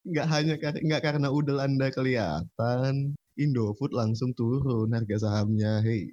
nggak 0.00 0.26
hanya 0.32 0.54
kar- 0.56 0.80
nggak 0.80 1.02
karena 1.04 1.28
udel 1.28 1.60
anda 1.60 1.92
kelihatan 1.92 3.12
Indofood 3.36 3.92
langsung 3.92 4.32
turun 4.32 4.92
harga 4.92 5.28
sahamnya 5.28 5.84
hei. 5.84 6.08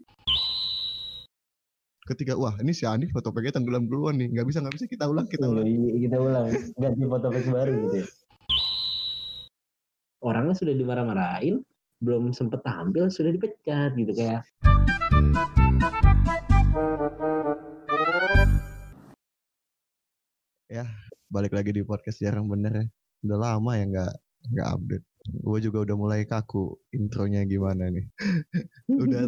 Ketika 2.07 2.39
wah 2.39 2.55
ini 2.63 2.71
si 2.71 2.87
Andi 2.87 3.11
foto 3.11 3.31
PG 3.35 3.51
tenggelam 3.55 3.87
duluan 3.87 4.15
nih 4.19 4.31
nggak 4.31 4.47
bisa 4.47 4.63
nggak 4.63 4.75
bisa 4.79 4.85
kita 4.87 5.07
ulang 5.07 5.27
kita 5.27 5.47
ulang. 5.47 5.67
Iya, 5.67 5.91
kita 6.07 6.17
ulang. 6.19 6.47
Ganti 6.79 7.03
foto 7.03 7.27
face 7.31 7.51
baru 7.51 7.73
gitu 7.87 7.97
ya. 8.03 8.07
orangnya 10.17 10.57
sudah 10.57 10.73
dimarah-marahin 10.73 11.61
belum 12.03 12.33
sempet 12.33 12.59
tampil 12.65 13.07
sudah 13.07 13.31
dipecat 13.31 13.95
gitu 13.95 14.11
kayak. 14.11 14.43
Balik 21.27 21.53
lagi 21.53 21.75
di 21.75 21.83
podcast 21.83 22.23
jarang 22.23 22.47
bener 22.47 22.71
ya 22.71 22.96
udah 23.25 23.37
lama 23.37 23.71
ya 23.79 23.85
nggak 23.91 24.13
nggak 24.53 24.67
update. 24.75 25.05
Gue 25.43 25.59
juga 25.59 25.77
udah 25.83 25.95
mulai 25.99 26.21
kaku 26.23 26.77
intronya 26.95 27.43
gimana 27.43 27.91
nih. 27.91 28.05
Udah 29.03 29.27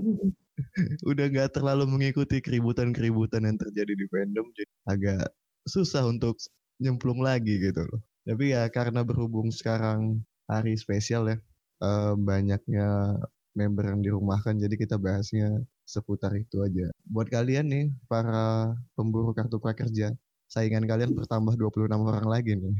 udah 1.07 1.25
nggak 1.31 1.55
terlalu 1.55 1.87
mengikuti 1.87 2.43
keributan-keributan 2.43 3.47
yang 3.47 3.57
terjadi 3.59 3.93
di 3.95 4.05
fandom 4.11 4.47
jadi 4.55 4.71
agak 4.91 5.25
susah 5.67 6.03
untuk 6.07 6.35
nyemplung 6.83 7.19
lagi 7.23 7.59
gitu 7.59 7.83
loh. 7.83 7.99
Tapi 8.27 8.55
ya 8.55 8.67
karena 8.71 9.03
berhubung 9.03 9.51
sekarang 9.51 10.23
hari 10.47 10.75
spesial 10.75 11.27
ya 11.31 11.37
eh, 11.83 12.13
banyaknya 12.15 12.87
member 13.57 13.85
yang 13.91 14.01
dirumahkan 14.05 14.55
jadi 14.59 14.75
kita 14.79 14.95
bahasnya 14.99 15.63
seputar 15.83 16.31
itu 16.37 16.61
aja. 16.63 16.87
Buat 17.07 17.27
kalian 17.33 17.65
nih 17.71 17.85
para 18.07 18.71
pemburu 18.95 19.33
kartu 19.35 19.57
prakerja 19.59 20.13
saingan 20.49 20.89
kalian 20.89 21.13
bertambah 21.13 21.53
26 21.55 21.93
orang 21.93 22.27
lagi 22.27 22.57
nih 22.57 22.75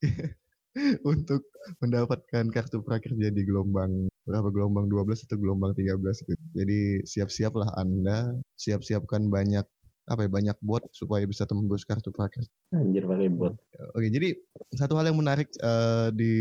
untuk 1.10 1.42
mendapatkan 1.82 2.46
kartu 2.54 2.78
prakerja 2.84 3.32
di 3.34 3.42
gelombang 3.42 4.06
berapa 4.28 4.48
gelombang 4.54 4.86
12 4.86 5.26
atau 5.26 5.36
gelombang 5.40 5.74
13 5.74 5.98
gitu. 6.28 6.44
Jadi 6.54 7.02
siap-siaplah 7.02 7.74
Anda, 7.74 8.38
siap-siapkan 8.54 9.26
banyak 9.26 9.66
apa 10.10 10.26
ya 10.26 10.30
banyak 10.30 10.56
bot 10.58 10.82
supaya 10.90 11.22
bisa 11.22 11.46
tembus 11.46 11.86
kartu 11.86 12.10
prakerja. 12.10 12.50
anjir 12.74 13.06
pakai 13.06 13.30
bot 13.30 13.54
Oke, 13.94 14.10
jadi 14.10 14.34
satu 14.74 14.98
hal 14.98 15.06
yang 15.10 15.18
menarik 15.22 15.46
eh, 15.54 16.08
di 16.10 16.34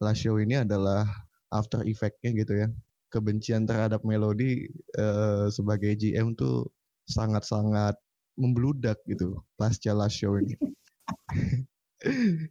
last 0.00 0.20
show 0.20 0.36
ini 0.36 0.60
adalah 0.60 1.08
after 1.48 1.84
effect-nya 1.84 2.32
gitu 2.36 2.64
ya. 2.64 2.68
Kebencian 3.08 3.64
terhadap 3.64 4.04
Melody 4.04 4.68
eh, 4.96 5.46
sebagai 5.48 5.96
GM 5.96 6.36
tuh 6.36 6.68
sangat-sangat 7.08 7.96
membludak 8.38 9.02
gitu 9.10 9.42
pasca 9.58 9.90
last 9.92 10.16
show 10.16 10.38
ini. 10.38 10.54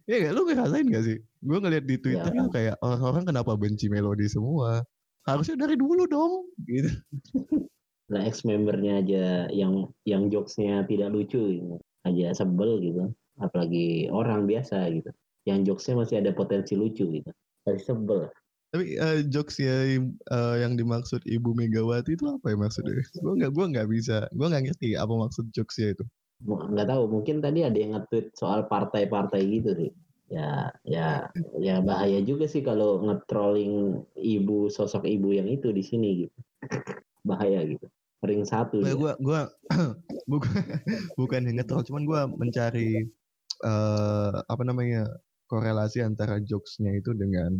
Iya 0.04 0.28
gak? 0.28 0.32
Lu 0.36 0.44
ngerasain 0.44 0.84
gak 0.92 1.04
sih? 1.08 1.16
Gue 1.40 1.56
ngeliat 1.56 1.88
di 1.88 1.96
Twitter 1.96 2.36
Ya. 2.36 2.44
kayak 2.52 2.76
orang-orang 2.84 3.32
kenapa 3.32 3.56
benci 3.56 3.88
Melody 3.88 4.28
semua. 4.28 4.84
Harusnya 5.24 5.56
dari 5.56 5.72
dulu 5.72 6.04
dong. 6.04 6.52
Gitu. 6.68 6.92
nah 8.08 8.24
ex 8.24 8.40
membernya 8.40 9.04
aja 9.04 9.24
yang 9.52 9.92
yang 10.08 10.32
jokesnya 10.32 10.84
tidak 10.88 11.12
lucu 11.12 11.60
gitu. 11.60 11.76
aja 12.08 12.32
sebel 12.32 12.80
gitu 12.80 13.12
apalagi 13.36 14.08
orang 14.08 14.48
biasa 14.48 14.88
gitu 14.88 15.12
yang 15.44 15.60
jokesnya 15.68 16.00
masih 16.00 16.16
ada 16.24 16.32
potensi 16.32 16.72
lucu 16.72 17.04
gitu 17.04 17.30
masih 17.68 17.84
sebel 17.84 18.32
Tapi 18.68 19.00
eh, 19.00 19.18
jokesnya 19.28 19.76
eh, 20.08 20.56
yang 20.60 20.76
dimaksud 20.76 21.24
Ibu 21.24 21.56
Megawati 21.56 22.14
itu 22.16 22.24
apa 22.28 22.52
ya 22.52 22.56
maksudnya? 22.60 23.00
Gue 23.16 23.32
nggak 23.40 23.52
gua 23.56 23.66
nggak 23.72 23.88
bisa, 23.88 24.28
gue 24.28 24.46
nggak 24.46 24.64
ngerti 24.68 24.88
apa 24.96 25.12
maksud 25.12 25.48
jokesnya 25.56 25.96
itu. 25.96 26.04
Nggak 26.44 26.88
tahu 26.92 27.04
mungkin 27.08 27.40
tadi 27.40 27.64
ada 27.64 27.74
yang 27.74 27.96
nge-tweet 27.96 28.36
soal 28.36 28.68
partai-partai 28.68 29.42
gitu 29.48 29.72
sih 29.74 29.92
ya 30.28 30.68
ya 30.84 31.24
ya 31.56 31.80
bahaya 31.80 32.20
juga 32.20 32.44
sih 32.44 32.60
kalau 32.60 33.00
nge-trolling 33.00 34.04
ibu 34.12 34.68
sosok 34.68 35.08
ibu 35.08 35.32
yang 35.32 35.48
itu 35.48 35.72
di 35.72 35.80
sini 35.80 36.28
gitu 36.28 36.38
bahaya 37.24 37.64
gitu 37.64 37.88
ring 38.24 38.42
satu. 38.42 38.82
Gue 38.82 39.14
gua 39.22 39.46
bukan 40.32 40.52
bukan 41.14 41.40
yang 41.46 41.56
ngetrol, 41.62 41.86
cuman 41.86 42.02
gue 42.02 42.20
mencari 42.34 42.90
eh 43.58 44.32
apa 44.38 44.62
namanya 44.62 45.06
korelasi 45.50 46.02
antara 46.02 46.38
jokesnya 46.42 46.98
itu 46.98 47.14
dengan 47.14 47.58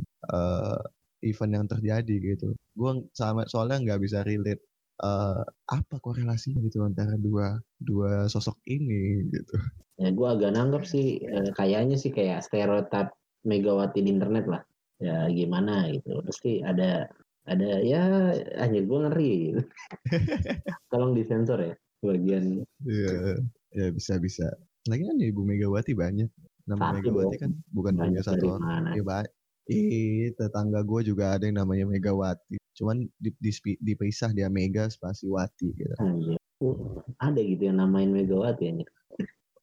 event 1.22 1.52
yang 1.54 1.66
terjadi 1.66 2.16
gitu. 2.34 2.54
Gue 2.76 3.06
sama 3.14 3.46
soalnya 3.50 3.82
nggak 3.82 4.00
bisa 4.02 4.22
relate 4.22 4.62
eh, 5.02 5.42
apa 5.70 5.96
korelasinya 6.02 6.62
gitu 6.66 6.82
antara 6.82 7.14
dua 7.18 7.58
dua 7.78 8.26
sosok 8.26 8.58
ini 8.66 9.30
gitu. 9.30 9.56
ya 9.98 10.14
gue 10.14 10.28
agak 10.30 10.54
nanggap 10.54 10.86
sih 10.86 11.18
eh, 11.22 11.50
kayaknya 11.54 11.98
sih 11.98 12.14
kayak 12.14 12.42
stereotip 12.46 13.10
Megawati 13.46 14.02
di 14.02 14.10
internet 14.10 14.46
lah 14.50 14.62
ya 14.98 15.30
gimana 15.30 15.86
gitu 15.94 16.18
pasti 16.26 16.58
ada 16.58 17.06
ada 17.46 17.78
ya 17.82 18.34
hanya 18.58 18.80
gue 18.82 18.98
ngeri 19.06 19.32
gitu. 19.50 19.60
tolong 20.90 21.14
disensor 21.14 21.58
ya 21.62 21.74
bagian 22.02 22.62
Iya, 22.86 23.42
ya 23.74 23.86
bisa 23.90 24.22
bisa. 24.22 24.46
Lagi 24.86 25.02
kan 25.02 25.18
Ibu 25.18 25.42
Megawati 25.42 25.92
banyak. 25.98 26.30
Nama 26.70 26.78
Satu 26.78 26.94
Megawati 26.94 27.36
dong. 27.36 27.42
kan 27.42 27.52
bukan 27.74 27.94
hanya 27.98 28.20
satu 28.22 28.54
orang. 28.54 28.94
Ya, 28.94 29.02
ba- 29.02 29.26
Ih, 29.68 30.32
tetangga 30.32 30.80
gue 30.80 31.00
juga 31.04 31.36
ada 31.36 31.44
yang 31.44 31.60
namanya 31.60 31.84
Megawati. 31.84 32.56
Cuman 32.72 33.04
di, 33.20 33.30
di- 33.36 33.80
dipisah 33.84 34.32
dia 34.32 34.48
Mega 34.48 34.88
spasi 34.88 35.28
Wati 35.28 35.68
gitu. 35.76 35.94
Anjir. 36.00 36.40
Uh, 36.58 36.98
ada 37.20 37.38
gitu 37.38 37.68
yang 37.68 37.76
namain 37.78 38.08
Megawati 38.08 38.64
anjir. 38.64 38.88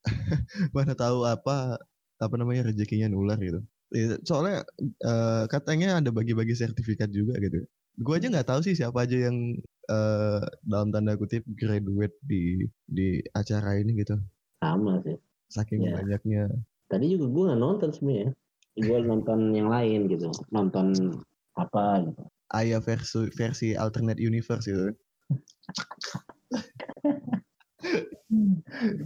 Mana 0.75 0.93
tahu 0.93 1.25
apa 1.25 1.81
apa 2.21 2.35
namanya 2.37 2.69
rezekinya 2.69 3.09
nular 3.09 3.35
gitu. 3.41 3.59
Iya, 3.91 4.17
Soalnya 4.21 4.65
eh, 5.01 5.43
katanya 5.49 5.97
ada 6.01 6.09
bagi-bagi 6.09 6.53
sertifikat 6.53 7.09
juga 7.09 7.37
gitu. 7.41 7.65
Gue 7.97 8.13
aja 8.19 8.27
nggak 8.29 8.47
tahu 8.47 8.59
sih 8.61 8.75
siapa 8.75 9.03
aja 9.07 9.17
yang 9.29 9.57
eh, 9.89 10.41
dalam 10.61 10.93
tanda 10.93 11.17
kutip 11.17 11.41
graduate 11.49 12.13
di 12.21 12.65
di 12.85 13.19
acara 13.33 13.81
ini 13.81 13.97
gitu. 13.97 14.15
sama 14.61 14.97
sih 15.05 15.13
Saking 15.51 15.85
Ya. 15.85 15.93
banyaknya 16.01 16.43
tadi 16.89 17.05
juga 17.13 17.29
gue 17.29 17.43
nggak 17.49 17.61
nonton 17.61 17.89
sebenarnya 17.93 18.33
gue 18.75 18.97
nonton 19.03 19.55
yang 19.55 19.71
lain 19.71 20.11
gitu 20.11 20.31
nonton 20.51 21.15
apa 21.55 22.03
gitu 22.03 22.23
Ayah 22.53 22.77
versi 22.77 23.25
versi 23.33 23.73
alternate 23.73 24.21
universe 24.21 24.69
gitu. 24.69 24.93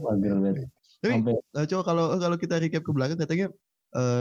Banget. 0.04 0.68
Tapi 1.00 1.14
Sampai 1.16 1.40
eh, 1.40 1.66
coba 1.72 1.84
kalau 1.88 2.06
kalau 2.20 2.36
kita 2.36 2.60
recap 2.60 2.84
ke 2.84 2.92
belakang 2.92 3.16
katanya 3.16 3.48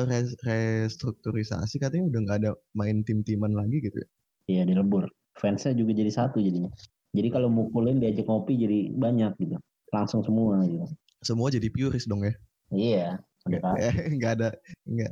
res- 0.06 0.38
restrukturisasi 0.46 1.82
katanya 1.82 2.14
udah 2.14 2.20
nggak 2.24 2.38
ada 2.46 2.50
main 2.78 3.02
tim-timan 3.02 3.52
lagi 3.58 3.82
gitu. 3.82 3.98
ya. 4.46 4.62
ya 4.62 4.70
dilebur. 4.70 5.10
Fansnya 5.34 5.74
juga 5.74 5.98
jadi 5.98 6.10
satu 6.14 6.38
jadinya. 6.38 6.70
Jadi 7.14 7.28
kalau 7.34 7.50
mukulin 7.50 7.98
diajak 7.98 8.26
ngopi 8.30 8.54
jadi 8.54 8.94
banyak 8.94 9.34
gitu. 9.42 9.56
Langsung 9.90 10.22
semua 10.22 10.62
gitu. 10.66 10.86
Semua 11.26 11.50
jadi 11.50 11.66
puris 11.74 12.06
dong 12.06 12.22
ya. 12.22 12.34
Iya. 12.70 13.08
Ada 13.46 13.58
kan? 13.62 13.74
Eh, 13.78 13.94
nggak 14.18 14.32
ada 14.40 14.48
nggak 14.88 15.10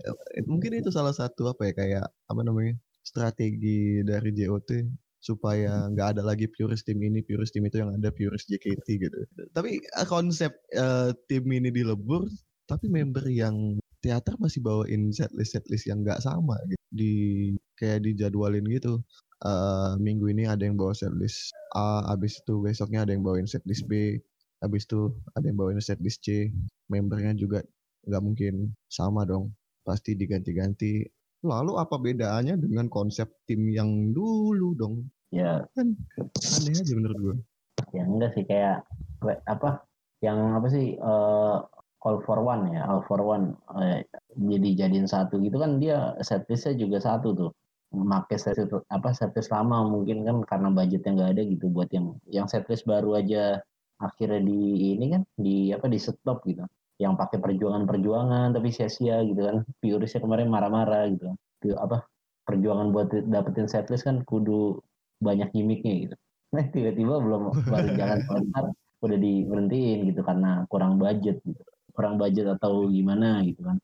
mungkin 0.51 0.73
itu 0.81 0.91
salah 0.91 1.15
satu 1.15 1.53
apa 1.53 1.71
ya 1.71 1.73
kayak 1.77 2.07
apa 2.27 2.41
namanya 2.43 2.75
strategi 3.07 4.03
dari 4.03 4.35
JOT 4.35 4.71
supaya 5.23 5.91
nggak 5.91 6.19
ada 6.19 6.23
lagi 6.23 6.47
puris 6.51 6.83
tim 6.87 6.99
ini 7.03 7.23
puris 7.23 7.51
tim 7.55 7.67
itu 7.67 7.83
yang 7.83 7.95
ada 7.95 8.11
puris 8.11 8.47
JKT 8.47 8.87
gitu. 8.99 9.19
Tapi 9.55 9.79
eh, 9.83 10.07
konsep 10.09 10.53
eh, 10.75 11.11
tim 11.31 11.45
ini 11.51 11.71
dilebur 11.71 12.27
tapi 12.67 12.91
member 12.91 13.23
yang 13.31 13.79
teater 14.03 14.35
masih 14.43 14.63
bawain 14.63 15.15
setlist 15.15 15.55
setlist 15.55 15.87
yang 15.87 16.03
nggak 16.03 16.23
sama 16.23 16.59
gitu. 16.67 16.83
Di 16.91 17.13
kayak 17.79 18.07
dijadwalin 18.07 18.67
gitu 18.71 19.03
Eh, 19.45 19.93
minggu 20.01 20.33
ini 20.33 20.49
ada 20.49 20.65
yang 20.65 20.81
bawa 20.81 20.97
setlist 20.97 21.53
A 21.77 22.09
abis 22.09 22.41
itu 22.41 22.57
besoknya 22.65 23.05
ada 23.05 23.13
yang 23.13 23.21
bawain 23.21 23.45
setlist 23.45 23.85
B 23.85 24.17
abis 24.65 24.89
itu 24.89 25.13
ada 25.37 25.45
yang 25.45 25.61
bawain 25.61 25.77
setlist 25.77 26.25
C 26.25 26.49
membernya 26.89 27.37
juga 27.37 27.61
nggak 28.07 28.23
mungkin. 28.25 28.55
Sama 28.89 29.27
dong. 29.27 29.53
Pasti 29.83 30.15
diganti-ganti. 30.15 31.05
Lalu 31.45 31.79
apa 31.79 31.95
bedaannya 32.01 32.59
dengan 32.59 32.89
konsep 32.91 33.29
tim 33.47 33.69
yang 33.71 34.15
dulu 34.17 34.75
dong? 34.75 35.07
Ya, 35.35 35.67
kan 35.75 35.93
aneh 36.39 36.75
aja 36.75 36.95
menurut 36.95 37.19
gue 37.19 37.37
ya 37.97 38.05
enggak 38.05 38.31
sih. 38.35 38.45
Kayak 38.45 38.85
apa? 39.47 39.85
Yang 40.25 40.39
apa 40.57 40.67
sih? 40.73 40.87
Eh, 40.97 41.57
all 42.07 42.19
for 42.25 42.39
one 42.41 42.73
ya. 42.73 42.83
All 42.89 43.03
for 43.05 43.21
one. 43.21 43.55
Eh, 43.81 44.05
jadi 44.37 44.87
jadiin 44.87 45.09
satu 45.09 45.39
gitu 45.43 45.57
kan 45.61 45.79
dia 45.79 46.17
setlistnya 46.21 46.75
juga 46.77 46.99
satu 47.03 47.29
tuh. 47.37 47.51
Memakai 47.95 48.37
setlist 48.37 48.85
apa 48.91 49.15
setlist 49.15 49.55
lama 49.55 49.87
mungkin 49.87 50.27
kan 50.27 50.43
karena 50.45 50.69
budgetnya 50.75 51.11
nggak 51.17 51.31
ada 51.39 51.43
gitu 51.47 51.67
buat 51.71 51.89
yang 51.95 52.19
yang 52.29 52.47
setlist 52.51 52.85
baru 52.85 53.17
aja 53.23 53.63
akhirnya 53.97 54.43
di 54.45 54.93
ini 54.93 55.07
kan 55.17 55.23
di 55.39 55.73
apa 55.73 55.89
di 55.89 55.97
stop 55.97 56.45
gitu 56.45 56.67
yang 56.97 57.15
pakai 57.15 57.37
perjuangan-perjuangan 57.41 58.57
tapi 58.57 58.69
sia-sia 58.73 59.21
gitu 59.25 59.41
kan. 59.45 59.57
Purisnya 59.81 60.21
kemarin 60.21 60.49
marah-marah 60.49 61.13
gitu. 61.13 61.33
Itu 61.61 61.77
apa 61.77 62.05
perjuangan 62.47 62.95
buat 62.95 63.13
dapetin 63.13 63.69
setlist 63.69 64.07
kan 64.07 64.23
kudu 64.25 64.81
banyak 65.21 65.51
gimmicknya 65.53 65.95
gitu. 66.09 66.17
Nah 66.55 66.65
tiba-tiba 66.73 67.21
belum 67.21 67.53
baru 67.69 67.89
jalan 68.01 68.21
sebentar 68.25 68.65
udah 69.05 69.19
diberhentiin 69.21 70.09
gitu 70.09 70.21
karena 70.25 70.65
kurang 70.73 70.97
budget 70.97 71.43
gitu. 71.45 71.63
Kurang 71.93 72.17
budget 72.17 72.49
atau 72.49 72.89
gimana 72.89 73.45
gitu 73.45 73.61
kan. 73.65 73.77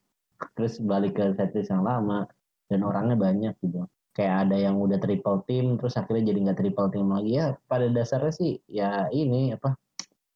Terus 0.57 0.81
balik 0.81 1.17
ke 1.17 1.33
setlist 1.37 1.69
yang 1.69 1.85
lama 1.85 2.25
dan 2.69 2.81
orangnya 2.81 3.17
banyak 3.17 3.53
gitu. 3.61 3.85
Kayak 4.13 4.49
ada 4.49 4.57
yang 4.61 4.77
udah 4.77 5.01
triple 5.01 5.41
team 5.49 5.77
terus 5.81 5.97
akhirnya 5.97 6.33
jadi 6.33 6.39
nggak 6.49 6.57
triple 6.61 6.89
team 6.89 7.09
lagi. 7.13 7.31
Ya 7.37 7.57
pada 7.69 7.89
dasarnya 7.89 8.33
sih 8.33 8.61
ya 8.69 9.09
ini 9.13 9.53
apa 9.53 9.77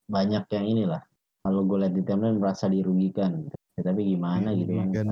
banyak 0.07 0.45
yang 0.51 0.65
inilah 0.65 1.01
kalau 1.47 1.63
gue 1.63 1.77
lihat 1.79 1.95
di 1.95 2.03
timeline 2.03 2.43
merasa 2.43 2.67
dirugikan. 2.67 3.47
Ya, 3.79 3.87
tapi 3.87 4.03
gimana 4.03 4.51
gitu 4.51 4.75
kan 4.75 4.91
dirugikan, 4.91 5.07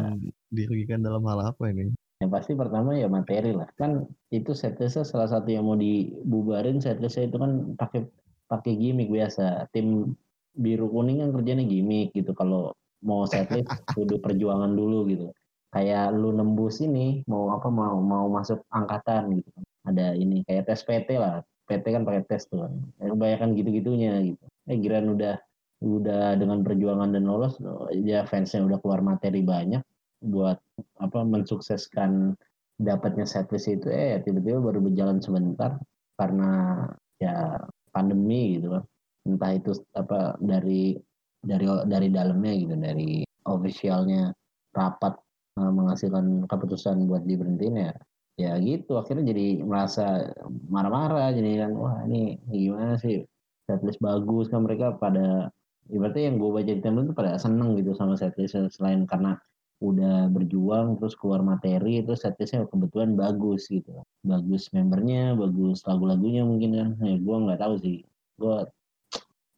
dirugikan 0.51 0.99
dalam 0.99 1.23
hal 1.23 1.55
apa 1.55 1.71
ini? 1.71 1.95
Yang 2.19 2.31
pasti 2.35 2.51
pertama 2.59 2.91
ya 2.99 3.07
materi 3.07 3.55
lah. 3.55 3.71
Kan 3.79 4.03
itu 4.35 4.51
setlistnya 4.51 5.07
salah 5.07 5.31
satu 5.31 5.47
yang 5.47 5.63
mau 5.63 5.79
dibubarin 5.79 6.83
setlistnya 6.83 7.31
itu 7.31 7.37
kan 7.39 7.51
pakai 7.79 8.03
pakai 8.51 8.73
gimmick 8.75 9.07
biasa. 9.07 9.71
Tim 9.71 10.11
biru 10.59 10.91
kuning 10.91 11.23
kan 11.23 11.31
kerjanya 11.31 11.63
gimmick 11.63 12.11
gitu. 12.11 12.35
Kalau 12.35 12.75
mau 12.99 13.23
setlist 13.23 13.69
kudu 13.95 14.19
perjuangan 14.19 14.75
dulu 14.75 15.07
gitu. 15.07 15.31
Kayak 15.71 16.11
lu 16.11 16.35
nembus 16.35 16.83
ini 16.83 17.23
mau 17.31 17.55
apa 17.55 17.71
mau 17.71 18.03
mau 18.03 18.27
masuk 18.27 18.59
angkatan 18.75 19.39
gitu. 19.39 19.51
Ada 19.87 20.19
ini 20.19 20.43
kayak 20.43 20.67
tes 20.67 20.83
PT 20.83 21.15
lah. 21.15 21.39
PT 21.69 21.95
kan 21.95 22.03
pakai 22.03 22.27
tes 22.27 22.43
tuh 22.51 22.67
kan. 22.67 22.73
Ya, 22.99 23.13
kebanyakan 23.13 23.55
gitu-gitunya 23.55 24.35
gitu. 24.35 24.43
Eh 24.67 24.77
giran 24.83 25.15
udah 25.15 25.39
udah 25.83 26.39
dengan 26.39 26.63
perjuangan 26.63 27.11
dan 27.11 27.27
lolos 27.27 27.59
ya 27.91 28.23
fansnya 28.23 28.63
udah 28.63 28.79
keluar 28.79 29.03
materi 29.03 29.43
banyak 29.43 29.83
buat 30.23 30.57
apa 31.03 31.19
mensukseskan 31.27 32.33
dapatnya 32.79 33.27
setlist 33.27 33.71
itu. 33.71 33.87
Eh 33.91 34.19
tiba-tiba 34.23 34.59
baru 34.59 34.79
berjalan 34.83 35.19
sebentar 35.19 35.79
karena 36.15 36.83
ya 37.19 37.59
pandemi 37.91 38.59
gitu 38.59 38.75
kan 38.75 38.83
entah 39.25 39.51
itu 39.57 39.71
apa 39.95 40.37
dari 40.39 40.95
dari 41.41 41.65
dari 41.87 42.07
dalamnya 42.11 42.53
gitu 42.55 42.75
dari 42.77 43.11
officialnya 43.47 44.33
rapat 44.75 45.15
uh, 45.57 45.71
menghasilkan 45.71 46.45
keputusan 46.49 47.07
buat 47.07 47.23
diberhentiin 47.23 47.75
ya 47.79 47.93
ya 48.35 48.51
gitu. 48.59 48.99
Akhirnya 48.99 49.31
jadi 49.31 49.63
merasa 49.63 50.29
marah-marah 50.67 51.31
jadi 51.31 51.67
kan 51.67 51.71
wah 51.77 52.03
ini 52.07 52.39
gimana 52.49 52.99
sih? 52.99 53.23
Setlist 53.65 53.97
bagus 53.97 54.51
kan 54.51 54.61
mereka 54.61 54.93
pada 54.93 55.49
ibaratnya 55.91 56.33
yang 56.33 56.37
gue 56.41 56.49
baca 56.49 56.71
di 56.71 56.81
timeline 56.81 57.07
itu 57.09 57.15
pada 57.15 57.37
seneng 57.37 57.77
gitu 57.77 57.93
sama 57.93 58.17
setlist 58.17 58.57
selain 58.73 59.05
karena 59.05 59.37
udah 59.83 60.31
berjuang 60.31 60.95
terus 60.97 61.13
keluar 61.19 61.43
materi 61.43 61.99
terus 62.01 62.23
setlistnya 62.23 62.65
kebetulan 62.65 63.13
bagus 63.13 63.67
gitu. 63.67 64.01
Bagus 64.23 64.71
membernya 64.71 65.35
bagus 65.35 65.83
lagu-lagunya 65.85 66.47
mungkin 66.47 66.71
kan. 66.73 66.89
Ya 67.03 67.15
gue 67.19 67.35
nggak 67.35 67.59
tahu 67.61 67.73
sih. 67.83 68.01
Gue 68.39 68.65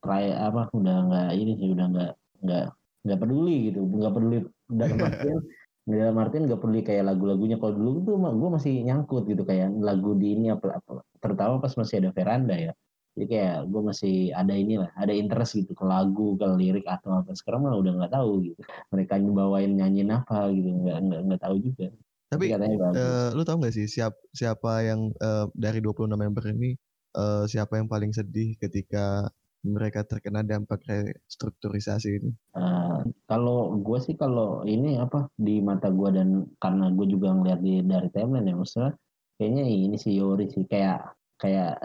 try 0.03 0.33
apa 0.33 0.67
udah 0.73 0.95
nggak 1.07 1.29
ini 1.37 1.51
sih 1.61 1.69
udah 1.71 1.85
nggak 1.93 2.11
nggak 2.43 2.65
nggak 3.07 3.19
peduli 3.21 3.55
gitu. 3.71 3.79
Nggak 3.85 4.13
peduli. 4.17 4.37
Dalam 4.67 4.97
artian 5.07 5.39
dalam 5.87 6.15
artian 6.19 6.43
nggak 6.49 6.59
peduli 6.59 6.81
kayak 6.83 7.03
lagu-lagunya. 7.07 7.55
Kalau 7.61 7.73
dulu 7.77 7.89
tuh 8.03 8.15
gue 8.17 8.49
masih 8.51 8.73
nyangkut 8.83 9.23
gitu 9.29 9.45
kayak 9.47 9.71
lagu 9.79 10.17
di 10.17 10.33
ini 10.33 10.51
apa, 10.51 10.81
apa 10.81 11.05
terutama 11.21 11.61
pas 11.61 11.73
masih 11.73 12.03
ada 12.03 12.09
veranda 12.13 12.53
ya 12.53 12.73
jadi 13.17 13.25
kayak 13.33 13.57
gue 13.73 13.81
masih 13.81 14.15
ada 14.29 14.53
inilah 14.53 14.93
ada 14.93 15.09
interest 15.09 15.57
gitu 15.57 15.73
ke 15.73 15.81
lagu 15.81 16.37
ke 16.37 16.45
lirik 16.53 16.85
atau 16.85 17.17
apa. 17.17 17.33
Sekarang 17.33 17.65
mah 17.65 17.73
udah 17.73 17.97
nggak 17.97 18.13
tahu 18.13 18.45
gitu 18.45 18.61
mereka 18.93 19.17
bawain 19.17 19.73
nyanyiin 19.73 20.13
apa 20.13 20.53
gitu 20.53 20.69
nggak 20.69 20.97
nggak 21.01 21.21
nggak 21.25 21.41
tahu 21.41 21.57
juga. 21.57 21.89
Tapi 22.29 22.53
uh, 22.53 23.31
lu 23.33 23.41
tau 23.47 23.55
gak 23.57 23.71
sih 23.71 23.87
siap, 23.87 24.19
siapa 24.35 24.83
yang 24.83 25.15
uh, 25.23 25.47
dari 25.55 25.79
26 25.79 26.11
member 26.11 26.43
ini 26.51 26.75
uh, 27.15 27.47
siapa 27.47 27.79
yang 27.79 27.87
paling 27.87 28.11
sedih 28.11 28.59
ketika 28.59 29.31
mereka 29.63 30.03
terkena 30.03 30.43
dampak 30.43 30.83
restrukturisasi 30.85 32.21
ini? 32.21 32.31
Uh, 32.53 33.01
kalau 33.25 33.79
gue 33.79 33.99
sih 34.03 34.13
kalau 34.13 34.61
ini 34.67 34.99
apa 34.99 35.31
di 35.39 35.63
mata 35.63 35.87
gue 35.89 36.09
dan 36.13 36.45
karena 36.59 36.91
gue 36.93 37.07
juga 37.09 37.33
ngeliat 37.33 37.59
di, 37.63 37.81
dari 37.81 38.11
timeline 38.11 38.51
ya 38.51 38.55
maksudnya 38.59 38.91
kayaknya 39.39 39.63
ini 39.65 39.97
sih 39.97 40.13
Yori 40.19 40.45
sih. 40.51 40.67
Kayak 40.67 41.16
kayak 41.37 41.81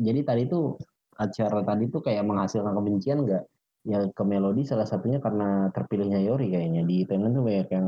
jadi 0.00 0.20
tadi 0.24 0.42
tuh 0.48 0.76
acara 1.16 1.60
tadi 1.64 1.88
tuh 1.88 2.00
kayak 2.04 2.24
menghasilkan 2.24 2.72
kebencian 2.72 3.24
nggak 3.24 3.44
ya 3.88 4.04
ke 4.12 4.22
melodi 4.28 4.68
salah 4.68 4.84
satunya 4.84 5.20
karena 5.24 5.72
terpilihnya 5.72 6.20
Yori 6.20 6.52
kayaknya 6.52 6.84
di 6.84 7.08
timeline 7.08 7.32
tuh 7.32 7.44
banyak 7.44 7.68
yang 7.72 7.86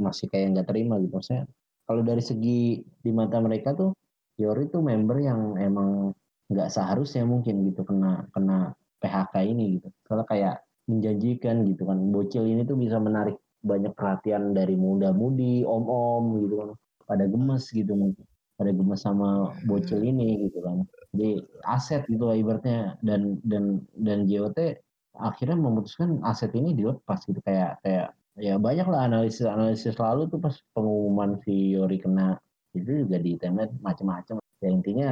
masih 0.00 0.26
kayak 0.32 0.56
nggak 0.56 0.68
terima 0.72 0.96
gitu 1.04 1.20
maksudnya 1.20 1.44
kalau 1.84 2.00
dari 2.00 2.24
segi 2.24 2.80
di 2.80 3.10
mata 3.12 3.36
mereka 3.44 3.76
tuh 3.76 3.92
Yori 4.40 4.72
tuh 4.72 4.80
member 4.80 5.20
yang 5.20 5.60
emang 5.60 6.16
nggak 6.48 6.68
seharusnya 6.72 7.24
mungkin 7.24 7.64
gitu 7.68 7.84
kena 7.84 8.24
kena 8.32 8.72
PHK 9.04 9.34
ini 9.52 9.64
gitu. 9.78 9.88
Soalnya 10.08 10.26
kayak 10.32 10.54
menjanjikan 10.88 11.68
gitu 11.68 11.84
kan. 11.84 11.98
Bocil 12.08 12.48
ini 12.48 12.64
tuh 12.64 12.80
bisa 12.80 12.96
menarik 12.96 13.36
banyak 13.60 13.92
perhatian 13.92 14.56
dari 14.56 14.76
muda-mudi, 14.76 15.64
om-om 15.64 16.40
gitu 16.40 16.54
kan. 16.60 16.68
Pada 17.04 17.24
gemes 17.28 17.68
gitu 17.68 17.92
mungkin. 17.92 18.24
Pada 18.54 18.70
gemes 18.70 19.02
sama 19.02 19.50
bocil 19.66 19.98
ini 20.06 20.46
gitu 20.46 20.62
kan. 20.62 20.86
Jadi 21.14 21.42
aset 21.66 22.06
gitu 22.06 22.30
lah 22.30 22.36
ibaratnya. 22.38 22.94
Dan 23.02 23.42
dan 23.42 23.82
dan 23.98 24.30
JOT 24.30 24.78
akhirnya 25.18 25.58
memutuskan 25.58 26.22
aset 26.22 26.54
ini 26.54 26.74
dilepas 26.74 27.26
gitu. 27.26 27.42
Kayak 27.42 27.82
kayak 27.82 28.14
ya 28.38 28.58
banyak 28.58 28.86
lah 28.86 29.06
analisis 29.10 29.46
analisis 29.46 29.94
lalu 29.98 30.30
tuh 30.30 30.38
pas 30.38 30.54
pengumuman 30.74 31.38
si 31.42 31.74
Yori 31.74 31.98
kena. 31.98 32.38
Itu 32.74 33.06
juga 33.06 33.18
di 33.18 33.34
internet 33.34 33.74
macam-macam. 33.82 34.38
Ya 34.62 34.70
intinya 34.70 35.08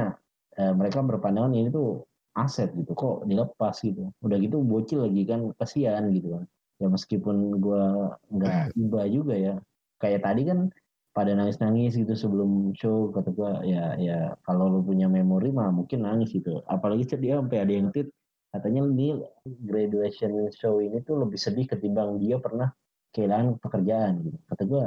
eh, 0.55 0.73
mereka 0.75 1.03
berpandangan 1.03 1.51
ini 1.51 1.67
tuh 1.67 2.03
aset 2.39 2.71
gitu. 2.75 2.95
Kok 2.95 3.27
dilepas 3.27 3.75
gitu? 3.83 4.07
Udah 4.23 4.37
gitu 4.39 4.63
bocil 4.63 5.03
lagi 5.03 5.27
kan 5.27 5.51
kasihan 5.59 6.07
gitu 6.15 6.39
kan. 6.39 6.43
Ya 6.79 6.87
meskipun 6.87 7.59
gue 7.59 7.83
nggak 8.31 8.75
iba 8.75 9.01
juga 9.11 9.35
ya. 9.35 9.55
Kayak 9.99 10.27
tadi 10.27 10.47
kan 10.47 10.71
pada 11.13 11.31
nangis-nangis 11.37 11.95
gitu 11.95 12.13
sebelum 12.17 12.73
show. 12.73 13.13
Kata 13.13 13.29
gue 13.31 13.51
ya 13.69 13.95
ya 14.01 14.17
kalau 14.43 14.67
lu 14.67 14.79
punya 14.81 15.05
memori 15.05 15.53
mah 15.53 15.69
mungkin 15.69 16.03
nangis 16.03 16.33
gitu. 16.33 16.65
Apalagi 16.65 17.05
dia 17.21 17.39
sampai 17.39 17.57
ada 17.61 17.73
yang 17.73 17.93
tweet 17.93 18.09
katanya 18.53 18.85
ini 18.85 19.21
graduation 19.65 20.49
show 20.53 20.77
ini 20.81 21.01
tuh 21.01 21.25
lebih 21.25 21.37
sedih 21.41 21.65
ketimbang 21.65 22.21
dia 22.21 22.37
pernah 22.41 22.69
kehilangan 23.13 23.61
pekerjaan 23.61 24.25
gitu. 24.25 24.37
Kata 24.49 24.63
gue 24.65 24.83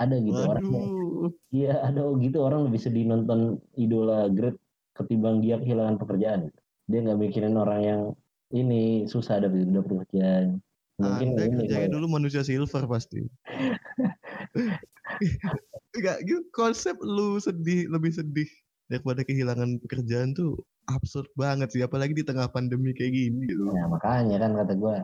ada 0.00 0.16
gitu 0.20 0.40
Waduh. 0.40 0.52
orang 0.52 0.66
iya 1.52 1.72
ada 1.84 2.02
gitu 2.20 2.38
orang 2.40 2.68
lebih 2.68 2.80
sedih 2.80 3.04
nonton 3.08 3.60
idola 3.76 4.28
great 4.32 4.56
ketimbang 4.96 5.40
dia 5.40 5.56
kehilangan 5.60 5.96
pekerjaan 5.96 6.52
gitu. 6.52 6.60
Dia 6.88 6.98
nggak 7.08 7.18
mikirin 7.20 7.56
orang 7.56 7.80
yang 7.80 8.02
ini 8.52 9.08
susah 9.08 9.40
dapat 9.40 9.64
dapat 9.72 9.88
pekerjaan 10.04 10.60
mungkin 11.02 11.28
ini 11.34 11.66
kayak 11.66 11.90
dulu 11.90 12.06
manusia 12.06 12.46
silver 12.46 12.86
pasti. 12.86 13.26
Enggak, 15.92 16.24
gitu 16.24 16.46
konsep 16.54 16.96
lu 17.02 17.36
sedih 17.42 17.90
lebih 17.90 18.14
sedih 18.14 18.48
daripada 18.88 19.26
kehilangan 19.26 19.82
pekerjaan 19.84 20.32
tuh 20.32 20.60
absurd 20.90 21.28
banget 21.38 21.68
sih 21.72 21.82
apalagi 21.84 22.12
di 22.16 22.24
tengah 22.24 22.48
pandemi 22.48 22.94
kayak 22.96 23.12
gini 23.12 23.48
gitu. 23.48 23.68
Ya 23.72 23.88
makanya 23.88 24.36
kan 24.40 24.52
kata 24.56 24.72
gue 24.76 24.96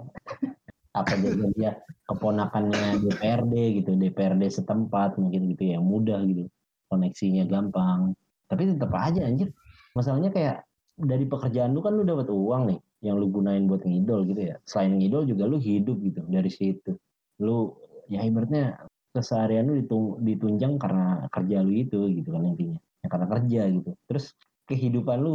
apa 0.96 1.14
jadi 1.14 1.46
dia 1.54 1.70
keponakannya 2.08 3.04
DPRD 3.04 3.54
gitu 3.84 3.90
DPRD 3.94 4.42
setempat 4.50 5.20
mungkin 5.20 5.52
gitu 5.54 5.76
ya 5.76 5.78
mudah 5.78 6.25
gitu 6.25 6.49
koneksinya 6.88 7.44
gampang. 7.46 8.16
Tapi 8.49 8.73
tetap 8.75 8.92
aja 8.96 9.28
anjir 9.28 9.52
masalahnya 9.92 10.32
kayak 10.32 10.56
dari 10.99 11.25
pekerjaan 11.28 11.76
lu 11.76 11.80
kan 11.84 11.94
lu 11.94 12.02
dapat 12.02 12.26
uang 12.26 12.62
nih 12.75 12.80
yang 13.05 13.19
lu 13.19 13.31
gunain 13.31 13.64
buat 13.71 13.87
ngidol 13.87 14.26
gitu 14.26 14.55
ya. 14.55 14.57
Selain 14.67 14.99
ngidol 14.99 15.26
juga 15.28 15.47
lu 15.47 15.62
hidup 15.62 16.02
gitu 16.02 16.21
dari 16.26 16.50
situ. 16.50 16.99
Lu 17.38 17.78
ya 18.11 18.25
ibaratnya 18.26 18.83
keseharian 19.14 19.71
lu 19.71 19.83
ditunjang 20.23 20.76
karena 20.78 21.26
kerja 21.31 21.57
lu 21.62 21.73
itu 21.75 21.99
gitu 22.11 22.28
kan 22.35 22.43
intinya. 22.55 22.78
Ya, 23.05 23.07
karena 23.07 23.26
kerja 23.31 23.61
gitu. 23.71 23.90
Terus 24.11 24.35
kehidupan 24.67 25.23
lu 25.23 25.35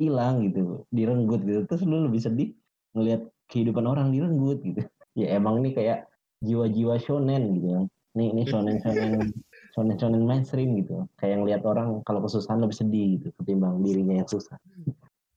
hilang 0.00 0.48
gitu, 0.48 0.88
direnggut 0.88 1.44
gitu. 1.44 1.68
Terus 1.68 1.82
lu 1.84 2.08
lebih 2.08 2.20
sedih 2.24 2.48
ngelihat 2.96 3.28
kehidupan 3.52 3.84
orang 3.84 4.12
direnggut 4.12 4.60
gitu. 4.64 4.82
Ya 5.12 5.36
emang 5.36 5.60
nih 5.60 5.76
kayak 5.76 6.08
jiwa-jiwa 6.40 6.96
shonen 6.96 7.60
gitu 7.60 7.68
kan. 7.68 7.84
Nih 8.16 8.32
ini 8.32 8.48
shonen-shonen 8.48 9.28
shonen-shonen 9.76 10.24
mainstream 10.28 10.72
gitu. 10.80 11.04
Kayak 11.20 11.44
ngelihat 11.44 11.62
orang 11.68 12.00
kalau 12.08 12.24
kesusahan 12.24 12.64
lebih 12.64 12.80
sedih 12.80 13.20
gitu 13.20 13.28
ketimbang 13.36 13.84
dirinya 13.84 14.24
yang 14.24 14.28
susah. 14.32 14.56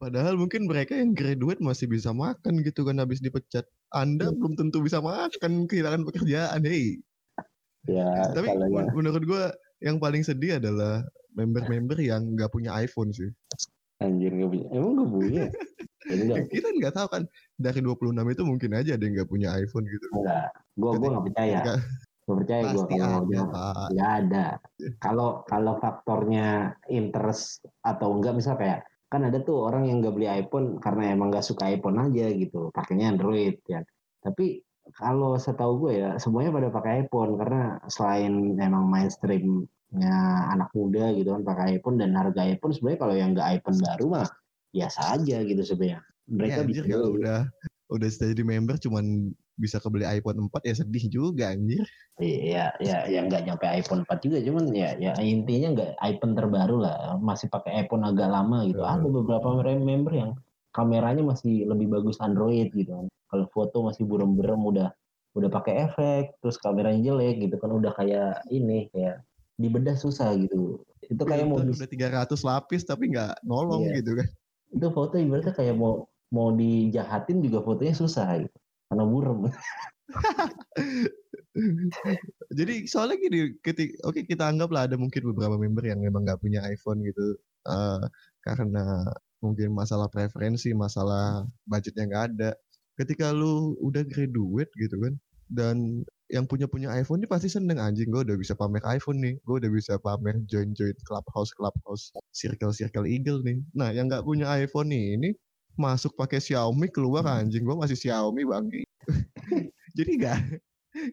Padahal 0.05 0.37
mungkin 0.37 0.69
mereka 0.69 0.93
yang 0.93 1.17
graduate 1.17 1.57
masih 1.65 1.89
bisa 1.89 2.13
makan 2.13 2.61
gitu 2.61 2.85
kan 2.85 3.01
habis 3.01 3.25
dipecat. 3.25 3.65
Anda 3.89 4.29
hmm. 4.29 4.37
belum 4.37 4.53
tentu 4.53 4.85
bisa 4.85 5.01
makan 5.01 5.65
kehilangan 5.65 6.05
pekerjaan, 6.05 6.61
hei. 6.61 7.01
Ya, 7.89 8.29
Tapi 8.29 8.53
ya. 8.53 8.85
menurut 8.93 9.25
gue 9.25 9.43
yang 9.81 9.97
paling 9.97 10.21
sedih 10.21 10.61
adalah 10.61 11.01
member-member 11.33 11.97
yang 11.97 12.37
nggak 12.37 12.53
punya 12.53 12.77
iPhone 12.77 13.17
sih. 13.17 13.33
Anjir 13.97 14.29
nggak 14.29 14.49
punya, 14.53 14.67
emang 14.77 14.93
nggak 14.93 15.09
punya? 15.09 15.45
ya, 16.37 16.37
kita 16.53 16.67
nggak 16.69 16.93
tahu 16.93 17.07
kan 17.09 17.23
dari 17.57 17.81
26 17.81 18.13
itu 18.13 18.43
mungkin 18.45 18.71
aja 18.77 18.93
ada 18.93 19.03
yang 19.09 19.13
nggak 19.17 19.31
punya 19.33 19.57
iPhone 19.57 19.89
gitu. 19.89 20.05
Enggak, 20.21 20.53
gue 20.77 20.91
gue 21.01 21.09
nggak 21.17 21.25
percaya. 21.33 21.59
Gue 22.29 22.35
percaya 22.45 22.61
gue 22.77 22.85
kalau 22.93 23.21
nggak 23.89 24.11
ada. 24.21 24.45
Kalau 25.01 25.29
kalau 25.49 25.81
faktornya 25.81 26.77
interest 26.93 27.65
atau 27.81 28.21
enggak 28.21 28.37
misal 28.37 28.53
kayak 28.53 28.85
kan 29.05 29.21
ada 29.25 29.37
tuh 29.41 29.69
orang 29.69 29.85
yang 29.85 30.01
nggak 30.01 30.15
beli 30.17 30.27
iPhone 30.27 30.81
karena 30.81 31.13
emang 31.13 31.29
nggak 31.29 31.45
suka 31.45 31.69
iPhone 31.69 32.01
aja 32.01 32.25
gitu 32.33 32.73
pakainya 32.73 33.13
Android 33.13 33.61
ya. 33.69 33.85
Tapi 34.21 34.65
kalau 34.93 35.37
setahu 35.37 35.87
gue 35.87 35.93
ya 36.01 36.09
semuanya 36.21 36.53
pada 36.53 36.69
pakai 36.69 36.91
iPhone 37.05 37.37
karena 37.37 37.81
selain 37.89 38.57
emang 38.57 38.85
mainstreamnya 38.89 40.17
anak 40.53 40.69
muda 40.77 41.13
gitu 41.17 41.33
kan 41.33 41.41
pakai 41.45 41.81
iPhone 41.81 41.97
dan 42.01 42.13
harga 42.13 42.45
iPhone 42.45 42.73
sebenarnya 42.73 42.99
kalau 43.01 43.15
yang 43.17 43.29
nggak 43.33 43.49
iPhone 43.61 43.77
baru 43.81 44.05
mah 44.09 44.27
biasa 44.73 44.99
aja 45.21 45.37
gitu 45.41 45.61
sebenarnya. 45.61 46.01
Mereka 46.25 46.59
ya, 46.61 46.65
bisa 46.65 46.81
udah 46.89 47.39
udah 47.93 48.09
jadi 48.09 48.43
member 48.43 48.81
cuman 48.81 49.29
bisa 49.55 49.79
kebeli 49.79 50.03
iPhone 50.03 50.51
4 50.51 50.67
ya 50.67 50.75
sedih 50.83 51.05
juga 51.07 51.55
anjir. 51.55 51.83
Iya, 52.19 52.75
ya, 52.83 53.07
ya 53.07 53.19
nggak 53.23 53.43
nyampe 53.47 53.65
iPhone 53.67 54.03
4 54.07 54.23
juga, 54.23 54.37
cuman 54.43 54.71
ya, 54.75 54.95
ya 54.99 55.15
intinya 55.19 55.75
nggak 55.75 55.91
iPhone 56.03 56.35
terbaru 56.35 56.77
lah, 56.83 57.15
masih 57.19 57.47
pakai 57.47 57.87
iPhone 57.87 58.03
agak 58.03 58.27
lama 58.27 58.67
gitu. 58.67 58.83
Uh. 58.83 58.99
Ada 58.99 59.07
beberapa 59.07 59.47
member 59.63 60.13
yang 60.15 60.31
kameranya 60.75 61.23
masih 61.23 61.67
lebih 61.67 61.87
bagus 61.91 62.19
Android 62.19 62.71
gitu 62.75 62.91
kan. 62.91 63.07
Kalau 63.31 63.45
foto 63.51 63.83
masih 63.87 64.03
burem-burem 64.03 64.59
udah 64.59 64.91
udah 65.35 65.49
pakai 65.51 65.91
efek, 65.91 66.39
terus 66.39 66.55
kameranya 66.59 67.11
jelek 67.11 67.43
gitu 67.43 67.55
kan 67.59 67.71
udah 67.71 67.91
kayak 67.95 68.39
ini 68.51 68.87
kayak 68.95 69.23
dibedah 69.59 69.95
susah 69.95 70.35
gitu. 70.35 70.83
Itu 71.07 71.23
kayak 71.23 71.47
mau 71.47 71.59
udah 71.59 71.75
300 71.75 72.31
lapis 72.43 72.87
tapi 72.87 73.11
nggak 73.11 73.43
nolong 73.43 73.87
iya. 73.87 73.99
gitu 73.99 74.19
kan. 74.19 74.27
Itu 74.71 74.87
foto 74.91 75.15
ibaratnya 75.19 75.51
kayak 75.51 75.75
mau 75.75 76.07
mau 76.31 76.51
dijahatin 76.51 77.39
juga 77.39 77.63
fotonya 77.63 77.95
susah 77.95 78.43
gitu 78.43 78.59
karena 78.89 79.03
burem. 79.05 79.39
Jadi 82.57 82.73
soalnya 82.85 83.17
gini, 83.17 83.39
ketik, 83.63 83.95
oke 84.03 84.27
kita 84.27 84.51
anggaplah 84.51 84.85
ada 84.91 84.99
mungkin 84.99 85.23
beberapa 85.33 85.55
member 85.55 85.87
yang 85.87 86.03
memang 86.03 86.27
nggak 86.27 86.41
punya 86.43 86.61
iPhone 86.67 86.99
gitu, 87.01 87.39
uh, 87.65 88.03
karena 88.43 89.07
mungkin 89.39 89.71
masalah 89.71 90.11
preferensi, 90.11 90.75
masalah 90.75 91.47
budgetnya 91.67 92.05
nggak 92.11 92.25
ada. 92.35 92.49
Ketika 92.99 93.31
lu 93.31 93.75
udah 93.83 94.03
graduate 94.07 94.71
gitu 94.75 94.95
kan, 94.99 95.13
dan 95.51 96.05
yang 96.33 96.49
punya 96.49 96.65
punya 96.65 96.89
iPhone 96.97 97.21
ini 97.21 97.29
pasti 97.29 97.45
seneng 97.53 97.77
anjing 97.77 98.09
gue 98.09 98.25
udah 98.25 98.37
bisa 98.37 98.57
pamer 98.57 98.81
iPhone 98.89 99.21
nih, 99.21 99.35
gue 99.45 99.55
udah 99.61 99.71
bisa 99.71 99.93
pamer 100.01 100.41
join 100.49 100.73
join 100.73 100.95
clubhouse 101.05 101.53
clubhouse 101.53 102.09
circle 102.33 102.73
circle 102.73 103.05
eagle 103.05 103.45
nih. 103.45 103.61
Nah 103.77 103.93
yang 103.93 104.09
nggak 104.09 104.25
punya 104.25 104.49
iPhone 104.49 104.89
nih 104.89 105.21
ini 105.21 105.29
masuk 105.75 106.15
pakai 106.15 106.39
Xiaomi 106.39 106.91
keluar 106.91 107.23
anjing 107.27 107.63
gue 107.63 107.75
masih 107.75 107.97
Xiaomi 107.99 108.43
bang. 108.47 108.65
Jadi 109.97 110.11
nggak 110.19 110.37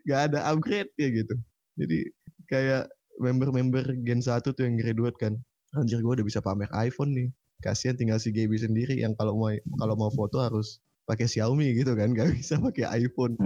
nggak 0.07 0.21
ada 0.33 0.39
upgrade 0.51 0.91
ya 0.99 1.09
gitu. 1.11 1.35
Jadi 1.79 1.99
kayak 2.47 2.91
member-member 3.21 3.85
Gen 4.03 4.23
1 4.25 4.43
tuh 4.43 4.63
yang 4.63 4.79
graduate 4.79 5.19
kan. 5.19 5.35
Anjir 5.73 6.05
gue 6.05 6.13
udah 6.21 6.27
bisa 6.27 6.45
pamer 6.45 6.69
iPhone 6.77 7.17
nih 7.17 7.29
kasihan 7.63 7.95
tinggal 7.95 8.19
si 8.19 8.35
Gaby 8.35 8.59
sendiri 8.59 8.99
yang 8.99 9.15
kalau 9.15 9.39
mau 9.39 9.55
kalau 9.79 9.95
mau 9.95 10.11
foto 10.11 10.43
harus 10.43 10.83
pakai 11.07 11.31
Xiaomi 11.31 11.79
gitu 11.79 11.95
kan 11.95 12.11
gak 12.13 12.29
bisa 12.37 12.59
pakai 12.59 13.07
iPhone 13.07 13.39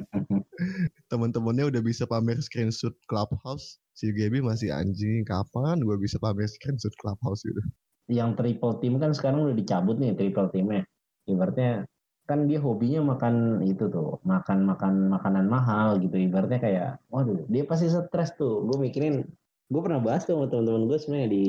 teman-temannya 1.13 1.69
udah 1.69 1.83
bisa 1.85 2.09
pamer 2.09 2.41
screenshot 2.41 2.97
Clubhouse 3.07 3.77
si 3.93 4.11
Gaby 4.11 4.41
masih 4.41 4.73
anjing 4.73 5.23
kapan 5.29 5.85
gue 5.85 5.97
bisa 6.01 6.17
pamer 6.17 6.49
screenshot 6.49 6.93
Clubhouse 6.97 7.45
gitu 7.45 7.61
yang 8.09 8.33
triple 8.35 8.81
team 8.81 8.97
kan 8.97 9.13
sekarang 9.13 9.45
udah 9.45 9.57
dicabut 9.57 10.01
nih 10.01 10.17
triple 10.17 10.49
teamnya 10.49 10.83
ibaratnya 11.27 11.87
kan 12.27 12.51
dia 12.51 12.59
hobinya 12.59 13.15
makan 13.15 13.63
itu 13.63 13.87
tuh 13.87 14.19
makan 14.27 14.67
makan 14.67 14.95
makanan 15.15 15.47
mahal 15.47 15.99
gitu. 16.03 16.19
Ibaratnya 16.19 16.59
kayak 16.59 16.91
waduh 17.11 17.47
dia 17.47 17.63
pasti 17.63 17.87
stres 17.87 18.35
tuh. 18.35 18.67
Gue 18.67 18.83
mikirin 18.83 19.23
gue 19.71 19.81
pernah 19.83 20.03
bahas 20.03 20.27
tuh 20.27 20.39
sama 20.39 20.47
teman-teman 20.51 20.91
gue 20.91 20.99
sebenarnya 20.99 21.31
di 21.31 21.45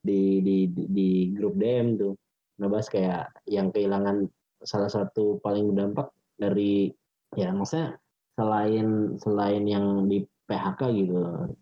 di 0.00 0.20
di 0.42 0.56
di, 0.70 0.82
di 0.90 1.08
grup 1.34 1.58
DM 1.58 1.98
tuh. 1.98 2.14
Ngebahas 2.62 2.88
kayak 2.92 3.24
yang 3.50 3.74
kehilangan 3.74 4.28
salah 4.62 4.90
satu 4.92 5.40
paling 5.42 5.72
berdampak 5.72 6.12
dari 6.36 6.92
ya 7.34 7.50
maksudnya 7.50 7.96
selain 8.36 9.16
selain 9.18 9.64
yang 9.66 10.06
di 10.06 10.22
PHK 10.50 10.80
gitu 10.98 11.18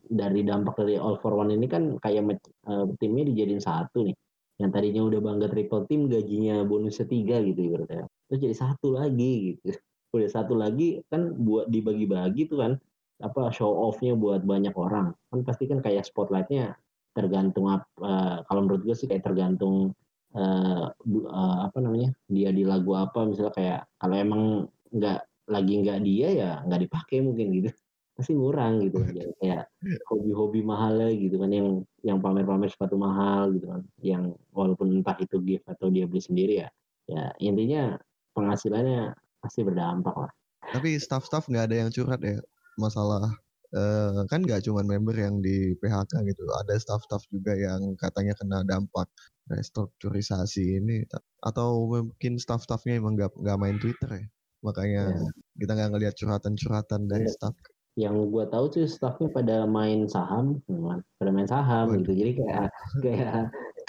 dari 0.08 0.40
dampak 0.46 0.80
dari 0.80 0.96
all 0.96 1.20
for 1.20 1.36
one 1.36 1.52
ini 1.52 1.68
kan 1.68 2.00
kayak 2.00 2.40
uh, 2.64 2.88
timnya 2.96 3.28
dijadiin 3.28 3.60
satu 3.60 4.08
nih 4.08 4.16
yang 4.58 4.70
tadinya 4.74 5.02
udah 5.06 5.20
bangga 5.22 5.46
triple 5.50 5.86
team 5.86 6.10
gajinya 6.10 6.66
bonusnya 6.66 7.06
tiga 7.06 7.38
gitu 7.46 7.70
ibaratnya. 7.70 8.10
Terus 8.26 8.38
jadi 8.42 8.56
satu 8.58 8.98
lagi 8.98 9.54
gitu. 9.54 9.74
Udah 10.08 10.30
satu 10.32 10.56
lagi 10.56 11.04
kan 11.12 11.36
buat 11.36 11.68
dibagi-bagi 11.68 12.48
tuh 12.48 12.64
kan 12.64 12.72
apa 13.20 13.52
show 13.52 13.70
offnya 13.86 14.16
buat 14.16 14.42
banyak 14.42 14.72
orang. 14.72 15.12
Kan 15.30 15.44
pasti 15.44 15.68
kan 15.68 15.84
kayak 15.84 16.08
spotlightnya 16.08 16.74
tergantung 17.12 17.68
uh, 17.68 18.36
kalau 18.48 18.60
menurut 18.64 18.88
gue 18.88 18.96
sih 18.96 19.04
kayak 19.04 19.20
tergantung 19.20 19.92
uh, 20.32 20.88
uh, 20.96 21.58
apa 21.68 21.78
namanya 21.78 22.16
dia 22.26 22.50
di 22.50 22.64
lagu 22.64 22.96
apa. 22.96 23.28
Misalnya 23.28 23.52
kayak 23.52 23.80
kalau 24.00 24.16
emang 24.16 24.42
nggak 24.90 25.20
lagi 25.48 25.72
nggak 25.80 25.98
dia 26.02 26.28
ya 26.32 26.50
nggak 26.64 26.88
dipakai 26.88 27.20
mungkin 27.20 27.46
gitu 27.52 27.70
pasti 28.18 28.34
ngurang 28.34 28.82
gitu 28.82 28.98
kan 28.98 29.14
kayak 29.40 29.64
hobi-hobi 30.10 30.60
mahal 30.66 30.98
gitu 31.14 31.38
kan 31.38 31.50
yang 31.54 31.68
yang 32.02 32.18
pamer-pamer 32.18 32.66
sepatu 32.66 32.98
mahal 32.98 33.54
gitu 33.54 33.70
kan 33.70 33.82
yang 34.02 34.34
walaupun 34.50 34.90
entah 34.90 35.14
itu 35.22 35.38
gift 35.46 35.64
atau 35.70 35.86
dia 35.86 36.10
beli 36.10 36.18
sendiri 36.18 36.54
ya 36.66 36.68
ya 37.06 37.30
intinya 37.38 37.94
penghasilannya 38.34 39.14
pasti 39.38 39.62
berdampak 39.62 40.14
lah 40.18 40.30
tapi 40.74 40.98
staff-staff 40.98 41.46
nggak 41.46 41.70
ada 41.70 41.76
yang 41.86 41.90
curhat 41.94 42.20
ya 42.20 42.42
masalah 42.74 43.38
uh, 43.74 44.24
kan 44.28 44.40
nggak 44.44 44.64
cuma 44.64 44.80
member 44.84 45.12
yang 45.16 45.40
di 45.44 45.76
PHK 45.80 46.24
gitu, 46.28 46.44
ada 46.64 46.74
staff-staff 46.78 47.24
juga 47.28 47.52
yang 47.56 47.96
katanya 48.00 48.32
kena 48.38 48.64
dampak 48.64 49.08
restrukturisasi 49.48 50.80
ini 50.80 51.04
atau 51.40 51.88
mungkin 51.88 52.36
staff-staffnya 52.36 53.00
emang 53.00 53.16
nggak 53.16 53.32
nggak 53.36 53.58
main 53.60 53.76
Twitter 53.80 54.24
ya, 54.24 54.26
makanya 54.64 55.02
ya. 55.12 55.30
kita 55.64 55.72
nggak 55.76 55.90
ngelihat 55.96 56.14
curhatan-curhatan 56.16 57.00
dari 57.08 57.26
ya. 57.28 57.32
staff. 57.32 57.56
Yang 57.98 58.30
gue 58.30 58.44
tahu 58.46 58.64
sih 58.70 58.86
staffnya 58.86 59.26
pada 59.34 59.66
main 59.66 60.06
saham, 60.06 60.62
pada 61.18 61.30
main 61.34 61.50
saham 61.50 61.90
Waduh. 61.90 61.98
gitu, 62.06 62.12
jadi 62.14 62.32
kayak 62.38 62.68
kayak 63.02 63.34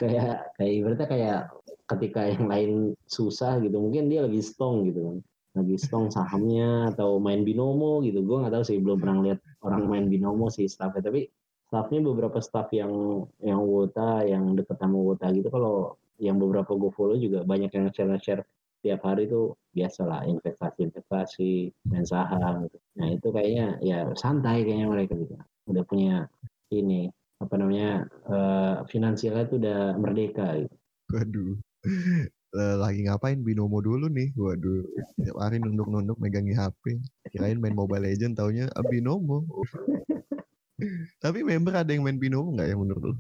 kayak 0.02 0.36
kayak 0.58 0.74
ibaratnya 0.82 1.08
kayak 1.08 1.40
ketika 1.86 2.22
yang 2.26 2.46
lain 2.50 2.72
susah 3.06 3.62
gitu, 3.62 3.78
mungkin 3.78 4.10
dia 4.10 4.26
lagi 4.26 4.42
strong 4.42 4.90
gitu 4.90 5.00
kan. 5.06 5.18
Lagi 5.62 5.76
strong 5.78 6.10
sahamnya 6.10 6.94
atau 6.94 7.22
main 7.22 7.46
binomo 7.46 8.02
gitu. 8.02 8.26
Gue 8.26 8.42
nggak 8.42 8.54
tahu 8.58 8.64
sih 8.66 8.82
belum 8.82 8.98
pernah 8.98 9.18
lihat 9.30 9.40
orang 9.62 9.86
main 9.86 10.06
binomo 10.10 10.50
sih 10.50 10.66
staffnya. 10.66 11.06
Tapi 11.06 11.30
staffnya 11.70 12.02
beberapa 12.02 12.42
staff 12.42 12.74
yang 12.74 13.26
yang 13.46 13.62
wota 13.62 14.26
yang 14.26 14.58
deket 14.58 14.82
sama 14.82 14.98
wota 14.98 15.30
gitu 15.30 15.54
kalau 15.54 15.94
yang 16.18 16.42
beberapa 16.42 16.74
gue 16.74 16.92
follow 16.98 17.16
juga 17.16 17.46
banyak 17.46 17.70
yang 17.70 17.94
share 17.94 18.18
share 18.18 18.42
tiap 18.82 19.06
hari 19.06 19.30
itu 19.30 19.54
biasa 19.80 20.02
lah 20.04 20.22
investasi 20.28 20.92
investasi 20.92 21.52
main 21.88 22.04
saham 22.04 22.68
gitu. 22.68 22.78
nah 23.00 23.08
itu 23.08 23.28
kayaknya 23.32 23.80
ya 23.80 24.12
santai 24.20 24.68
kayaknya 24.68 24.88
mereka 24.92 25.16
gitu 25.16 25.40
udah 25.72 25.84
punya 25.88 26.28
ini 26.76 27.08
apa 27.40 27.56
namanya 27.56 28.04
uh, 28.28 28.76
finansialnya 28.92 29.48
tuh 29.48 29.58
udah 29.64 29.96
merdeka 29.96 30.60
gitu. 30.60 30.76
Waduh, 31.10 31.56
lagi 32.54 33.08
ngapain? 33.08 33.40
Binomo 33.42 33.80
dulu 33.80 34.12
nih. 34.12 34.30
Waduh. 34.36 34.84
Tiap 35.24 35.38
hari 35.40 35.58
nunduk-nunduk 35.64 36.20
megangi 36.20 36.54
HP 36.54 37.00
kirain 37.32 37.58
main 37.58 37.74
Mobile 37.74 38.06
Legend 38.06 38.36
taunya 38.38 38.68
ah, 38.76 38.86
binomo. 38.86 39.48
Tapi 41.24 41.44
member 41.44 41.74
ada 41.76 41.90
yang 41.90 42.06
main 42.06 42.20
binomo 42.20 42.54
nggak 42.54 42.68
ya 42.70 42.76
menurut 42.78 43.04
lu? 43.10 43.16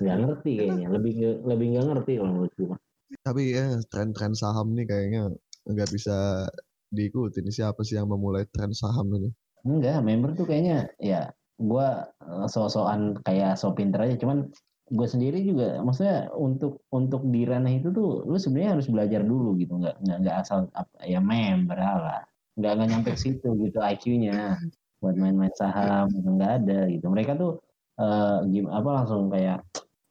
Nggak 0.00 0.18
ngerti 0.24 0.50
kayaknya. 0.58 0.86
Lebih 0.90 1.12
lebih 1.44 1.66
nggak 1.76 1.86
ngerti 1.94 2.12
kalau 2.18 2.32
menurut 2.34 2.54
gue 2.56 2.78
tapi 3.22 3.54
ya 3.54 3.78
tren-tren 3.90 4.32
saham 4.32 4.72
nih 4.74 4.86
kayaknya 4.86 5.22
nggak 5.66 5.90
bisa 5.90 6.46
diikuti 6.90 7.42
ini 7.42 7.50
siapa 7.54 7.82
sih 7.86 7.98
yang 7.98 8.10
memulai 8.10 8.46
tren 8.50 8.74
saham 8.74 9.10
ini? 9.14 9.30
Enggak 9.62 10.02
member 10.02 10.34
tuh 10.34 10.46
kayaknya 10.48 10.90
ya 10.98 11.30
gue 11.60 11.86
eh, 12.06 12.46
so-soan 12.50 13.18
kayak 13.22 13.54
so 13.58 13.70
pinter 13.74 14.02
aja. 14.02 14.16
Cuman 14.18 14.50
gue 14.90 15.06
sendiri 15.06 15.38
juga 15.46 15.78
maksudnya 15.86 16.26
untuk 16.34 16.82
untuk 16.90 17.22
di 17.30 17.46
ranah 17.46 17.70
itu 17.70 17.94
tuh 17.94 18.26
lu 18.26 18.34
sebenarnya 18.34 18.80
harus 18.80 18.86
belajar 18.90 19.22
dulu 19.22 19.54
gitu. 19.60 19.78
Nggak 19.78 19.96
nggak 20.02 20.18
nggak 20.26 20.36
asal 20.42 20.66
ya 21.06 21.20
member 21.22 21.78
lah 21.78 22.22
nggak 22.58 22.72
nggak 22.76 22.88
nyampe 22.90 23.10
situ 23.14 23.48
gitu 23.62 23.78
IQ-nya 23.78 24.58
buat 25.00 25.16
main-main 25.16 25.54
saham 25.54 26.10
gitu 26.10 26.28
nggak 26.34 26.52
ada 26.64 26.80
gitu. 26.90 27.06
Mereka 27.06 27.38
tuh 27.38 27.62
uh, 28.02 28.42
gim 28.50 28.66
apa 28.66 28.90
langsung 28.90 29.30
kayak 29.30 29.62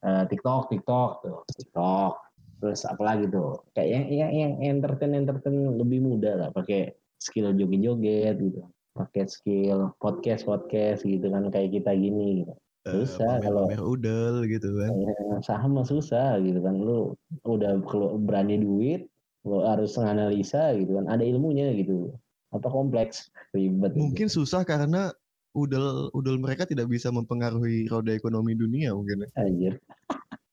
uh, 0.08 0.24
TikTok 0.32 0.72
TikTok 0.72 1.10
tuh 1.26 1.44
TikTok 1.60 2.29
terus 2.60 2.84
apalagi 2.84 3.32
tuh 3.32 3.64
kayak 3.72 3.88
yang 3.88 4.06
yang 4.12 4.32
yang 4.36 4.54
entertain 4.80 5.16
entertain 5.16 5.56
lebih 5.80 6.04
muda 6.04 6.36
lah 6.36 6.50
pakai 6.52 6.96
skill 7.20 7.52
joget-joget 7.56 8.40
gitu. 8.40 8.64
Pakai 8.96 9.28
skill 9.32 9.96
podcast 10.00 10.44
podcast 10.44 11.04
gitu 11.08 11.28
kan 11.32 11.48
kayak 11.52 11.76
kita 11.76 11.92
gini 11.96 12.44
gitu. 12.44 12.54
Susah 12.90 13.38
uh, 13.38 13.40
kalau 13.44 13.64
udel 13.68 14.48
gitu 14.48 14.72
kan. 14.80 14.92
Ya, 14.96 15.16
saham 15.44 15.78
mah 15.78 15.86
susah 15.86 16.40
gitu 16.42 16.60
kan. 16.64 16.80
Lu 16.80 17.14
udah 17.46 17.80
kalau 17.86 18.18
berani 18.18 18.60
duit 18.60 19.08
lu 19.48 19.64
harus 19.64 19.96
menganalisa 19.96 20.76
gitu 20.76 21.00
kan. 21.00 21.06
Ada 21.12 21.24
ilmunya 21.28 21.76
gitu. 21.76 22.12
Apa 22.56 22.68
kompleks? 22.68 23.30
Ribet. 23.56 23.94
Mungkin 23.94 24.28
gitu. 24.28 24.44
susah 24.44 24.66
karena 24.66 25.12
udel 25.54 26.14
udel 26.14 26.38
mereka 26.38 26.64
tidak 26.66 26.88
bisa 26.88 27.10
mempengaruhi 27.10 27.90
roda 27.90 28.14
ekonomi 28.14 28.54
dunia 28.54 28.94
mungkin 28.94 29.26
ya. 29.26 29.30
anjir 29.42 29.74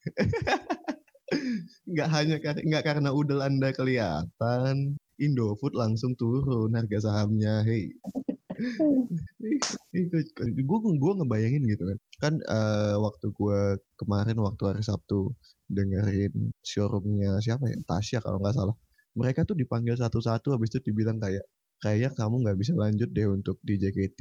nggak 1.93 2.09
hanya 2.13 2.37
nggak 2.41 2.85
karena 2.85 3.11
udel 3.13 3.41
anda 3.43 3.71
kelihatan 3.73 4.97
Indofood 5.17 5.73
langsung 5.73 6.13
turun 6.13 6.77
harga 6.77 7.09
sahamnya 7.09 7.65
hey 7.65 7.93
gue 10.69 10.79
gue 11.03 11.13
ngebayangin 11.21 11.63
gitu 11.69 11.85
kan. 11.85 11.99
Kan 12.23 12.35
uh, 12.49 12.97
waktu 13.01 13.27
gue 13.33 13.61
kemarin 14.01 14.39
waktu 14.41 14.63
hari 14.73 14.83
Sabtu 14.85 15.33
dengerin 15.69 16.53
showroomnya 16.65 17.41
siapa 17.45 17.69
ya? 17.69 17.77
Tasya 17.85 18.19
kalau 18.25 18.41
nggak 18.41 18.57
salah. 18.57 18.77
Mereka 19.17 19.49
tuh 19.49 19.57
dipanggil 19.57 19.97
satu-satu 19.97 20.57
habis 20.57 20.73
itu 20.73 20.93
dibilang 20.93 21.17
kayak 21.21 21.45
kayaknya 21.81 22.11
kamu 22.17 22.35
nggak 22.45 22.59
bisa 22.61 22.73
lanjut 22.77 23.09
deh 23.13 23.29
untuk 23.29 23.57
di 23.65 23.81
JKT 23.81 24.21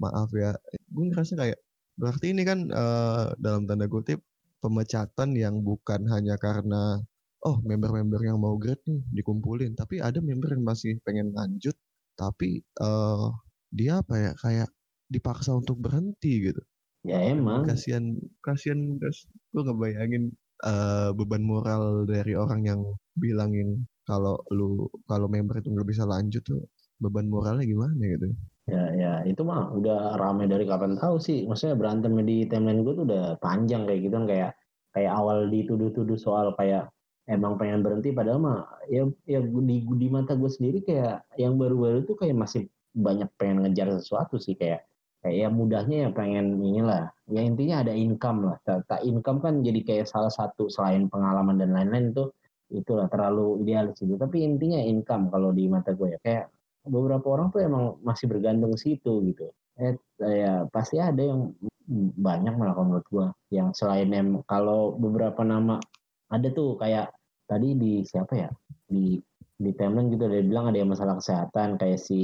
maaf 0.00 0.30
ya. 0.36 0.56
Gue 0.88 1.04
ngerasa 1.12 1.32
kayak 1.36 1.58
berarti 2.00 2.32
ini 2.32 2.42
kan 2.48 2.68
uh, 2.72 3.36
dalam 3.36 3.68
tanda 3.68 3.84
kutip 3.88 4.24
pemecatan 4.60 5.34
yang 5.36 5.64
bukan 5.64 6.06
hanya 6.12 6.36
karena 6.36 7.00
oh 7.44 7.56
member-member 7.64 8.20
yang 8.20 8.38
mau 8.40 8.56
grade 8.60 8.84
nih 8.86 9.00
dikumpulin. 9.16 9.72
Tapi 9.76 10.00
ada 10.00 10.20
member 10.20 10.52
yang 10.54 10.64
masih 10.64 11.00
pengen 11.04 11.32
lanjut 11.32 11.76
tapi 12.16 12.60
uh, 12.84 13.32
dia 13.72 14.04
apa 14.04 14.14
ya 14.20 14.32
kayak 14.36 14.68
dipaksa 15.08 15.56
untuk 15.56 15.80
berhenti 15.80 16.52
gitu. 16.52 16.62
Ya 17.00 17.16
emang. 17.24 17.64
kasihan 17.64 18.12
kasihan 18.44 19.00
gue 19.00 19.62
ngebayangin 19.64 20.36
uh, 20.68 21.16
beban 21.16 21.40
moral 21.40 22.04
dari 22.04 22.36
orang 22.36 22.68
yang 22.68 22.80
bilangin 23.16 23.88
kalau 24.04 24.36
lu 24.52 24.84
kalau 25.08 25.24
member 25.32 25.64
itu 25.64 25.72
nggak 25.72 25.88
bisa 25.88 26.04
lanjut 26.04 26.44
tuh 26.44 26.60
beban 27.00 27.24
moralnya 27.32 27.64
gimana 27.64 27.96
gitu 27.96 28.36
ya 28.68 28.82
ya 28.96 29.12
itu 29.24 29.40
mah 29.46 29.72
udah 29.72 30.20
ramai 30.20 30.50
dari 30.50 30.64
kapan 30.68 30.98
tahu 31.00 31.16
sih. 31.22 31.46
Maksudnya 31.48 31.76
berantem 31.78 32.12
di 32.26 32.44
timeline 32.50 32.82
gue 32.84 32.94
tuh 32.98 33.04
udah 33.08 33.24
panjang 33.40 33.88
kayak 33.88 34.00
gitu 34.04 34.14
kan 34.16 34.26
kayak 34.28 34.50
kayak 34.94 35.12
awal 35.14 35.46
dituduh-tuduh 35.48 36.18
soal 36.18 36.52
kayak 36.58 36.90
emang 37.30 37.54
pengen 37.60 37.80
berhenti 37.86 38.10
padahal 38.10 38.42
mah 38.42 38.58
ya 38.90 39.06
ya 39.24 39.38
di 39.42 39.86
di 39.86 40.08
mata 40.10 40.34
gue 40.34 40.50
sendiri 40.50 40.82
kayak 40.82 41.22
yang 41.38 41.54
baru-baru 41.54 42.02
tuh 42.02 42.18
kayak 42.18 42.34
masih 42.34 42.66
banyak 42.90 43.30
pengen 43.38 43.62
ngejar 43.62 43.86
sesuatu 43.94 44.34
sih 44.42 44.58
kayak 44.58 44.82
kayak 45.22 45.36
ya 45.46 45.48
mudahnya 45.52 45.96
ya 46.06 46.10
pengen 46.10 46.58
inilah. 46.58 47.12
Ya 47.30 47.40
intinya 47.44 47.86
ada 47.86 47.92
income 47.94 48.50
lah. 48.50 48.56
Tak 48.66 49.00
income 49.06 49.38
kan 49.44 49.54
jadi 49.62 49.80
kayak 49.84 50.06
salah 50.10 50.32
satu 50.32 50.66
selain 50.72 51.06
pengalaman 51.06 51.60
dan 51.60 51.70
lain-lain 51.76 52.10
itu 52.16 52.24
itulah 52.70 53.10
terlalu 53.10 53.66
idealis 53.66 53.98
itu 53.98 54.14
tapi 54.14 54.46
intinya 54.46 54.78
income 54.78 55.26
kalau 55.30 55.54
di 55.54 55.68
mata 55.70 55.94
gue 55.94 56.16
ya. 56.16 56.18
Kayak 56.24 56.44
beberapa 56.86 57.26
orang 57.36 57.52
tuh 57.52 57.60
emang 57.60 58.00
masih 58.00 58.26
bergantung 58.30 58.72
situ 58.76 59.20
gitu. 59.28 59.52
Eh 59.80 59.96
ya 60.20 60.64
pasti 60.68 61.00
ada 61.00 61.20
yang 61.20 61.52
banyak 62.16 62.54
malah 62.54 62.76
kalau 62.76 62.86
menurut 62.86 63.08
gue 63.10 63.26
yang 63.50 63.74
selain 63.74 64.12
em 64.14 64.38
kalau 64.46 64.94
beberapa 64.94 65.42
nama 65.42 65.82
ada 66.30 66.48
tuh 66.54 66.78
kayak 66.78 67.10
tadi 67.50 67.74
di 67.74 68.06
siapa 68.06 68.32
ya? 68.36 68.50
Di 68.86 69.18
di 69.60 69.70
timeline 69.76 70.08
gitu 70.08 70.24
dia 70.30 70.40
bilang 70.40 70.72
ada 70.72 70.78
yang 70.80 70.88
masalah 70.88 71.20
kesehatan 71.20 71.76
kayak 71.76 72.00
si 72.00 72.20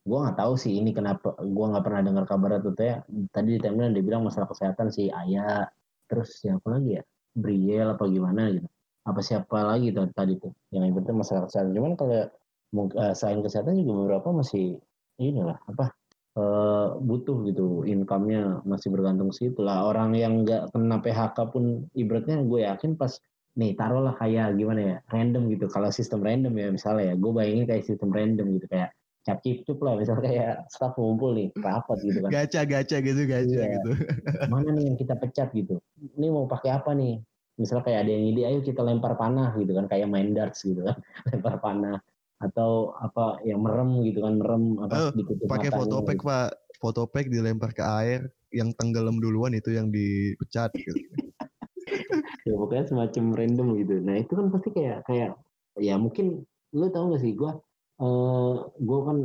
gue 0.00 0.18
nggak 0.18 0.36
tahu 0.36 0.56
sih 0.56 0.80
ini 0.80 0.90
kenapa 0.96 1.36
gue 1.38 1.66
nggak 1.70 1.84
pernah 1.84 2.02
dengar 2.04 2.24
kabar 2.26 2.58
itu 2.58 2.72
ya. 2.80 3.00
Tadi 3.30 3.56
di 3.56 3.60
timeline 3.62 3.94
dia 3.94 4.04
bilang 4.04 4.26
masalah 4.26 4.48
kesehatan 4.50 4.90
si 4.92 5.08
Ayah 5.08 5.68
terus 6.10 6.42
siapa 6.42 6.66
lagi 6.68 6.98
ya? 6.98 7.02
Briel 7.30 7.94
apa 7.94 8.04
gimana 8.10 8.50
gitu. 8.50 8.66
Apa 9.06 9.24
siapa 9.24 9.64
lagi 9.64 9.94
tuh, 9.96 10.10
tadi 10.12 10.36
tuh 10.36 10.52
yang 10.74 10.90
itu 10.90 11.12
masalah 11.14 11.48
kesehatan. 11.48 11.72
Cuman 11.72 11.94
kalau 11.96 12.28
selain 13.18 13.42
kesehatan 13.42 13.82
juga 13.82 13.92
beberapa 14.06 14.28
masih 14.30 14.78
inilah 15.20 15.58
apa 15.68 15.92
uh, 16.38 16.96
butuh 17.00 17.42
gitu 17.48 17.82
income-nya 17.86 18.62
masih 18.62 18.92
bergantung 18.92 19.34
situ 19.34 19.58
lah. 19.62 19.88
Orang 19.88 20.14
yang 20.14 20.46
nggak 20.46 20.70
kena 20.70 21.02
PHK 21.02 21.38
pun 21.50 21.86
ibaratnya 21.96 22.42
gue 22.44 22.60
yakin 22.66 22.94
pas 22.94 23.18
nih 23.58 23.74
taruhlah 23.74 24.14
kayak 24.16 24.54
gimana 24.54 24.80
ya 24.80 24.96
random 25.10 25.50
gitu. 25.50 25.66
Kalau 25.66 25.90
sistem 25.90 26.22
random 26.22 26.54
ya 26.54 26.68
misalnya 26.70 27.12
ya 27.12 27.14
gue 27.18 27.32
bayangin 27.34 27.64
kayak 27.66 27.84
sistem 27.86 28.10
random 28.14 28.46
gitu 28.58 28.66
kayak 28.70 28.94
cap 29.20 29.36
cip 29.44 29.76
lah 29.84 30.00
misalnya 30.00 30.22
kayak 30.24 30.54
staff 30.72 30.96
ngumpul 30.96 31.36
nih 31.36 31.52
rapat 31.60 31.98
gitu 32.00 32.18
kan. 32.24 32.30
Gacha 32.32 32.62
gacha 32.64 32.96
gitu 33.04 33.22
gacha 33.28 33.60
iya. 33.66 33.76
gitu. 33.76 33.90
Mana 34.52 34.72
nih 34.72 34.84
yang 34.88 34.96
kita 34.96 35.14
pecat 35.18 35.52
gitu? 35.52 35.82
Ini 35.98 36.32
mau 36.32 36.48
pakai 36.48 36.70
apa 36.72 36.96
nih? 36.96 37.20
Misalnya 37.60 37.84
kayak 37.84 38.08
ada 38.08 38.10
yang 38.16 38.24
ide 38.32 38.42
ayo 38.48 38.60
kita 38.64 38.80
lempar 38.80 39.20
panah 39.20 39.52
gitu 39.60 39.76
kan 39.76 39.84
kayak 39.84 40.08
main 40.08 40.32
darts 40.32 40.64
gitu 40.64 40.80
kan. 40.80 40.96
Lempar 41.28 41.60
panah 41.60 42.00
atau 42.40 42.96
apa 42.96 43.40
yang 43.44 43.60
merem 43.60 44.00
gitu 44.04 44.24
kan 44.24 44.40
merem 44.40 44.80
apa 44.80 44.92
oh, 44.96 45.10
pakai 45.44 45.68
pack 45.68 45.84
gitu. 45.84 46.24
pak 46.24 46.48
pack 47.12 47.26
dilempar 47.28 47.70
ke 47.76 47.84
air 47.84 48.32
yang 48.50 48.72
tenggelam 48.80 49.20
duluan 49.20 49.52
itu 49.52 49.76
yang 49.76 49.92
dipecat 49.92 50.72
gitu 50.72 50.96
ya 52.48 52.54
pokoknya 52.56 52.84
semacam 52.88 53.24
random 53.36 53.68
gitu 53.76 53.94
nah 54.00 54.16
itu 54.16 54.32
kan 54.32 54.46
pasti 54.48 54.68
kayak 54.72 55.04
kayak 55.04 55.36
ya 55.76 55.94
mungkin 56.00 56.42
lu 56.72 56.86
tau 56.88 57.12
gak 57.12 57.22
sih 57.22 57.36
gue 57.36 57.52
uh, 58.00 58.54
gue 58.72 59.00
kan 59.04 59.18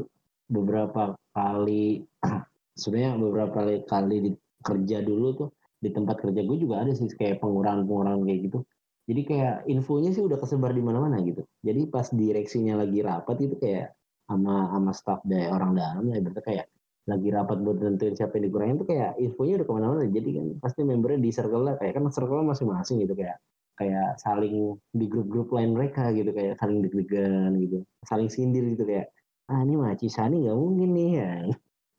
beberapa 0.52 1.16
kali 1.32 2.04
sebenarnya 2.82 3.18
beberapa 3.18 3.64
kali, 3.64 3.76
kali 3.88 4.16
di 4.30 4.32
kerja 4.66 5.00
dulu 5.06 5.28
tuh 5.38 5.50
di 5.80 5.90
tempat 5.94 6.18
kerja 6.18 6.42
gue 6.42 6.58
juga 6.58 6.82
ada 6.82 6.92
sih 6.98 7.06
kayak 7.14 7.38
pengurangan-pengurangan 7.44 8.26
kayak 8.26 8.42
gitu. 8.50 8.60
Jadi 9.06 9.22
kayak 9.22 9.56
infonya 9.70 10.10
sih 10.14 10.24
udah 10.26 10.38
kesebar 10.42 10.74
di 10.74 10.82
mana-mana 10.82 11.22
gitu. 11.22 11.46
Jadi 11.62 11.82
pas 11.90 12.10
direksinya 12.10 12.82
lagi 12.82 13.00
rapat 13.06 13.38
itu 13.46 13.56
kayak 13.62 13.94
sama 14.26 14.74
sama 14.74 14.92
staff 14.98 15.22
dari 15.22 15.46
orang 15.46 15.78
dalam 15.78 16.10
ya 16.10 16.18
berarti 16.18 16.42
kayak 16.42 16.66
lagi 17.06 17.30
rapat 17.30 17.58
buat 17.62 17.78
tentuin 17.78 18.18
siapa 18.18 18.42
yang 18.42 18.50
dikurangin 18.50 18.76
tuh 18.82 18.88
kayak 18.90 19.14
infonya 19.22 19.62
udah 19.62 19.68
ke 19.70 19.74
mana-mana. 19.78 20.02
Jadi 20.10 20.30
kan 20.34 20.46
pasti 20.58 20.82
membernya 20.82 21.20
di 21.22 21.30
circle 21.30 21.64
lah 21.64 21.76
kayak 21.78 21.94
kan 22.02 22.10
circle 22.10 22.42
masing-masing 22.42 23.06
gitu 23.06 23.14
kayak 23.14 23.38
kayak 23.76 24.16
saling 24.18 24.80
di 24.96 25.06
grup-grup 25.06 25.52
lain 25.52 25.76
mereka 25.76 26.10
gitu 26.16 26.32
kayak 26.32 26.56
saling 26.58 26.80
deg-degan 26.80 27.60
gitu 27.60 27.84
saling 28.08 28.32
sindir 28.32 28.64
gitu 28.72 28.88
kayak 28.88 29.12
ah 29.52 29.62
ini 29.62 29.76
mah 29.78 29.94
Cisani 30.00 30.48
nggak 30.48 30.58
mungkin 30.58 30.90
nih 30.96 31.10
ya 31.20 31.32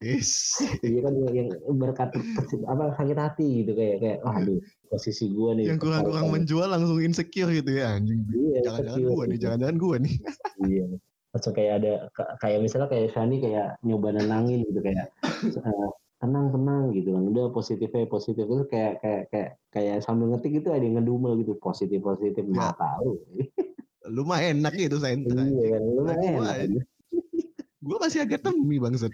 Yes. 0.04 0.60
Iya 0.84 1.08
kan 1.08 1.14
yang 1.32 1.48
berkat 1.80 2.12
apa 2.68 2.92
sakit 3.00 3.16
hati 3.16 3.48
gitu 3.64 3.72
kayak 3.72 3.96
kayak 4.04 4.18
wah 4.20 4.36
aduh 4.36 4.60
posisi 4.92 5.32
gua 5.32 5.56
nih. 5.56 5.72
Yang 5.72 5.88
kurang-kurang 5.88 6.28
menjual 6.28 6.68
langsung 6.68 7.00
insecure 7.00 7.48
gitu 7.48 7.70
ya 7.72 7.96
anjing. 7.96 8.20
Iya, 8.28 8.58
jangan-jangan 8.68 9.02
gua 9.08 9.22
nih, 9.24 9.38
jangan-jangan 9.40 9.76
gua 9.80 9.96
nih. 9.96 10.14
iya. 10.68 10.86
Langsung 11.32 11.54
kayak 11.56 11.72
ada 11.80 11.92
kayak 12.44 12.58
misalnya 12.60 12.88
kayak 12.92 13.06
Shani 13.16 13.36
kayak 13.40 13.80
nyoba 13.80 14.08
nenangin 14.12 14.68
gitu 14.68 14.80
kayak 14.84 15.08
uh, 15.64 15.88
tenang 16.16 16.48
tenang 16.48 16.96
gitu 16.96 17.12
kan 17.12 17.22
udah 17.28 17.46
positifnya 17.52 18.08
positif 18.08 18.48
itu 18.48 18.64
kayak 18.72 19.04
kayak 19.04 19.22
kayak 19.28 19.50
kayak 19.68 19.96
sambil 20.00 20.32
ngetik 20.32 20.64
itu 20.64 20.68
ada 20.72 20.80
yang 20.80 20.96
ngedumel 20.96 21.36
gitu 21.44 21.60
positif 21.60 22.00
positif 22.00 22.40
nggak 22.40 22.72
ya. 22.72 22.80
tahu 22.80 23.20
lu 24.08 24.22
mah 24.24 24.40
enak 24.40 24.72
gitu 24.80 24.96
saya 24.96 25.20
iya 25.20 25.76
kan 25.76 25.82
lu 25.84 26.00
mah 26.08 26.16
enak 26.16 26.84
gue 27.86 27.96
masih 28.00 28.24
agak 28.24 28.40
temi 28.40 28.80
bangset 28.80 29.12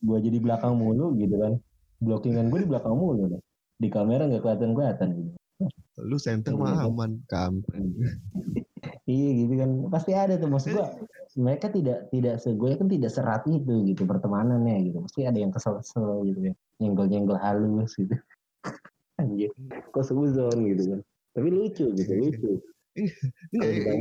gue 0.00 0.18
jadi 0.20 0.38
belakang 0.40 0.74
mulu 0.76 1.16
gitu 1.16 1.36
kan. 1.36 1.52
Blockingan 2.00 2.48
gue 2.48 2.64
di 2.64 2.68
belakang 2.68 2.96
mulu 2.96 3.36
deh. 3.36 3.42
di 3.80 3.88
kamera 3.88 4.28
nggak 4.28 4.44
kelihatan 4.44 4.76
kelihatan 4.76 5.08
gitu. 5.16 5.30
Lu 6.00 6.20
center 6.20 6.52
mah 6.56 6.72
iya, 6.72 6.76
kan? 6.84 6.88
aman 6.88 7.12
kampret. 7.28 7.84
Iya 9.04 9.30
gitu 9.44 9.54
kan. 9.60 9.70
Pasti 9.92 10.12
ada 10.16 10.38
tuh 10.40 10.48
maksud 10.48 10.72
gue 10.72 10.86
mereka 11.36 11.68
tidak 11.68 12.08
tidak 12.14 12.40
segue 12.40 12.70
kan 12.78 12.88
tidak 12.88 13.10
serat 13.12 13.42
itu 13.48 13.84
gitu 13.88 14.02
pertemanannya 14.08 14.88
gitu. 14.88 15.04
Pasti 15.04 15.20
ada 15.28 15.36
yang 15.36 15.52
kesel-kesel 15.52 16.24
gitu 16.28 16.40
ya 16.52 16.54
nyenggol-nyenggol 16.80 17.36
halus 17.36 17.92
gitu. 17.98 18.16
Anjir 19.20 19.52
kok 19.92 20.04
suzon 20.04 20.56
gitu 20.64 20.82
kan. 20.96 21.00
Tapi 21.36 21.48
lucu 21.52 21.86
gitu 21.92 22.12
lucu. 22.16 22.50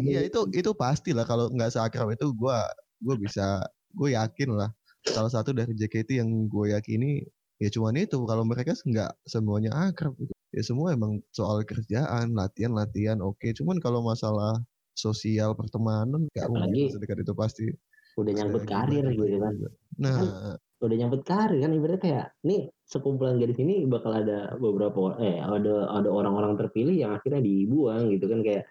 Iya 0.05 0.25
itu 0.25 0.39
itu 0.55 0.71
pasti 0.73 1.11
lah 1.11 1.27
kalau 1.27 1.51
nggak 1.51 1.71
seakrab 1.75 2.15
itu 2.15 2.31
gue 2.31 2.57
gue 3.03 3.15
bisa 3.19 3.63
gue 3.95 4.15
yakin 4.15 4.49
lah 4.55 4.69
salah 5.11 5.31
satu 5.31 5.51
dari 5.51 5.73
JKT 5.73 6.21
yang 6.21 6.29
gue 6.47 6.75
yakini 6.75 7.25
ya 7.59 7.69
cuman 7.73 7.99
itu 7.99 8.23
kalau 8.23 8.47
mereka 8.47 8.71
nggak 8.73 9.11
semuanya 9.27 9.71
akrab 9.75 10.15
gitu. 10.19 10.33
Ya 10.49 10.65
semua 10.65 10.97
emang 10.97 11.21
soal 11.29 11.61
kerjaan 11.61 12.33
latihan 12.33 12.73
latihan 12.73 13.21
oke. 13.21 13.37
Okay. 13.37 13.53
cuman 13.53 13.77
kalau 13.77 14.01
masalah 14.01 14.57
sosial 14.99 15.55
pertemanan 15.55 16.27
gak 16.35 16.51
mungkin 16.51 16.91
sedekat 16.91 17.23
itu 17.23 17.31
pasti 17.31 17.65
udah 18.19 18.33
nyambut 18.35 18.67
karir 18.67 19.05
gitu 19.15 19.39
kan. 19.39 19.53
nah 19.95 20.17
kan, 20.19 20.27
udah 20.83 20.95
nyambut 20.99 21.21
karir 21.23 21.59
kan 21.63 21.71
ibaratnya 21.71 22.01
kayak 22.03 22.25
nih 22.43 22.61
sekumpulan 22.83 23.39
gadis 23.39 23.59
ini 23.63 23.87
bakal 23.87 24.11
ada 24.11 24.59
beberapa 24.59 25.15
eh 25.23 25.39
ada 25.39 25.87
ada 25.87 26.09
orang-orang 26.11 26.59
terpilih 26.59 26.95
yang 26.95 27.11
akhirnya 27.15 27.39
dibuang 27.39 28.11
gitu 28.11 28.27
kan 28.27 28.43
kayak 28.43 28.67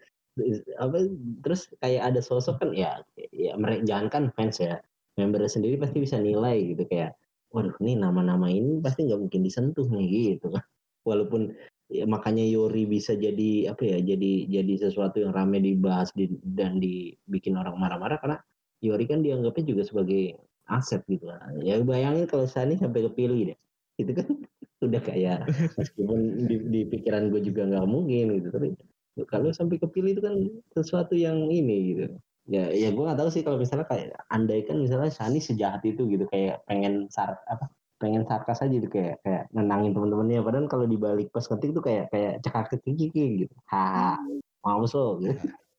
apa 0.78 0.98
terus 1.42 1.72
kayak 1.80 2.14
ada 2.14 2.20
sosok 2.20 2.60
kan 2.60 2.70
ya 2.76 3.00
ya 3.32 3.56
mereka 3.56 3.88
jangan 3.88 4.06
kan 4.12 4.22
fans 4.36 4.60
ya 4.60 4.76
member 5.18 5.42
sendiri 5.50 5.74
pasti 5.76 5.98
bisa 5.98 6.16
nilai 6.22 6.72
gitu 6.74 6.86
kayak 6.86 7.18
waduh 7.50 7.74
nih 7.82 7.96
nama-nama 7.98 8.46
ini 8.46 8.78
pasti 8.78 9.08
nggak 9.08 9.20
mungkin 9.20 9.40
disentuh 9.42 9.88
nih 9.90 10.38
gitu 10.38 10.54
kan. 10.54 10.64
Walaupun 11.08 11.56
ya, 11.90 12.04
makanya 12.04 12.44
Yori 12.44 12.84
bisa 12.86 13.16
jadi 13.16 13.72
apa 13.72 13.82
ya 13.82 13.98
jadi 13.98 14.46
jadi 14.46 14.72
sesuatu 14.88 15.24
yang 15.24 15.32
ramai 15.32 15.64
dibahas 15.64 16.12
di, 16.14 16.28
dan 16.44 16.78
dibikin 16.78 17.56
orang 17.56 17.74
marah-marah 17.80 18.20
karena 18.20 18.38
Yori 18.84 19.04
kan 19.10 19.24
dianggapnya 19.24 19.64
juga 19.74 19.82
sebagai 19.88 20.38
aset 20.68 21.00
gitu 21.08 21.32
ya 21.64 21.80
bayangin 21.80 22.28
kalau 22.28 22.46
Sani 22.46 22.78
sampai 22.78 23.02
kepilih 23.10 23.52
deh. 23.54 23.58
Itu 23.98 24.12
kan. 24.14 24.28
Udah 24.78 25.02
kayak 25.02 25.42
meskipun 25.74 26.46
di, 26.46 26.54
di 26.70 26.80
pikiran 26.86 27.34
gue 27.34 27.42
juga 27.42 27.66
nggak 27.66 27.88
mungkin 27.90 28.38
gitu 28.38 28.54
tapi 28.54 28.78
kalau 29.26 29.50
sampai 29.50 29.82
kepilih 29.82 30.14
itu 30.14 30.22
kan 30.22 30.38
sesuatu 30.70 31.18
yang 31.18 31.50
ini 31.50 31.98
gitu 31.98 32.14
ya 32.48 32.72
ya 32.72 32.88
gue 32.88 33.04
nggak 33.04 33.20
tahu 33.20 33.28
sih 33.28 33.44
kalau 33.44 33.60
misalnya 33.60 33.84
kayak 33.84 34.16
andai 34.32 34.64
kan 34.64 34.80
misalnya 34.80 35.12
Shani 35.12 35.38
sejahat 35.38 35.84
itu 35.84 36.08
gitu 36.08 36.24
kayak 36.32 36.64
pengen 36.64 37.12
sar 37.12 37.36
apa 37.44 37.68
pengen 38.00 38.24
sarkas 38.24 38.64
aja 38.64 38.72
gitu 38.72 38.88
kayak 38.88 39.20
kayak 39.20 39.52
nenangin 39.52 39.92
teman-temannya 39.92 40.40
padahal 40.40 40.66
kalau 40.70 40.88
dibalik 40.88 41.28
pas 41.28 41.44
ketik 41.44 41.76
tuh 41.76 41.84
kayak 41.84 42.08
kayak 42.08 42.40
cekak 42.40 42.72
cekik 42.72 43.12
gitu. 43.12 43.54
Ha 43.68 44.16
mau 44.64 44.84
so 44.88 45.20
gitu 45.22 45.36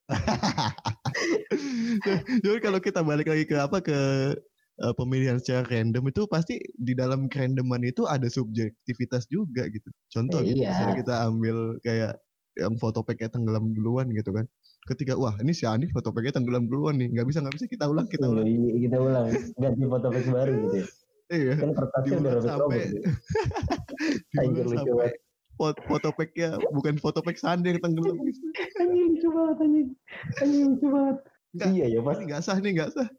jadi 2.41 2.57
kalau 2.65 2.81
kita 2.81 3.05
balik 3.05 3.29
lagi 3.29 3.45
ke 3.45 3.53
apa 3.53 3.77
ke 3.77 3.93
uh, 4.81 4.93
pemilihan 4.97 5.37
secara 5.37 5.61
random 5.69 6.09
itu 6.09 6.25
pasti 6.25 6.57
di 6.81 6.97
dalam 6.97 7.29
kerandoman 7.29 7.85
itu 7.85 8.09
ada 8.09 8.25
subjektivitas 8.25 9.29
juga 9.29 9.69
gitu. 9.69 9.85
Contoh 10.09 10.41
Eh, 10.41 10.49
gitu, 10.49 10.65
iya. 10.65 10.73
misalnya 10.73 10.95
kita 10.97 11.13
ambil 11.29 11.77
kayak 11.85 12.17
yang 12.57 12.73
foto 12.81 13.05
packnya 13.05 13.29
tenggelam 13.29 13.69
duluan 13.77 14.09
gitu 14.09 14.33
kan 14.33 14.49
ketika 14.89 15.13
wah 15.13 15.37
ini 15.39 15.53
si 15.53 15.69
Ani 15.69 15.85
foto 15.93 16.09
packnya 16.09 16.41
tenggelam 16.41 16.65
duluan 16.65 16.97
nih. 16.97 17.13
Nggak 17.13 17.27
bisa 17.29 17.39
nggak 17.45 17.55
bisa 17.55 17.65
kita 17.69 17.85
ulang 17.85 18.07
kita 18.09 18.25
ulang. 18.25 18.45
Iya, 18.49 18.77
kita 18.89 18.97
ulang. 18.97 19.25
Ganti 19.61 19.83
foto 19.85 20.07
fix 20.09 20.25
baru 20.27 20.53
gitu 20.65 20.75
ya. 20.75 20.87
iya. 21.29 21.53
Kan 21.61 21.71
kertasnya 21.77 22.15
udah 22.17 22.31
robek 22.33 22.43
sampai 22.43 22.59
robek 22.59 22.83
gitu. 22.89 23.09
Diulang 24.57 24.85
sampai 24.85 25.11
foto, 25.59 26.09
packnya 26.15 26.49
bukan 26.71 26.95
foto 27.03 27.19
pack 27.19 27.37
Sandi 27.37 27.75
yang 27.75 27.83
tenggelam. 27.83 28.15
Gitu. 28.23 28.39
anjing 28.79 29.03
lucu 29.11 29.27
banget 29.29 29.57
anjing 29.61 29.87
anjing 30.41 30.63
lucu 30.73 30.87
banget. 30.87 31.17
Nggak, 31.49 31.69
iya 31.73 31.85
ya 31.89 31.99
pas 32.05 32.17
ini 32.21 32.25
nggak 32.29 32.41
sah 32.45 32.57
nih 32.57 32.71
nggak 32.79 32.89
sah. 32.95 33.09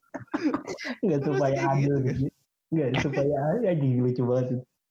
Nggak 1.04 1.20
Kan 1.20 1.26
supaya 1.28 1.50
masih 1.50 1.60
kayak 1.60 1.74
adil 1.76 1.94
gitu, 2.00 2.10
gitu 2.24 2.38
nggak 2.70 2.90
supaya 3.02 3.38
anjing 3.66 3.94
lucu 3.98 4.22
banget 4.22 4.46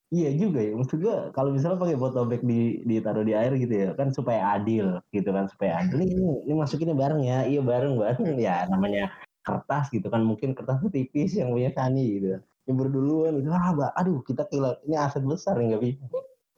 iya 0.09 0.29
juga 0.33 0.59
ya 0.61 0.73
maksud 0.73 0.99
gua 1.05 1.29
kalau 1.37 1.53
misalnya 1.53 1.77
pakai 1.77 1.97
botol 1.97 2.25
bag 2.25 2.41
di 2.41 2.81
ditaruh 2.81 3.21
di 3.21 3.37
air 3.37 3.53
gitu 3.61 3.69
ya 3.69 3.89
kan 3.93 4.09
supaya 4.09 4.57
adil 4.57 4.97
gitu 5.13 5.29
kan 5.29 5.45
supaya 5.49 5.85
adil. 5.85 6.01
Ini, 6.01 6.49
ini, 6.49 6.53
masukinnya 6.57 6.97
bareng 6.97 7.21
ya 7.21 7.45
iya 7.45 7.61
bareng 7.61 7.93
bareng. 7.97 8.37
Ya 8.41 8.65
namanya 8.69 9.13
kertas 9.45 9.93
gitu 9.93 10.09
kan 10.09 10.25
mungkin 10.25 10.57
kertasnya 10.57 10.89
tipis 10.89 11.37
yang 11.37 11.53
punya 11.53 11.69
Sani 11.77 12.05
gitu. 12.17 12.41
Yang 12.65 12.75
berduluan 12.85 13.33
itu 13.37 13.49
ah 13.53 13.73
bah, 13.73 13.89
aduh 13.97 14.21
kita 14.25 14.45
kehilangan 14.49 14.81
ini 14.89 14.95
aset 14.97 15.23
besar 15.25 15.55
nggak 15.57 15.81
bisa. 15.81 16.05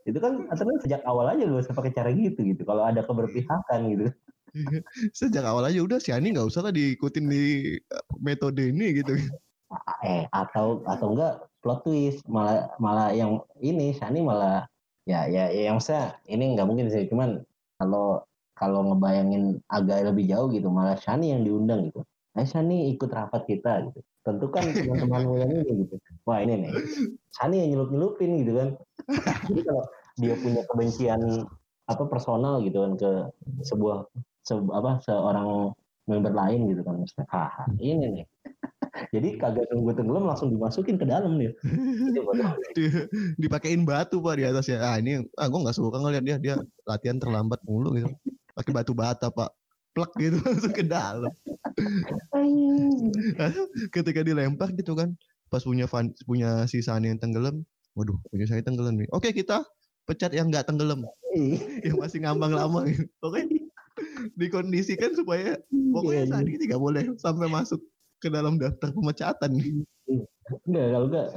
Itu 0.08 0.18
kan 0.18 0.48
aturan 0.50 0.80
sejak 0.82 1.04
awal 1.06 1.28
aja 1.30 1.44
lu 1.46 1.60
usah 1.60 1.76
pakai 1.76 1.92
cara 1.92 2.10
gitu 2.16 2.42
gitu 2.42 2.64
kalau 2.64 2.88
ada 2.88 3.04
keberpihakan 3.04 3.80
gitu. 3.92 4.06
Sejak 5.16 5.48
awal 5.48 5.68
aja 5.68 5.80
udah 5.80 6.00
si 6.00 6.12
Ani 6.12 6.36
nggak 6.36 6.48
usah 6.48 6.68
lah 6.68 6.74
diikutin 6.76 7.28
di 7.28 7.76
uh, 7.92 8.04
metode 8.20 8.68
ini 8.68 9.00
gitu 9.00 9.16
eh 10.06 10.24
atau 10.32 10.84
atau 10.86 11.08
enggak 11.16 11.34
plot 11.62 11.80
twist. 11.86 12.20
Malah 12.28 12.72
malah 12.82 13.10
yang 13.16 13.42
ini 13.62 13.96
Shani 13.96 14.20
malah 14.24 14.68
ya 15.08 15.26
ya, 15.28 15.50
ya 15.50 15.62
yang 15.74 15.80
saya 15.82 16.16
ini 16.28 16.56
nggak 16.56 16.68
mungkin 16.68 16.88
sih. 16.94 17.08
Cuman 17.12 17.42
kalau 17.80 18.24
kalau 18.58 18.86
ngebayangin 18.94 19.58
agak 19.72 20.06
lebih 20.06 20.30
jauh 20.30 20.48
gitu 20.54 20.68
malah 20.70 20.96
Shani 21.00 21.34
yang 21.34 21.42
diundang 21.48 21.90
gitu. 21.90 22.04
Eh 22.38 22.46
Shani 22.48 22.92
ikut 22.96 23.10
rapat 23.12 23.48
kita 23.50 23.90
gitu. 23.90 24.00
Tentu 24.22 24.46
kan 24.54 24.64
teman-temanmu 24.78 25.34
yang 25.42 25.52
ini 25.52 25.72
gitu. 25.88 25.96
Wah 26.28 26.40
ini 26.44 26.68
nih. 26.68 26.72
Shani 27.36 27.56
yang 27.66 27.70
nyelup 27.76 27.90
nyelupin 27.96 28.32
gitu 28.44 28.52
kan. 28.60 28.70
Jadi 29.50 29.62
kalau 29.66 29.84
dia 30.20 30.36
punya 30.38 30.62
kebencian 30.70 31.22
apa 31.90 32.04
personal 32.08 32.62
gitu 32.64 32.78
kan 32.86 32.94
ke 33.00 33.12
sebuah 33.66 34.08
se- 34.46 34.72
apa 34.72 35.02
seorang 35.04 35.74
member 36.06 36.34
lain 36.34 36.70
gitu 36.72 36.82
kan. 36.86 36.96
Haha 37.32 37.66
ini 37.82 38.06
nih 38.22 38.26
jadi 39.12 39.38
kagak 39.38 39.70
tunggu 39.72 39.94
tenggelam 39.94 40.26
langsung 40.28 40.50
dimasukin 40.52 40.98
ke 40.98 41.06
dalam 41.06 41.38
nih 41.38 41.54
Itu 42.12 42.22
bodoh. 42.26 42.52
Di- 42.76 43.08
dipakein 43.38 43.86
batu 43.88 44.20
pak 44.20 44.40
di 44.40 44.44
atasnya. 44.48 44.82
Ah 44.82 44.96
ini 44.98 45.22
ah 45.38 45.48
gue 45.48 45.60
nggak 45.62 45.76
suka 45.78 46.02
ngeliat 46.02 46.24
dia. 46.26 46.38
Dia 46.42 46.56
latihan 46.88 47.22
terlambat 47.22 47.62
mulu 47.64 47.96
gitu. 47.96 48.10
Pakai 48.58 48.72
batu 48.74 48.94
bata 48.98 49.30
pak. 49.30 49.54
Plek 49.92 50.12
gitu 50.18 50.38
langsung 50.48 50.74
ke 50.74 50.84
dalam. 50.88 51.32
Ketika 53.96 54.22
dilempar 54.24 54.72
gitu 54.76 54.96
kan 54.96 55.14
pas 55.52 55.60
punya 55.68 55.84
Van, 55.92 56.16
punya 56.24 56.64
si 56.72 56.80
Sani 56.80 57.12
yang 57.12 57.20
tenggelam 57.20 57.68
waduh 57.92 58.16
punya 58.32 58.48
saya 58.48 58.64
tenggelam 58.64 58.96
nih. 58.96 59.12
Oke 59.12 59.36
kita 59.36 59.68
pecat 60.08 60.32
yang 60.32 60.48
nggak 60.48 60.68
tenggelam. 60.68 61.04
Iya. 61.36 61.60
yang 61.92 61.98
masih 62.00 62.24
ngambang 62.24 62.56
lama 62.56 62.88
gitu. 62.88 63.06
Oke. 63.24 63.44
Dikondisikan 64.40 65.12
supaya 65.14 65.60
pokoknya 65.70 66.24
Iya, 66.24 66.28
iya. 66.28 66.34
Sani 66.40 66.52
tidak 66.58 66.80
boleh 66.80 67.04
sampai 67.20 67.52
masuk 67.52 67.84
ke 68.22 68.30
dalam 68.30 68.62
daftar 68.62 68.94
pemecatan 68.94 69.52
Enggak, 70.68 70.88
kalau 70.92 71.08
enggak 71.08 71.28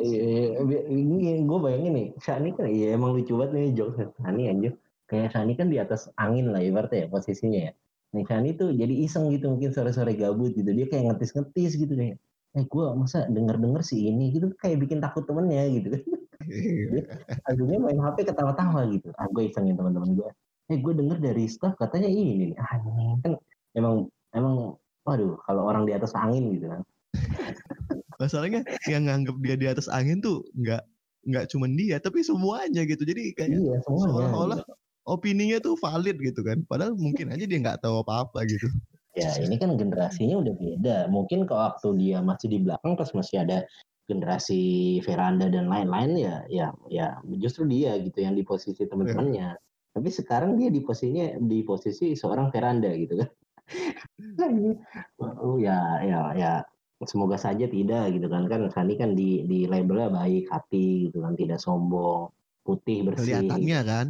eh, 0.00 0.56
ini 0.88 1.44
gue 1.44 1.58
bayangin 1.60 1.92
nih, 1.92 2.08
Shani 2.24 2.56
kan 2.56 2.66
iya 2.70 2.96
emang 2.96 3.12
lucu 3.12 3.36
banget 3.36 3.52
nih 3.52 3.72
jokes 3.76 4.00
Shani 4.16 4.48
anjir. 4.48 4.72
Kayak 5.10 5.36
Shani 5.36 5.52
kan 5.58 5.68
di 5.68 5.76
atas 5.76 6.08
angin 6.16 6.48
lah 6.48 6.62
ibaratnya 6.64 7.04
ya 7.04 7.08
posisinya 7.12 7.60
ya. 7.68 7.72
Nih 8.16 8.24
Shani 8.24 8.56
tuh 8.56 8.72
jadi 8.72 8.94
iseng 9.04 9.28
gitu 9.28 9.52
mungkin 9.52 9.76
sore-sore 9.76 10.16
gabut 10.16 10.56
gitu. 10.56 10.70
Dia 10.72 10.86
kayak 10.88 11.04
ngetis-ngetis 11.12 11.72
gitu 11.76 11.92
kayak 11.92 12.16
eh 12.52 12.64
gue 12.68 12.84
masa 12.96 13.24
denger-denger 13.32 13.80
si 13.80 14.12
ini 14.12 14.28
gitu 14.36 14.52
kayak 14.60 14.76
bikin 14.84 15.00
takut 15.04 15.24
temennya 15.28 15.68
gitu 15.72 15.88
kan. 15.96 16.02
Akhirnya 17.48 17.78
main 17.80 18.00
HP 18.00 18.28
ketawa-tawa 18.28 18.88
gitu. 18.92 19.08
Ah 19.20 19.28
gue 19.28 19.52
isengin 19.52 19.76
teman-teman 19.76 20.16
gue. 20.16 20.30
Eh 20.72 20.78
gue 20.80 20.92
denger 20.96 21.18
dari 21.20 21.44
staff 21.44 21.76
katanya 21.76 22.08
ini 22.08 22.32
nih. 22.40 22.50
Ah 22.56 22.80
ini 22.80 23.20
kan 23.20 23.32
emang 23.76 24.08
emang 24.32 24.80
waduh 25.06 25.34
kalau 25.46 25.62
orang 25.66 25.84
di 25.88 25.92
atas 25.92 26.14
angin 26.14 26.54
gitu 26.58 26.66
kan. 26.70 26.82
masalahnya 28.22 28.62
yang 28.86 29.10
nganggap 29.10 29.36
dia 29.42 29.56
di 29.58 29.66
atas 29.66 29.90
angin 29.90 30.22
tuh 30.22 30.46
nggak 30.54 30.82
nggak 31.26 31.44
cuman 31.50 31.74
dia 31.74 31.98
tapi 32.02 32.22
semuanya 32.22 32.82
gitu 32.86 33.02
jadi 33.02 33.34
kayak 33.34 33.50
Iya 33.50 33.78
seolah-olah 33.86 34.62
opininya 35.06 35.58
tuh 35.58 35.74
valid 35.78 36.18
gitu 36.22 36.46
kan 36.46 36.62
padahal 36.66 36.94
mungkin 36.94 37.34
aja 37.34 37.46
dia 37.46 37.58
nggak 37.58 37.82
tahu 37.82 38.02
apa-apa 38.02 38.46
gitu 38.46 38.70
Ya 39.12 39.28
ini 39.44 39.60
kan 39.60 39.76
generasinya 39.76 40.40
udah 40.40 40.54
beda. 40.56 40.96
Mungkin 41.12 41.44
kalau 41.44 41.68
waktu 41.68 41.88
dia 42.00 42.24
masih 42.24 42.48
di 42.48 42.58
belakang 42.64 42.96
pas 42.96 43.12
masih 43.12 43.44
ada 43.44 43.68
generasi 44.08 44.98
veranda 45.04 45.52
dan 45.52 45.68
lain-lain 45.68 46.16
ya 46.16 46.36
ya 46.48 46.66
ya 46.88 47.20
justru 47.36 47.68
dia 47.68 48.00
gitu 48.00 48.24
yang 48.24 48.32
di 48.32 48.40
posisi 48.40 48.88
teman-temannya. 48.88 49.52
Tapi 49.92 50.08
sekarang 50.08 50.56
dia 50.56 50.72
di 50.72 50.80
posisinya 50.80 51.36
di 51.44 51.60
posisi 51.60 52.16
seorang 52.16 52.48
veranda 52.48 52.88
gitu 52.96 53.20
kan. 53.20 53.28
Oh 55.18 55.56
ya 55.58 56.02
ya 56.04 56.20
ya. 56.36 56.52
Semoga 57.02 57.34
saja 57.34 57.66
tidak 57.66 58.14
gitu 58.14 58.30
kan. 58.30 58.46
Kan 58.46 58.70
Sani 58.70 58.94
kan 58.94 59.18
di 59.18 59.42
di 59.46 59.66
labelnya 59.66 60.06
baik 60.10 60.46
hati 60.50 61.10
gitu 61.10 61.22
kan. 61.22 61.34
Tidak 61.34 61.58
sombong 61.58 62.30
putih 62.62 63.02
bersih. 63.02 63.42
Kelihatannya 63.42 63.80
kan. 63.82 64.06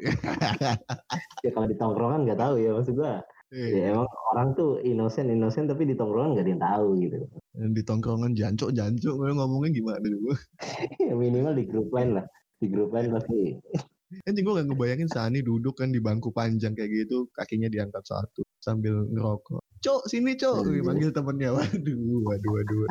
Ya 1.44 1.50
kalau 1.52 1.68
di 1.68 1.76
tongkrongan 1.76 2.24
nggak 2.24 2.40
tahu 2.40 2.56
ya 2.56 2.72
maksud 2.72 2.96
gua. 2.96 3.20
Ya 3.50 3.92
emang 3.92 4.08
orang 4.30 4.54
tuh 4.54 4.78
innocent 4.86 5.26
innocent 5.26 5.66
tapi 5.66 5.82
di 5.84 5.98
tongkrongan 5.98 6.32
nggak 6.38 6.44
ada 6.46 6.52
yang 6.54 6.64
tahu 6.64 6.88
gitu. 7.02 7.16
Di 7.52 7.82
tongkrongan 7.82 8.32
jancok 8.32 8.70
jancok 8.72 9.14
ngomongnya 9.34 9.70
gimana 9.74 10.06
juga 10.06 10.38
ya 11.04 11.12
minimal 11.12 11.52
di 11.52 11.64
grup 11.66 11.92
lain 11.92 12.16
lah. 12.16 12.26
Di 12.62 12.66
grup 12.70 12.94
lain 12.94 13.10
pasti 13.10 13.60
kan 14.10 14.34
gue 14.34 14.52
gak 14.58 14.66
ngebayangin 14.66 15.06
Sani 15.06 15.38
duduk 15.38 15.78
kan 15.78 15.94
di 15.94 16.02
bangku 16.02 16.34
panjang 16.34 16.74
kayak 16.74 17.06
gitu 17.06 17.30
kakinya 17.30 17.70
diangkat 17.70 18.02
satu 18.02 18.42
sambil 18.58 19.06
ngerokok. 19.06 19.62
Cok 19.80 20.02
sini 20.10 20.34
cok 20.34 20.66
Iya. 20.66 20.82
manggil 20.82 21.10
temennya. 21.14 21.50
Waduh 21.54 22.20
waduh 22.26 22.50
waduh. 22.58 22.86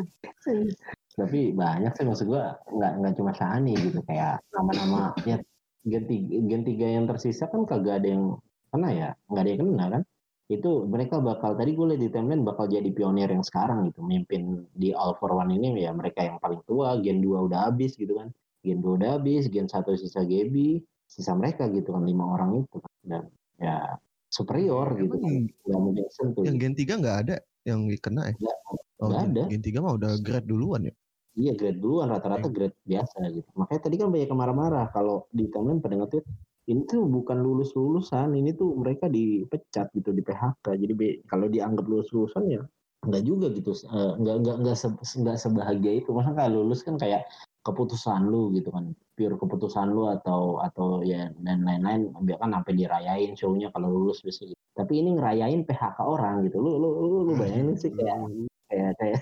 Tapi 1.19 1.51
banyak 1.51 1.91
sih 1.99 2.05
maksud 2.07 2.31
gua 2.31 2.55
nggak 2.71 2.91
nggak 3.03 3.13
cuma 3.19 3.31
Shani 3.35 3.75
gitu 3.75 3.99
kayak 4.07 4.39
nama-nama 4.55 5.11
ya 5.27 5.37
gen 5.83 6.03
tiga, 6.07 6.35
gen 6.47 6.63
tiga 6.63 6.87
yang 6.87 7.05
tersisa 7.05 7.51
kan 7.51 7.67
kagak 7.67 8.03
ada 8.03 8.07
yang 8.15 8.39
kena 8.71 8.89
ya 8.95 9.09
nggak 9.27 9.43
ada 9.43 9.49
yang 9.51 9.61
kena 9.67 9.85
kan. 9.99 10.03
Itu 10.49 10.89
mereka 10.89 11.21
bakal 11.21 11.53
tadi 11.61 11.77
gue 11.77 11.93
lihat 11.93 12.01
di 12.01 12.09
timeline 12.09 12.41
bakal 12.41 12.65
jadi 12.65 12.89
pionir 12.89 13.29
yang 13.29 13.45
sekarang 13.45 13.85
gitu 13.85 14.01
mimpin 14.01 14.65
di 14.73 14.89
All 14.97 15.13
for 15.21 15.29
One 15.29 15.53
ini 15.53 15.77
ya 15.85 15.93
mereka 15.93 16.25
yang 16.25 16.41
paling 16.41 16.65
tua 16.65 16.97
Gen 17.05 17.21
2 17.21 17.45
udah 17.51 17.69
habis 17.69 17.93
gitu 17.93 18.17
kan. 18.17 18.33
Gen 18.65 18.81
2 18.81 18.97
udah 18.97 19.21
habis 19.21 19.45
Gen 19.53 19.69
1 19.69 19.85
sisa 19.93 20.25
Gaby 20.25 20.81
sisa 21.09 21.33
mereka 21.33 21.65
gitu 21.73 21.89
kan 21.97 22.05
lima 22.05 22.37
orang 22.37 22.61
itu 22.61 22.77
kan. 22.77 22.93
dan 23.01 23.23
ya 23.57 23.97
superior 24.29 24.93
gitu 24.93 25.17
kan 25.17 25.49
nggak 25.49 25.79
mungkin 25.81 26.05
sentuh 26.13 26.45
yang 26.45 26.61
gitu. 26.61 26.69
Gen 26.85 26.95
3 26.95 27.01
nggak 27.01 27.17
ada 27.25 27.35
yang 27.65 27.81
kena 27.97 28.29
ya 28.29 28.35
Nggak, 28.37 28.57
oh, 29.01 29.07
nggak 29.09 29.21
Gen, 29.25 29.31
ada. 29.33 29.43
Gen 29.49 29.63
3 29.65 29.83
mah 29.83 29.93
udah 29.97 30.11
grade 30.21 30.47
duluan 30.47 30.81
ya 30.85 30.93
Iya 31.39 31.53
grade 31.55 31.79
duluan 31.79 32.11
rata-rata 32.11 32.51
grade 32.51 32.75
biasa 32.83 33.31
gitu. 33.31 33.47
Makanya 33.55 33.81
tadi 33.87 33.95
kan 33.95 34.11
banyak 34.11 34.27
yang 34.27 34.39
marah-marah 34.43 34.91
kalau 34.91 35.23
di 35.31 35.47
timeline 35.47 35.79
pada 35.79 35.95
nge-tweet 35.95 36.25
ini 36.67 36.83
tuh 36.83 37.07
bukan 37.07 37.39
lulus 37.39 37.71
lulusan, 37.73 38.35
ini 38.35 38.51
tuh 38.53 38.75
mereka 38.75 39.07
dipecat 39.07 39.87
gitu 39.95 40.11
di 40.11 40.19
PHK. 40.19 40.65
Jadi 40.75 40.93
kalau 41.25 41.47
dianggap 41.47 41.85
lulus 41.87 42.11
lulusan 42.11 42.43
ya 42.49 42.61
nggak 42.99 43.23
juga 43.23 43.47
gitu, 43.55 43.71
Eh, 43.71 44.11
nggak 44.19 44.35
nggak 44.43 44.55
nggak 44.65 44.77
se- 44.77 45.19
nggak 45.21 45.37
sebahagia 45.39 46.03
itu. 46.03 46.09
Masa 46.11 46.35
kayak 46.35 46.51
lulus 46.51 46.83
kan 46.83 46.99
kayak 46.99 47.23
keputusan 47.63 48.27
lu 48.27 48.51
gitu 48.55 48.71
kan, 48.71 48.91
pure 49.15 49.35
keputusan 49.39 49.91
lu 49.91 50.07
atau 50.11 50.59
atau 50.59 50.99
ya 51.03 51.31
dan 51.43 51.63
lain-lain. 51.63 52.11
Biar 52.23 52.39
kan 52.43 52.51
sampai 52.55 52.73
dirayain 52.75 53.31
show-nya 53.39 53.71
kalau 53.71 53.87
lulus 53.87 54.19
biasanya. 54.19 54.51
Gitu. 54.51 54.59
Tapi 54.75 54.93
ini 54.99 55.09
ngerayain 55.15 55.61
PHK 55.63 55.99
orang 56.03 56.43
gitu. 56.47 56.59
Lu 56.59 56.75
lu 56.79 56.89
lu, 56.99 57.17
lu 57.27 57.33
bayangin 57.39 57.75
sih 57.79 57.91
kayak 57.91 58.19
kayak 58.67 58.91
kayak 58.99 59.19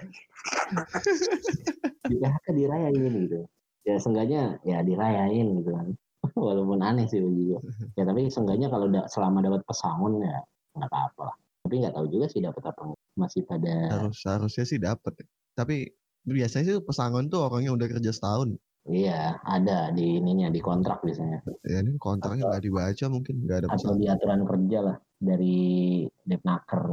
di 2.10 2.16
PHK 2.18 2.46
dirayain 2.56 3.14
gitu 3.28 3.40
ya 3.88 3.96
seenggaknya 3.96 4.60
ya 4.68 4.84
dirayain 4.84 5.48
gitu 5.64 5.72
kan 5.72 5.88
walaupun 6.36 6.84
aneh 6.84 7.08
sih 7.08 7.24
bagi 7.24 7.56
gue 7.56 7.60
ya 7.96 8.04
tapi 8.04 8.28
seenggaknya 8.28 8.68
kalau 8.68 8.92
da- 8.92 9.08
selama 9.08 9.40
dapat 9.40 9.64
pesangon 9.64 10.20
ya 10.20 10.44
nggak 10.76 10.92
apa-apa 10.92 11.22
lah 11.32 11.36
tapi 11.68 11.84
nggak 11.84 11.96
tahu 12.00 12.08
juga 12.08 12.26
sih 12.32 12.40
dapat 12.40 12.64
apa 12.72 12.96
masih 13.20 13.44
pada 13.44 13.92
harus 13.92 14.24
harusnya 14.24 14.64
sih 14.64 14.80
dapat. 14.80 15.20
Tapi 15.52 15.92
biasanya 16.24 16.64
sih 16.64 16.76
pesangon 16.80 17.28
tuh 17.28 17.44
orangnya 17.44 17.76
udah 17.76 17.88
kerja 17.92 18.16
setahun. 18.16 18.56
Iya 18.88 19.36
ada 19.44 19.92
di 19.92 20.16
ininya 20.16 20.48
di 20.48 20.64
kontrak 20.64 21.04
biasanya. 21.04 21.44
Ya 21.68 21.84
ini 21.84 22.00
kontraknya 22.00 22.48
nggak 22.48 22.64
dibaca 22.64 23.06
mungkin 23.12 23.44
nggak 23.44 23.58
ada 23.60 23.68
atau 23.68 23.76
pesangon 23.76 24.00
di 24.00 24.08
aturan 24.08 24.42
kerja 24.48 24.80
lah 24.80 24.98
dari 25.20 25.58
Depnaker. 26.24 26.84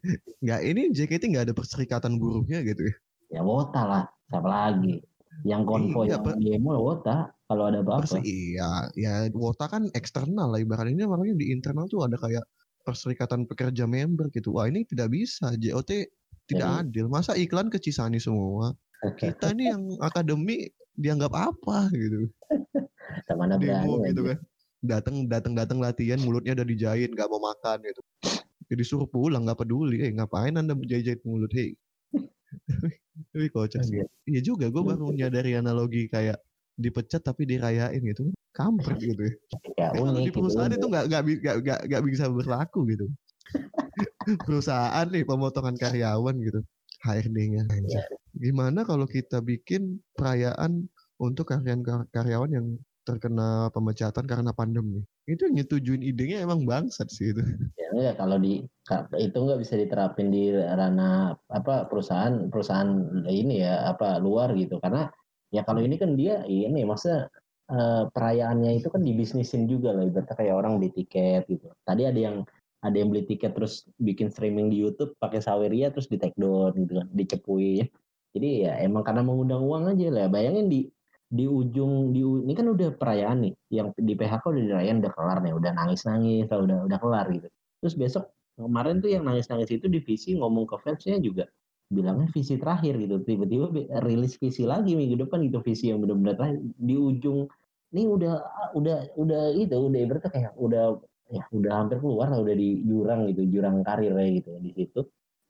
Nggak 0.44 0.60
ini 0.64 0.82
JKT 0.96 1.22
nggak 1.28 1.44
ada 1.50 1.54
perserikatan 1.54 2.16
buruhnya 2.16 2.64
gitu 2.64 2.88
ya? 2.88 2.94
Ya 3.36 3.40
wota 3.44 3.82
lah. 3.84 4.04
Siapa 4.32 4.48
lagi? 4.48 4.96
Yang 5.44 5.62
konvoy 5.68 6.08
Iya, 6.08 6.16
yang 6.16 6.24
Pak. 6.24 6.34
demo 6.40 6.72
wota 6.80 7.16
kalau 7.50 7.68
ada 7.68 7.84
apa-apa. 7.84 8.00
Persi 8.08 8.20
iya 8.24 8.88
ya 8.96 9.28
wota 9.36 9.68
kan 9.68 9.92
eksternal 9.92 10.56
lah. 10.56 10.60
Ibaratnya 10.62 10.94
ini 10.96 11.04
makanya 11.04 11.34
di 11.36 11.52
internal 11.52 11.84
tuh 11.84 12.08
ada 12.08 12.16
kayak 12.16 12.44
perserikatan 12.82 13.46
pekerja 13.46 13.86
member 13.86 14.28
gitu. 14.34 14.54
Wah 14.58 14.66
ini 14.66 14.82
tidak 14.86 15.14
bisa. 15.14 15.54
JOT 15.58 16.06
tidak 16.50 16.68
Jadi- 16.68 16.80
adil. 16.86 17.06
Masa 17.08 17.38
iklan 17.38 17.70
ke 17.70 17.78
Cisani 17.78 18.18
semua? 18.18 18.74
Kita 19.18 19.50
ini 19.50 19.66
yang 19.66 19.82
akademi 19.98 20.70
dianggap 20.94 21.34
apa 21.34 21.90
gitu? 21.90 22.30
Sama 23.26 23.50
demo 23.58 24.02
gitu 24.06 24.22
kan. 24.30 24.38
Datang 24.82 25.16
datang 25.30 25.54
datang 25.54 25.78
latihan 25.78 26.18
mulutnya 26.22 26.58
udah 26.58 26.66
dijahit 26.66 27.10
nggak 27.14 27.30
mau 27.30 27.42
makan 27.42 27.82
gitu. 27.86 28.02
Jadi 28.70 28.82
suruh 28.86 29.06
pulang 29.10 29.42
nggak 29.46 29.58
peduli. 29.62 30.06
Eh 30.06 30.10
ngapain 30.14 30.54
anda 30.54 30.74
jahit 30.86 31.22
mulut? 31.26 31.50
Hei. 31.50 31.74
Tapi 33.32 33.46
kocak 33.52 33.82
sih. 33.84 34.00
Iya. 34.00 34.06
iya 34.28 34.40
juga 34.40 34.68
gue 34.68 34.82
baru 34.82 35.12
nyadari 35.12 35.56
analogi 35.56 36.08
kayak 36.08 36.40
dipecat 36.76 37.20
tapi 37.20 37.44
dirayain 37.44 38.00
gitu 38.00 38.32
kampret 38.52 38.98
gitu 39.00 39.22
ya. 39.22 39.34
Ya 39.76 39.82
Ya, 39.82 39.88
kalau 39.96 40.20
di 40.20 40.28
gitu. 40.30 40.38
perusahaan 40.40 40.72
itu 40.72 40.86
nggak 40.88 41.04
nggak 41.08 41.22
nggak 41.64 41.78
nggak 41.88 42.02
bisa 42.06 42.24
berlaku 42.28 42.80
gitu. 42.88 43.06
Perusahaan 44.48 45.06
nih 45.08 45.24
pemotongan 45.26 45.76
karyawan 45.76 46.36
gitu 46.40 46.60
HRD-nya 47.02 47.66
Iya. 47.68 48.02
gimana 48.32 48.86
kalau 48.86 49.04
kita 49.04 49.42
bikin 49.44 50.00
perayaan 50.16 50.88
untuk 51.20 51.50
karyawan 51.52 52.08
karyawan 52.08 52.50
yang 52.54 52.66
terkena 53.02 53.68
pemecatan 53.74 54.24
karena 54.30 54.54
pandemi? 54.54 55.02
Itu 55.26 55.50
yang 55.50 55.58
nyetujuin 55.58 56.06
idenya 56.06 56.46
emang 56.46 56.62
bangsat 56.64 57.10
sih 57.10 57.34
itu. 57.34 57.42
Ya 57.74 57.90
enggak 57.90 58.14
kalau 58.22 58.38
di 58.38 58.62
itu 59.18 59.36
nggak 59.36 59.60
bisa 59.60 59.74
diterapin 59.74 60.30
di 60.30 60.54
ranah 60.54 61.34
apa 61.50 61.90
perusahaan 61.90 62.46
perusahaan 62.48 63.26
ini 63.26 63.66
ya 63.66 63.90
apa 63.90 64.22
luar 64.22 64.54
gitu. 64.54 64.78
Karena 64.78 65.10
ya 65.50 65.66
kalau 65.66 65.82
ini 65.82 65.98
kan 65.98 66.14
dia 66.14 66.46
ini 66.46 66.86
maksudnya 66.86 67.26
eh, 67.72 68.04
perayaannya 68.14 68.70
itu 68.78 68.88
kan 68.92 69.02
dibisnisin 69.02 69.66
juga 69.66 69.96
lah 69.96 70.04
ibaratnya 70.08 70.36
kayak 70.36 70.54
orang 70.60 70.72
beli 70.78 70.90
tiket 70.92 71.48
gitu. 71.48 71.72
Tadi 71.88 72.02
ada 72.10 72.20
yang 72.20 72.36
ada 72.82 72.96
yang 72.98 73.08
beli 73.14 73.24
tiket 73.26 73.54
terus 73.56 73.86
bikin 73.98 74.28
streaming 74.28 74.68
di 74.72 74.82
YouTube 74.82 75.14
pakai 75.22 75.40
saweria 75.40 75.88
terus 75.94 76.10
di 76.10 76.18
take 76.18 76.34
down 76.34 76.74
gitu 76.74 76.98
kan 76.98 77.08
dicepuin 77.14 77.86
jadi 78.32 78.48
ya 78.68 78.72
emang 78.80 79.04
karena 79.04 79.22
mengundang 79.24 79.62
uang 79.62 79.92
aja 79.92 80.08
lah. 80.08 80.26
Bayangin 80.32 80.66
di 80.72 80.88
di 81.32 81.48
ujung 81.48 82.12
di 82.12 82.20
ini 82.20 82.52
kan 82.52 82.68
udah 82.68 82.92
perayaan 82.96 83.48
nih 83.48 83.52
yang 83.72 83.88
di 83.96 84.12
PHK 84.12 84.44
udah 84.52 84.62
dirayain 84.68 85.00
udah 85.00 85.12
kelar 85.16 85.38
nih 85.40 85.52
udah 85.56 85.72
nangis 85.72 86.04
nangis 86.04 86.48
udah 86.48 86.88
udah 86.88 86.98
kelar 87.00 87.26
gitu. 87.32 87.48
Terus 87.84 87.94
besok 87.96 88.24
kemarin 88.56 89.00
tuh 89.00 89.10
yang 89.12 89.24
nangis 89.24 89.48
nangis 89.48 89.72
itu 89.72 89.88
divisi 89.88 90.36
ngomong 90.36 90.68
ke 90.68 90.76
fansnya 90.80 91.20
juga 91.20 91.48
bilangnya 91.92 92.28
visi 92.32 92.56
terakhir 92.56 92.96
gitu. 93.00 93.20
Tiba-tiba 93.20 93.66
rilis 94.04 94.36
visi 94.40 94.64
lagi 94.64 94.96
minggu 94.96 95.28
depan 95.28 95.44
gitu 95.44 95.60
visi 95.60 95.92
yang 95.92 96.00
benar-benar 96.00 96.56
di 96.60 96.96
ujung 96.96 97.48
ini 97.92 98.08
udah 98.08 98.34
udah 98.72 98.96
udah 99.20 99.42
itu 99.52 99.76
udah 99.76 100.00
ibaratnya 100.00 100.30
kayak 100.32 100.52
udah 100.56 100.96
ya 101.32 101.44
udah 101.52 101.72
hampir 101.84 102.00
keluar 102.00 102.28
lah 102.28 102.40
udah 102.40 102.56
di 102.56 102.84
jurang 102.84 103.28
gitu 103.28 103.44
jurang 103.48 103.84
karir 103.84 104.16
ya 104.16 104.28
gitu 104.32 104.50
di 104.60 104.70
situ. 104.72 105.00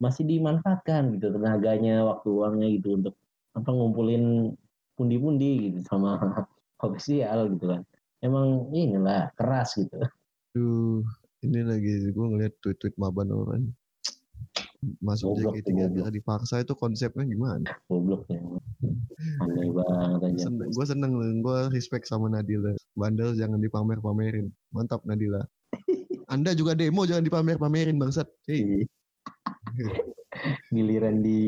Masih 0.03 0.27
dimanfaatkan 0.27 1.15
gitu 1.19 1.31
tenaganya 1.31 2.03
waktu 2.03 2.29
uangnya 2.31 2.69
gitu 2.79 2.99
untuk 2.99 3.15
apa 3.55 3.71
ngumpulin 3.71 4.55
pundi-pundi 4.99 5.71
gitu 5.71 5.79
sama 5.87 6.19
ofisial 6.87 7.51
gitu 7.55 7.71
kan. 7.71 7.83
Emang 8.23 8.71
inilah 8.75 9.31
keras 9.39 9.79
gitu. 9.79 9.99
Duh, 10.55 11.03
ini 11.43 11.61
lagi 11.63 12.11
gue 12.11 12.27
ngeliat 12.27 12.55
tweet-tweet 12.63 12.95
maban 12.99 13.31
orang 13.31 13.71
masuk 14.99 15.39
JKT 15.39 15.63
tuh, 15.63 15.73
gara-gara 15.79 16.11
dipaksa 16.11 16.55
itu 16.63 16.75
konsepnya 16.75 17.23
gimana? 17.23 17.67
goblok 17.87 18.27
ya 18.27 18.43
aneh 19.47 19.71
banget 19.71 20.21
aja 20.27 20.47
gue 20.51 20.87
seneng, 20.87 21.15
gue 21.43 21.59
respect 21.71 22.11
sama 22.11 22.27
Nadila. 22.27 22.75
Bandel 22.99 23.39
jangan 23.39 23.63
dipamer-pamerin. 23.63 24.51
Mantap 24.75 25.07
Nadila. 25.07 25.47
Anda 26.27 26.59
juga 26.59 26.75
demo 26.75 27.07
jangan 27.07 27.23
dipamer-pamerin 27.23 28.03
bangsat. 28.03 28.27
Hei, 28.51 28.83
giliran 30.73 31.23
di 31.23 31.41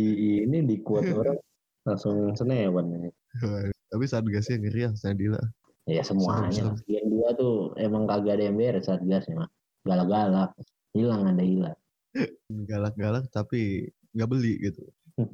ini 0.44 0.58
di 0.64 0.76
kuat 0.80 1.04
orang 1.18 1.38
langsung 1.84 2.32
senewan 2.32 3.12
tapi 3.92 4.04
saat 4.08 4.24
gasnya 4.26 4.58
ngeri 4.62 4.80
ya 4.88 4.90
Nadila. 5.04 5.42
ya 5.84 6.00
semuanya 6.00 6.72
yang 6.88 7.06
dua 7.12 7.36
tuh 7.36 7.76
emang 7.76 8.08
kagak 8.08 8.40
ada 8.40 8.48
yang 8.48 8.56
beres 8.56 8.88
saat 8.88 9.04
gas 9.04 9.28
mah 9.28 9.48
galak-galak 9.84 10.56
hilang 10.96 11.28
ada 11.28 11.44
hilang 11.44 11.76
Galak-galak 12.70 13.28
tapi 13.34 13.90
nggak 14.14 14.30
beli 14.30 14.54
gitu. 14.62 14.86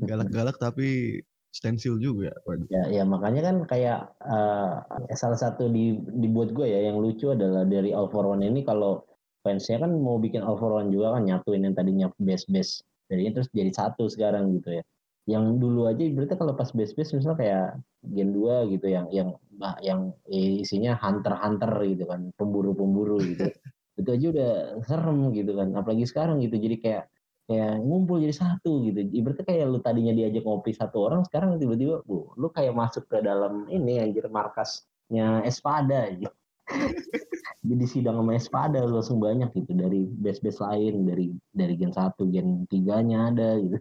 Galak-galak 0.04 0.56
tapi 0.56 1.20
stensil 1.50 1.98
juga. 1.98 2.30
Waduh. 2.46 2.66
ya 2.70 2.82
ya 2.88 3.02
makanya 3.02 3.42
kan 3.50 3.56
kayak 3.66 4.00
eh, 4.22 5.16
salah 5.18 5.38
satu 5.38 5.66
di 5.68 5.98
dibuat 6.22 6.54
gue 6.54 6.66
ya 6.66 6.90
yang 6.90 7.02
lucu 7.02 7.34
adalah 7.34 7.66
dari 7.66 7.90
All 7.90 8.08
for 8.08 8.24
One 8.24 8.46
ini 8.46 8.62
kalau 8.62 9.02
fansnya 9.42 9.82
kan 9.82 9.92
mau 9.98 10.16
bikin 10.22 10.46
All 10.46 10.56
for 10.56 10.70
One 10.78 10.94
juga 10.94 11.18
kan 11.18 11.26
nyatuin 11.26 11.66
yang 11.66 11.74
tadinya 11.74 12.06
base 12.22 12.46
base 12.48 12.86
jadinya 13.10 13.42
terus 13.42 13.48
jadi 13.50 13.72
satu 13.74 14.06
sekarang 14.06 14.54
gitu 14.54 14.78
ya 14.78 14.82
yang 15.28 15.58
dulu 15.58 15.90
aja 15.90 16.00
berarti 16.10 16.34
kalau 16.38 16.54
pas 16.54 16.70
base 16.72 16.94
base 16.96 17.12
misalnya 17.12 17.38
kayak 17.38 17.66
Gen 18.14 18.32
2 18.32 18.72
gitu 18.72 18.86
yang 18.88 19.06
yang 19.12 19.36
bah, 19.60 19.76
yang 19.84 20.16
isinya 20.30 20.96
hunter 20.96 21.36
hunter 21.36 21.70
gitu 21.84 22.08
kan 22.08 22.32
pemburu 22.38 22.72
pemburu 22.72 23.20
gitu 23.20 23.50
itu 24.00 24.08
aja 24.10 24.26
udah 24.32 24.52
serem 24.88 25.18
gitu 25.36 25.52
kan. 25.54 25.68
Apalagi 25.76 26.04
sekarang 26.08 26.40
gitu. 26.40 26.56
Jadi 26.56 26.76
kayak 26.80 27.04
kayak 27.50 27.82
ngumpul 27.82 28.22
jadi 28.22 28.34
satu 28.34 28.86
gitu. 28.86 29.10
Ibaratnya 29.10 29.42
kayak 29.42 29.64
lu 29.66 29.78
tadinya 29.82 30.14
diajak 30.14 30.46
ngopi 30.46 30.70
satu 30.70 31.10
orang 31.10 31.26
sekarang 31.26 31.58
tiba-tiba 31.58 32.06
bu 32.06 32.30
lu 32.38 32.46
kayak 32.54 32.72
masuk 32.78 33.10
ke 33.10 33.18
dalam 33.20 33.66
ini 33.66 33.98
anjir 33.98 34.30
markasnya 34.30 35.42
Espada 35.42 36.08
gitu. 36.14 36.30
jadi 37.68 37.84
sidang 37.90 38.22
sama 38.22 38.38
Espada 38.38 38.86
lu 38.86 39.02
langsung 39.02 39.18
banyak 39.18 39.50
gitu. 39.52 39.74
Dari 39.74 40.06
base-base 40.06 40.62
lain 40.62 40.94
dari 41.10 41.26
dari 41.50 41.74
gen 41.74 41.90
1 41.90 42.14
gen 42.30 42.48
3 42.70 43.08
nya 43.10 43.18
ada 43.34 43.58
gitu. 43.58 43.78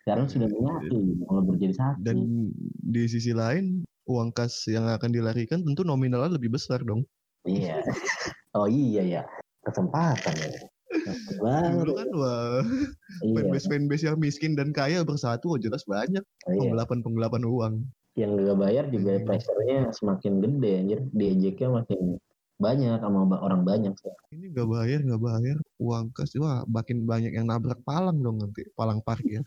Sekarang 0.00 0.26
sudah 0.32 0.48
menyatu 0.48 0.96
gitu 1.04 1.22
kalau 1.28 1.42
berjadi 1.44 1.74
satu. 1.76 2.00
Dan 2.00 2.48
di 2.64 3.04
sisi 3.04 3.36
lain 3.36 3.84
uang 4.08 4.32
kas 4.32 4.64
yang 4.66 4.88
akan 4.88 5.12
dilarikan 5.12 5.60
tentu 5.60 5.84
nominalnya 5.84 6.40
lebih 6.40 6.56
besar 6.56 6.80
dong. 6.80 7.04
Iya 7.48 7.80
oh 8.58 8.68
iya 8.68 9.02
ya 9.04 9.22
kesempatan 9.64 10.34
ya 10.36 10.50
Cepet 10.90 11.38
banget 11.38 11.86
Dulu 11.86 11.92
kan 11.94 12.08
wah 12.18 12.60
iya 13.22 13.34
fanbase 13.38 13.66
fanbase 13.70 14.04
yang 14.10 14.18
miskin 14.18 14.58
dan 14.58 14.74
kaya 14.74 15.06
bersatu 15.06 15.54
oh 15.54 15.58
jelas 15.60 15.86
banyak 15.86 16.22
iya. 16.50 16.58
penggelapan 16.58 16.98
penggelapan 17.06 17.42
uang. 17.46 17.74
yang 18.18 18.34
gak 18.42 18.58
bayar 18.58 18.84
juga 18.90 19.22
Hmm. 19.22 19.26
pressure-nya 19.30 19.78
semakin 19.94 20.42
gede 20.42 20.72
anjir 20.82 21.00
diejeknya 21.14 21.68
makin 21.70 22.18
banyak 22.60 22.98
sama 23.00 23.38
orang 23.40 23.62
banyak 23.64 23.94
sih. 23.96 24.12
Ini 24.36 24.52
nggak 24.52 24.68
bayar 24.68 24.98
nggak 25.00 25.22
bayar 25.22 25.56
uang 25.80 26.12
kas 26.12 26.34
wah 26.36 26.66
makin 26.68 27.08
banyak 27.08 27.32
yang 27.32 27.48
nabrak 27.48 27.80
palang 27.86 28.20
dong 28.20 28.42
nanti 28.42 28.66
palang 28.76 29.00
parkir. 29.00 29.46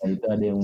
Nah, 0.00 0.06
itu 0.08 0.26
ada 0.30 0.44
yang 0.54 0.62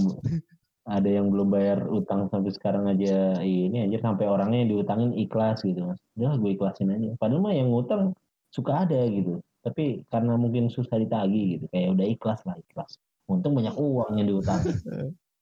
ada 0.89 1.09
yang 1.09 1.29
belum 1.29 1.53
bayar 1.53 1.85
utang 1.93 2.33
sampai 2.33 2.51
sekarang 2.57 2.89
aja 2.89 3.37
ini 3.45 3.85
anjir 3.85 4.01
sampai 4.01 4.25
orangnya 4.25 4.65
yang 4.65 4.71
diutangin 4.73 5.13
ikhlas 5.13 5.61
gitu 5.61 5.85
mas 5.85 6.01
udah 6.17 6.41
gue 6.41 6.51
ikhlasin 6.57 6.89
aja 6.89 7.13
padahal 7.21 7.45
mah 7.45 7.53
yang 7.53 7.69
ngutang 7.69 8.17
suka 8.49 8.89
ada 8.89 9.05
gitu 9.07 9.45
tapi 9.61 10.03
karena 10.09 10.35
mungkin 10.41 10.73
susah 10.73 10.97
ditagih 10.97 11.61
gitu 11.61 11.65
kayak 11.69 11.93
udah 11.93 12.07
ikhlas 12.09 12.41
lah 12.49 12.57
ikhlas 12.57 12.97
untung 13.29 13.53
banyak 13.53 13.77
uang 13.77 14.17
yang 14.17 14.29
diutangin 14.33 14.77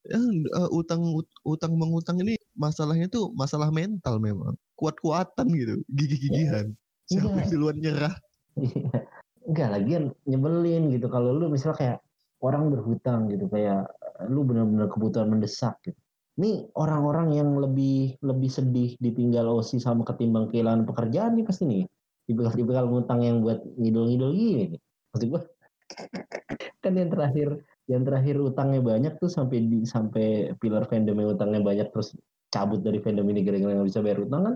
Ya, 0.06 0.18
eh, 0.62 0.68
utang 0.70 1.02
ut- 1.02 1.38
utang 1.42 1.74
mengutang 1.74 2.18
ini 2.22 2.38
masalahnya 2.54 3.10
tuh 3.10 3.34
masalah 3.34 3.74
mental 3.74 4.22
memang 4.22 4.54
kuat-kuatan 4.78 5.50
gitu 5.50 5.82
gigi-gigihan. 5.90 6.70
Siapa 7.10 7.26
Enggak. 7.26 7.42
yang 7.42 7.50
duluan 7.50 7.76
nyerah? 7.82 8.14
Iya. 8.54 8.90
Enggak 9.46 9.68
lagian 9.78 10.04
nyebelin 10.26 10.94
gitu 10.94 11.06
kalau 11.10 11.34
lu 11.34 11.50
misalnya 11.50 11.78
kayak 11.78 11.98
orang 12.44 12.68
berhutang 12.72 13.32
gitu 13.32 13.48
kayak 13.48 13.88
lu 14.28 14.44
benar-benar 14.44 14.88
kebutuhan 14.92 15.28
mendesak 15.28 15.76
gitu. 15.84 15.96
Ini 16.36 16.68
orang-orang 16.76 17.32
yang 17.32 17.56
lebih 17.56 18.20
lebih 18.20 18.50
sedih 18.52 18.92
ditinggal 19.00 19.48
OSI 19.48 19.80
sama 19.80 20.04
ketimbang 20.04 20.52
kehilangan 20.52 20.84
pekerjaan 20.84 21.32
nih 21.40 21.44
pasti 21.48 21.64
nih. 21.64 21.84
Dibekal-dibekal 22.28 22.92
ngutang 22.92 23.24
yang 23.24 23.40
buat 23.40 23.64
ngidul-ngidul 23.80 24.30
gini. 24.36 24.76
Maksud 25.16 25.28
gua 25.32 25.42
kan 26.84 26.92
yang 26.92 27.08
terakhir 27.08 27.48
yang 27.86 28.02
terakhir 28.02 28.36
utangnya 28.42 28.82
banyak 28.82 29.14
tuh 29.22 29.30
sampai 29.30 29.62
di 29.62 29.86
sampai 29.86 30.52
pilar 30.58 30.90
fandom 30.90 31.14
yang 31.14 31.30
utangnya 31.38 31.62
banyak 31.62 31.88
terus 31.94 32.18
cabut 32.50 32.82
dari 32.82 32.98
fandom 32.98 33.26
ini 33.30 33.46
gara-gara 33.46 33.78
nggak 33.78 33.88
bisa 33.88 34.02
bayar 34.02 34.26
utang 34.26 34.42
kan 34.50 34.54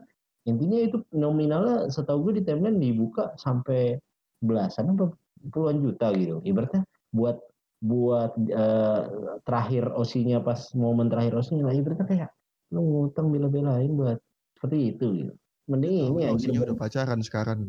intinya 0.49 0.79
itu 0.83 0.99
nominalnya 1.15 1.87
setahu 1.93 2.31
gue 2.31 2.41
di 2.41 2.43
timeline 2.43 2.83
dibuka 2.83 3.31
sampai 3.39 3.95
belasan 4.43 4.97
apa 4.97 5.15
puluhan 5.53 5.79
juta 5.79 6.11
gitu 6.19 6.43
ibaratnya 6.43 6.83
buat 7.15 7.39
buat 7.81 8.37
uh, 8.37 9.03
terakhir 9.49 9.89
osinya 9.97 10.45
pas 10.45 10.61
momen 10.77 11.09
terakhir 11.09 11.33
osinya 11.41 11.73
lah 11.73 11.75
ibaratnya 11.75 12.07
kayak 12.07 12.31
lu 12.71 12.85
ngutang 12.85 13.33
bela-belain 13.33 13.91
buat 13.97 14.21
seperti 14.57 14.97
itu 14.97 15.07
gitu 15.25 15.33
mending 15.67 16.13
oh, 16.13 16.21
ini 16.21 16.29
aja 16.29 16.61
udah 16.61 16.77
pacaran 16.77 17.21
sekarang 17.25 17.65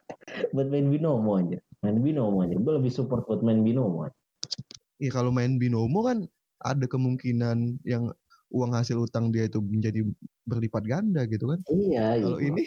buat 0.54 0.70
main 0.70 0.86
binomo 0.86 1.42
aja 1.42 1.58
main 1.82 1.98
binomo 1.98 2.46
aja 2.46 2.54
gue 2.54 2.72
lebih 2.78 2.92
support 2.94 3.26
buat 3.26 3.42
main 3.42 3.66
binomo 3.66 4.06
aja 4.06 4.16
Iya 4.96 5.10
kalau 5.12 5.28
main 5.28 5.60
binomo 5.60 6.08
kan 6.08 6.24
ada 6.64 6.86
kemungkinan 6.88 7.84
yang 7.84 8.08
uang 8.48 8.72
hasil 8.72 8.96
utang 9.04 9.28
dia 9.28 9.44
itu 9.44 9.60
menjadi 9.60 10.06
berlipat 10.48 10.88
ganda 10.88 11.28
gitu 11.28 11.52
kan. 11.52 11.60
Iya. 11.68 12.24
Kalau 12.24 12.40
gitu. 12.40 12.48
ini 12.54 12.64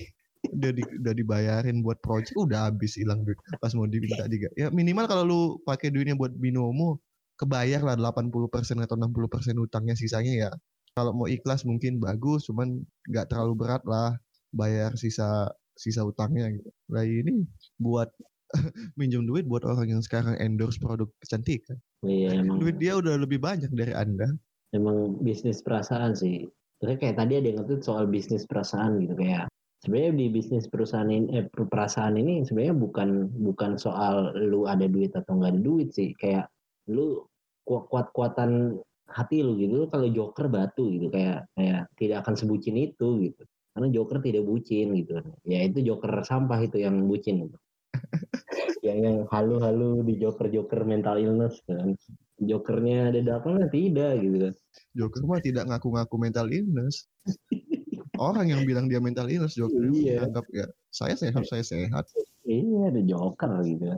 udah 0.48 0.72
di, 0.72 0.84
udah 1.04 1.14
dibayarin 1.14 1.84
buat 1.84 2.00
project 2.00 2.36
udah 2.40 2.72
habis 2.72 2.96
hilang 2.96 3.28
duit. 3.28 3.36
Pas 3.60 3.76
mau 3.76 3.86
diminta 3.86 4.24
juga 4.32 4.48
ya 4.56 4.72
minimal 4.72 5.06
kalau 5.12 5.24
lu 5.28 5.42
pakai 5.68 5.92
duitnya 5.92 6.16
buat 6.16 6.32
binomo 6.32 7.04
kebayar 7.40 7.84
lah 7.84 7.96
80% 7.96 8.84
atau 8.84 8.96
60% 9.00 9.56
utangnya 9.60 9.96
sisanya 9.96 10.34
ya. 10.48 10.52
Kalau 10.96 11.16
mau 11.16 11.28
ikhlas 11.28 11.64
mungkin 11.64 12.00
bagus 12.00 12.48
cuman 12.48 12.84
nggak 13.08 13.32
terlalu 13.32 13.54
berat 13.56 13.84
lah 13.88 14.16
bayar 14.52 14.96
sisa 14.96 15.48
sisa 15.76 16.04
utangnya 16.04 16.52
gitu. 16.52 16.70
Lah 16.92 17.04
ini 17.04 17.44
buat 17.80 18.12
minjem 19.00 19.24
duit 19.28 19.46
buat 19.46 19.64
orang 19.64 20.00
yang 20.00 20.02
sekarang 20.04 20.36
endorse 20.40 20.80
produk 20.80 21.08
kecantikan. 21.24 21.78
Iya 22.04 22.44
emang. 22.44 22.60
Duit 22.64 22.80
dia 22.80 22.96
udah 22.98 23.16
lebih 23.20 23.40
banyak 23.40 23.72
dari 23.72 23.92
anda. 23.96 24.28
Emang 24.76 25.20
bisnis 25.24 25.64
perasaan 25.64 26.16
sih. 26.16 26.48
Terus 26.80 26.96
kayak 26.96 27.20
tadi 27.20 27.40
ada 27.40 27.48
yang 27.48 27.58
ngetweet 27.64 27.84
soal 27.84 28.08
bisnis 28.08 28.48
perasaan 28.48 29.04
gitu 29.04 29.16
kayak 29.20 29.52
sebenarnya 29.80 30.14
di 30.16 30.26
bisnis 30.28 30.68
perusahaan 30.68 31.08
ini 31.08 31.40
eh, 31.40 31.46
perasaan 31.48 32.20
ini 32.20 32.44
sebenarnya 32.44 32.76
bukan 32.76 33.10
bukan 33.32 33.80
soal 33.80 34.36
lu 34.36 34.68
ada 34.68 34.86
duit 34.86 35.16
atau 35.16 35.40
nggak 35.40 35.56
ada 35.56 35.62
duit 35.62 35.90
sih. 35.96 36.12
Kayak 36.20 36.52
lu 36.92 37.24
kuat 37.64 37.88
kuat-kuatan 37.88 38.80
hati 39.08 39.40
lu 39.42 39.56
gitu. 39.56 39.88
Kalau 39.88 40.08
joker 40.12 40.52
batu 40.52 40.92
gitu. 40.92 41.08
Kayak 41.12 41.48
kayak 41.56 41.88
tidak 41.96 42.28
akan 42.28 42.36
sebucin 42.36 42.76
itu 42.76 43.32
gitu. 43.32 43.44
Karena 43.72 43.88
joker 43.96 44.20
tidak 44.20 44.44
bucin 44.44 44.88
gitu. 45.00 45.24
Ya 45.48 45.64
itu 45.64 45.80
joker 45.80 46.12
sampah 46.28 46.60
itu 46.60 46.84
yang 46.84 47.08
bucin 47.08 47.48
gitu. 47.48 47.58
yang 48.88 49.00
yang 49.04 49.18
halu-halu 49.32 50.04
di 50.04 50.20
joker-joker 50.20 50.84
mental 50.84 51.16
illness 51.16 51.64
kan. 51.64 51.96
Jokernya 52.40 53.12
ada 53.12 53.20
datangnya 53.20 53.68
tidak 53.72 54.20
gitu 54.24 54.38
kan. 54.48 54.54
Joker 54.96 55.22
mah 55.28 55.40
tidak 55.44 55.68
ngaku-ngaku 55.72 56.16
mental 56.20 56.48
illness 56.52 57.08
orang 58.20 58.52
yang 58.52 58.62
bilang 58.68 58.92
dia 58.92 59.00
mental 59.00 59.32
illness 59.32 59.56
Joker 59.56 59.80
iya. 59.96 60.28
anggap 60.28 60.46
ya 60.52 60.68
saya 60.92 61.16
sehat 61.16 61.48
saya 61.48 61.64
sehat. 61.64 62.06
Iya 62.44 62.92
ada 62.92 63.02
Joker 63.02 63.64
gitu. 63.64 63.96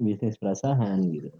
Bisnis 0.00 0.40
perasaan 0.40 1.04
gitu. 1.12 1.30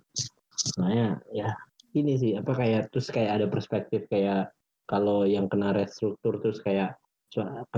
Makanya 0.78 1.18
ya 1.32 1.48
ini 1.96 2.20
sih 2.20 2.32
apa 2.36 2.52
kayak 2.54 2.92
terus 2.92 3.08
kayak 3.10 3.42
ada 3.42 3.46
perspektif 3.48 4.06
kayak 4.12 4.52
kalau 4.86 5.24
yang 5.24 5.48
kena 5.48 5.72
restruktur 5.74 6.38
terus 6.38 6.60
kayak 6.60 6.94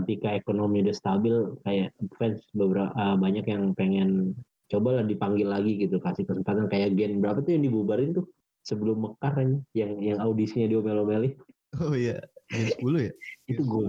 ketika 0.01 0.33
ekonomi 0.33 0.81
udah 0.81 0.97
stabil 0.97 1.37
kayak 1.69 1.93
fans 2.17 2.41
beberapa 2.57 2.89
uh, 2.97 3.17
banyak 3.21 3.45
yang 3.45 3.77
pengen 3.77 4.33
coba 4.73 5.01
lah 5.01 5.05
dipanggil 5.05 5.49
lagi 5.49 5.79
gitu 5.79 6.03
kasih 6.03 6.27
kesempatan. 6.27 6.67
Kayak 6.67 6.99
gen 6.99 7.23
berapa 7.23 7.45
tuh 7.45 7.55
yang 7.55 7.65
dibubarin 7.69 8.17
tuh? 8.17 8.27
Sebelum 8.63 9.11
mekar 9.11 9.43
yang 9.75 9.99
yang 9.99 10.19
audisinya 10.23 10.71
diomel-omelin 10.71 11.35
oh 11.81 11.97
iya 11.97 12.21
Gen 12.53 12.69
10 12.69 13.09
ya? 13.09 13.13
itu 13.51 13.61
gue 13.65 13.85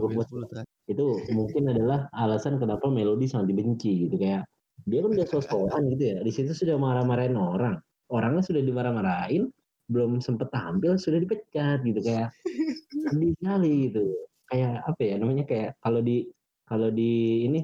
itu 0.91 1.05
mungkin 1.31 1.63
adalah 1.71 2.07
alasan 2.15 2.59
kenapa 2.59 2.87
Melody 2.87 3.27
sangat 3.27 3.51
dibenci 3.51 4.07
gitu. 4.07 4.15
Kayak 4.15 4.47
dia 4.87 4.99
kan 5.03 5.11
udah 5.15 5.27
sosokan 5.27 5.81
gitu 5.95 6.03
ya. 6.15 6.17
Di 6.23 6.31
situ 6.31 6.51
sudah 6.55 6.75
marah-marahin 6.79 7.35
orang. 7.35 7.77
Orangnya 8.11 8.43
sudah 8.43 8.61
dimarah-marahin 8.63 9.51
belum 9.91 10.23
sempet 10.23 10.47
tampil 10.51 10.95
sudah 10.95 11.19
dipecat 11.19 11.83
gitu. 11.83 11.99
Kayak 11.99 12.31
sedih 13.11 13.31
sekali 13.39 13.91
gitu. 13.91 14.03
Kayak 14.47 14.83
apa 14.87 15.01
ya 15.03 15.15
namanya 15.19 15.43
kayak 15.47 15.69
kalau 15.83 15.99
di 16.03 16.27
kalau 16.67 16.89
di 16.91 17.43
ini 17.47 17.59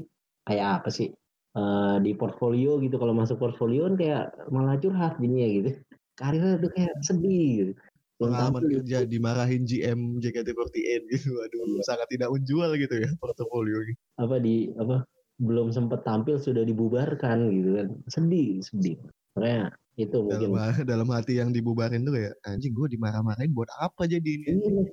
kayak 0.47 0.83
apa 0.83 0.91
sih? 0.91 1.11
Uh, 1.57 1.97
di 1.99 2.13
portfolio 2.13 2.77
gitu. 2.79 2.95
Kalau 3.01 3.11
masuk 3.11 3.41
portfolio 3.41 3.89
kan 3.89 3.95
kayak 3.99 4.23
malah 4.53 4.79
curhat 4.79 5.17
jadinya 5.19 5.47
gitu. 5.49 5.69
Karirnya 6.19 6.59
tuh 6.59 6.71
kayak 6.75 6.93
sedih 7.03 7.47
gitu 7.63 7.71
pengalaman 8.19 8.63
kerja 8.67 9.07
dimarahin 9.07 9.63
GM 9.63 10.19
JKT48 10.19 11.01
gitu 11.07 11.31
aduh 11.39 11.63
iya. 11.63 11.81
sangat 11.87 12.07
tidak 12.11 12.29
menjual 12.35 12.75
gitu 12.75 12.95
ya 12.99 13.09
portofolio 13.17 13.79
apa 14.19 14.35
di 14.43 14.69
apa 14.75 15.07
belum 15.39 15.71
sempat 15.71 16.03
tampil 16.03 16.35
sudah 16.35 16.67
dibubarkan 16.67 17.47
gitu 17.55 17.69
kan. 17.79 17.87
Sedih 18.11 18.59
sedih. 18.59 18.99
Makanya 19.39 19.71
itu 19.95 20.17
mungkin. 20.19 20.51
dalam, 20.51 20.75
dalam 20.91 21.07
hati 21.15 21.39
yang 21.39 21.49
dibubarin 21.55 22.03
tuh 22.03 22.13
kayak 22.15 22.35
anjing 22.43 22.75
gue 22.75 22.87
dimarah-marahin 22.91 23.55
buat 23.55 23.71
apa 23.79 24.03
jadi 24.03 24.19
ini? 24.19 24.51
Iya. 24.51 24.83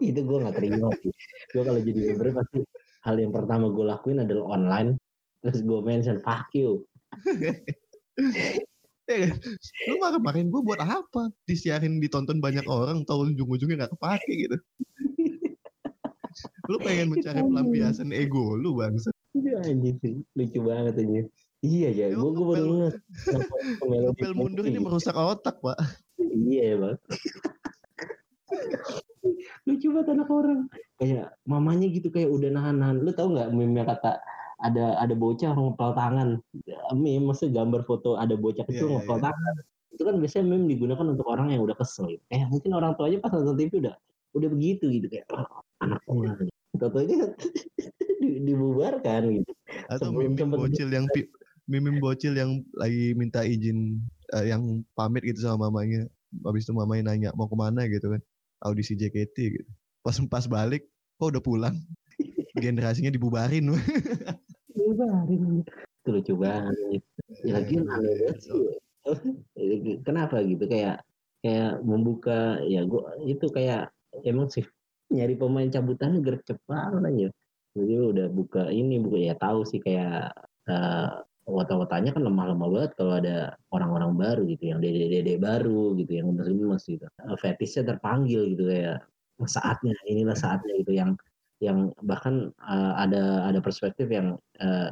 itu 0.12 0.20
gue 0.20 0.38
nggak 0.44 0.56
terima 0.60 0.92
sih. 1.00 1.12
Gue 1.56 1.62
kalau 1.64 1.80
jadi 1.80 2.00
member 2.12 2.36
pasti 2.36 2.60
hal 3.08 3.16
yang 3.16 3.32
pertama 3.32 3.72
gue 3.72 3.84
lakuin 3.88 4.20
adalah 4.20 4.60
online. 4.60 5.00
Terus 5.40 5.60
gue 5.64 5.80
mention 5.84 6.20
fuck 6.24 6.48
you 6.56 6.88
Ya 9.04 9.16
kan? 9.28 9.36
Lu 9.88 9.94
marah-marahin 10.00 10.48
gue 10.48 10.62
buat 10.64 10.80
apa? 10.80 11.28
Disiarin 11.44 12.00
ditonton 12.00 12.40
banyak 12.40 12.64
orang, 12.64 13.04
tau 13.04 13.28
ujung-ujungnya 13.28 13.84
gak 13.84 13.92
kepake 13.96 14.32
gitu. 14.48 14.58
lu 16.66 16.82
pengen 16.82 17.14
mencari 17.14 17.44
pelampiasan 17.44 18.10
ego 18.10 18.58
lu 18.58 18.74
bangsa. 18.74 19.12
Iya 19.36 19.70
anjing 19.70 19.96
sih, 20.02 20.14
lucu 20.34 20.58
banget 20.66 20.98
aja. 20.98 21.22
Iya 21.62 21.88
ya, 21.94 22.06
gue 22.10 22.30
gue 22.34 22.46
baru 22.46 22.64
ingat. 22.74 22.94
Ngepel 23.84 24.32
mundur 24.34 24.64
ini 24.66 24.80
merusak 24.82 25.14
otak 25.14 25.62
pak. 25.62 25.78
Iya 26.18 26.80
bang. 26.80 26.96
lucu 29.68 29.86
banget 29.94 30.08
anak 30.10 30.28
orang. 30.32 30.60
Kayak 30.98 31.38
mamanya 31.46 31.86
gitu 31.92 32.08
kayak 32.10 32.32
udah 32.34 32.50
nahan-nahan. 32.50 32.98
Lu 32.98 33.14
tau 33.14 33.30
nggak 33.30 33.52
meme 33.54 33.86
kata 33.86 34.18
ada 34.62 34.98
ada 35.00 35.14
bocah 35.16 35.50
ngepel 35.56 35.90
tangan. 35.96 36.28
Meme 36.94 37.24
maksudnya 37.26 37.62
gambar 37.62 37.82
foto 37.88 38.14
ada 38.20 38.38
bocah 38.38 38.62
kecil 38.68 38.90
yeah, 38.90 38.94
ngepel 39.00 39.18
yeah. 39.18 39.26
tangan. 39.30 39.54
Itu 39.94 40.02
kan 40.06 40.14
biasanya 40.18 40.44
meme 40.46 40.66
digunakan 40.70 41.06
untuk 41.06 41.26
orang 41.30 41.54
yang 41.54 41.62
udah 41.62 41.76
kesel 41.78 42.10
gitu. 42.10 42.24
eh 42.30 42.42
mungkin 42.46 42.74
orang 42.74 42.94
tuanya 42.98 43.18
pas 43.22 43.30
nonton 43.34 43.58
TV 43.58 43.82
udah 43.82 43.94
udah 44.34 44.48
begitu 44.50 44.90
gitu 44.90 45.06
kayak 45.06 45.26
oh, 45.30 45.62
anak 45.82 46.02
orang 46.10 46.50
Tentunya 46.74 47.30
di, 48.22 48.30
dibubarkan 48.42 49.22
gitu. 49.40 49.52
Atau 49.86 50.10
meme 50.10 50.34
bocil 50.50 50.90
yang 50.90 51.06
meme 51.70 52.02
bocil 52.02 52.34
yang 52.34 52.66
lagi 52.74 53.14
minta 53.14 53.46
izin 53.46 54.02
uh, 54.34 54.42
yang 54.42 54.82
pamit 54.98 55.22
gitu 55.22 55.46
sama 55.46 55.70
mamanya. 55.70 56.10
Habis 56.42 56.66
itu 56.66 56.74
mamanya 56.74 57.14
nanya 57.14 57.30
mau 57.38 57.46
ke 57.46 57.54
mana? 57.54 57.86
gitu 57.86 58.10
kan. 58.10 58.20
Audisi 58.66 58.98
JKT 58.98 59.36
gitu. 59.62 59.70
Pas 60.02 60.18
pas 60.26 60.44
balik 60.50 60.82
kok 61.22 61.30
udah 61.30 61.42
pulang? 61.42 61.78
Generasinya 62.64 63.14
dibubarin 63.14 63.70
dibubarin 64.84 65.64
itu 66.04 66.08
lucu 66.12 66.34
banget. 66.36 67.00
Ya 67.40 67.52
lagi 67.56 67.74
kenapa 70.06 70.44
gitu? 70.44 70.64
Kayak 70.68 71.00
kayak 71.40 71.80
membuka 71.80 72.60
ya 72.68 72.84
gua 72.84 73.16
itu 73.24 73.48
kayak 73.48 73.88
emang 74.24 74.52
sih 74.52 74.64
nyari 75.08 75.36
pemain 75.36 75.68
cabutan 75.72 76.20
gercep 76.20 76.60
banget 76.68 77.02
aja. 77.08 77.28
Jadi 77.74 77.94
udah 77.96 78.26
buka 78.28 78.68
ini 78.68 79.00
buka 79.00 79.18
ya 79.18 79.34
tahu 79.34 79.64
sih 79.64 79.80
kayak 79.80 80.30
uh, 80.68 81.24
wata-watanya 81.44 82.16
kan 82.16 82.22
lemah-lemah 82.24 82.68
banget 82.72 82.92
kalau 82.96 83.12
ada 83.20 83.36
orang-orang 83.74 84.12
baru 84.16 84.42
gitu 84.48 84.72
yang 84.72 84.78
dede-dede 84.80 85.36
baru 85.36 85.96
gitu 85.98 86.12
yang 86.20 86.32
gemes-gemes 86.32 86.84
gitu. 86.88 87.04
Fetishnya 87.40 87.96
terpanggil 87.96 88.54
gitu 88.56 88.68
kayak 88.68 89.04
saatnya 89.44 89.92
inilah 90.08 90.36
saatnya 90.36 90.72
gitu. 90.80 90.92
Yang 90.96 91.20
yang 91.62 91.94
bahkan 92.02 92.50
uh, 92.66 92.98
ada 92.98 93.46
ada 93.46 93.62
perspektif 93.62 94.10
yang 94.10 94.34
uh, 94.58 94.90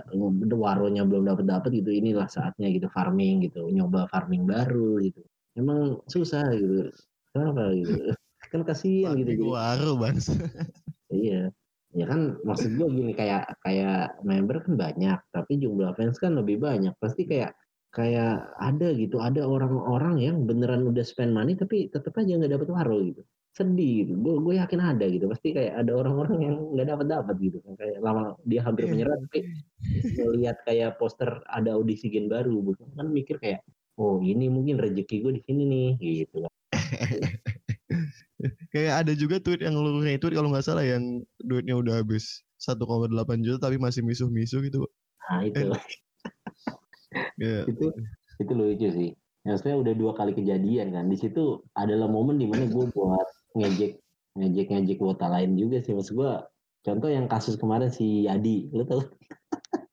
waronya 0.55 1.03
belum 1.03 1.27
dapat 1.27 1.44
dapat 1.51 1.70
gitu 1.83 1.90
inilah 1.90 2.31
saatnya 2.31 2.70
gitu 2.70 2.87
farming 2.94 3.42
gitu 3.44 3.66
nyoba 3.68 4.07
farming 4.09 4.46
baru 4.46 5.02
gitu. 5.02 5.21
Emang 5.58 5.98
susah 6.06 6.54
gitu. 6.54 6.88
Kenapa 7.35 7.75
gitu? 7.75 7.92
Kan 8.52 8.63
kasihan 8.69 9.17
gitu 9.17 9.56
waro 9.56 9.96
bang 9.96 10.21
iya. 11.08 11.48
Ya 11.92 12.08
kan 12.08 12.40
maksud 12.48 12.81
gue 12.81 12.88
gini 12.88 13.13
kayak 13.13 13.52
kayak 13.60 14.17
member 14.25 14.65
kan 14.65 14.81
banyak 14.81 15.21
tapi 15.29 15.60
jumlah 15.60 15.92
fans 15.92 16.17
kan 16.17 16.37
lebih 16.37 16.60
banyak. 16.60 16.92
Pasti 16.96 17.29
kayak 17.29 17.52
kayak 17.92 18.48
ada 18.56 18.88
gitu 18.96 19.21
ada 19.21 19.44
orang-orang 19.44 20.17
yang 20.25 20.37
beneran 20.48 20.88
udah 20.88 21.04
spend 21.04 21.37
money 21.37 21.52
tapi 21.52 21.92
tetap 21.92 22.17
aja 22.17 22.40
nggak 22.40 22.56
dapat 22.56 22.69
waro 22.73 22.96
gitu 23.04 23.23
sedih 23.53 24.09
gitu. 24.09 24.13
Gue 24.17 24.35
gue 24.40 24.55
yakin 24.59 24.81
ada 24.81 25.05
gitu. 25.07 25.29
Pasti 25.29 25.53
kayak 25.53 25.85
ada 25.85 25.92
orang-orang 25.92 26.37
yang 26.40 26.57
nggak 26.73 26.88
dapat 26.88 27.07
dapat 27.09 27.37
gitu. 27.38 27.59
Kayak 27.77 28.00
lama 28.00 28.35
dia 28.48 28.61
hampir 28.65 28.88
iya. 28.88 28.92
menyerah 28.92 29.17
tapi 29.29 29.38
melihat 30.17 30.57
kayak 30.65 30.90
poster 30.96 31.31
ada 31.53 31.77
audisi 31.77 32.09
gen 32.09 32.33
baru, 32.33 32.65
bukan 32.65 32.88
kan 32.96 33.09
mikir 33.13 33.37
kayak 33.38 33.61
oh 34.00 34.25
ini 34.25 34.48
mungkin 34.48 34.81
rezeki 34.81 35.21
gue 35.21 35.33
di 35.37 35.42
sini 35.44 35.63
nih 35.69 35.88
gitu. 36.00 36.48
kayak 38.75 39.07
ada 39.07 39.13
juga 39.15 39.38
tweet 39.38 39.63
yang 39.63 39.79
lu 39.79 40.03
retweet 40.03 40.35
kalau 40.35 40.50
nggak 40.50 40.65
salah 40.65 40.83
yang 40.83 41.23
duitnya 41.44 41.79
udah 41.79 42.03
habis 42.03 42.42
1,8 42.59 42.83
juta 43.44 43.59
tapi 43.61 43.77
masih 43.77 44.03
misuh-misuh 44.03 44.65
gitu. 44.65 44.88
Nah 45.29 45.44
itu. 45.46 45.61
yeah. 47.37 47.63
itu 47.71 47.87
itu 48.40 48.53
lucu 48.57 48.88
sih 48.90 49.11
yang 49.42 49.59
sebenarnya 49.59 49.81
udah 49.83 49.94
dua 49.98 50.13
kali 50.15 50.33
kejadian 50.38 50.94
kan 50.94 51.11
di 51.11 51.19
situ 51.19 51.67
adalah 51.75 52.07
momen 52.07 52.38
di 52.38 52.46
mana 52.46 52.71
gue 52.71 52.87
buat 52.94 53.29
ngejek 53.59 54.00
ngejek 54.38 54.67
ngejek 54.73 54.98
wota 55.00 55.27
lain 55.29 55.57
juga 55.59 55.81
sih. 55.85 55.92
Maksud 55.96 56.15
gue 56.17 56.33
contoh 56.83 57.09
yang 57.09 57.27
kasus 57.31 57.55
kemarin 57.57 57.90
si 57.92 58.27
Yadi 58.27 58.73
lo 58.75 58.83
tau 58.85 59.00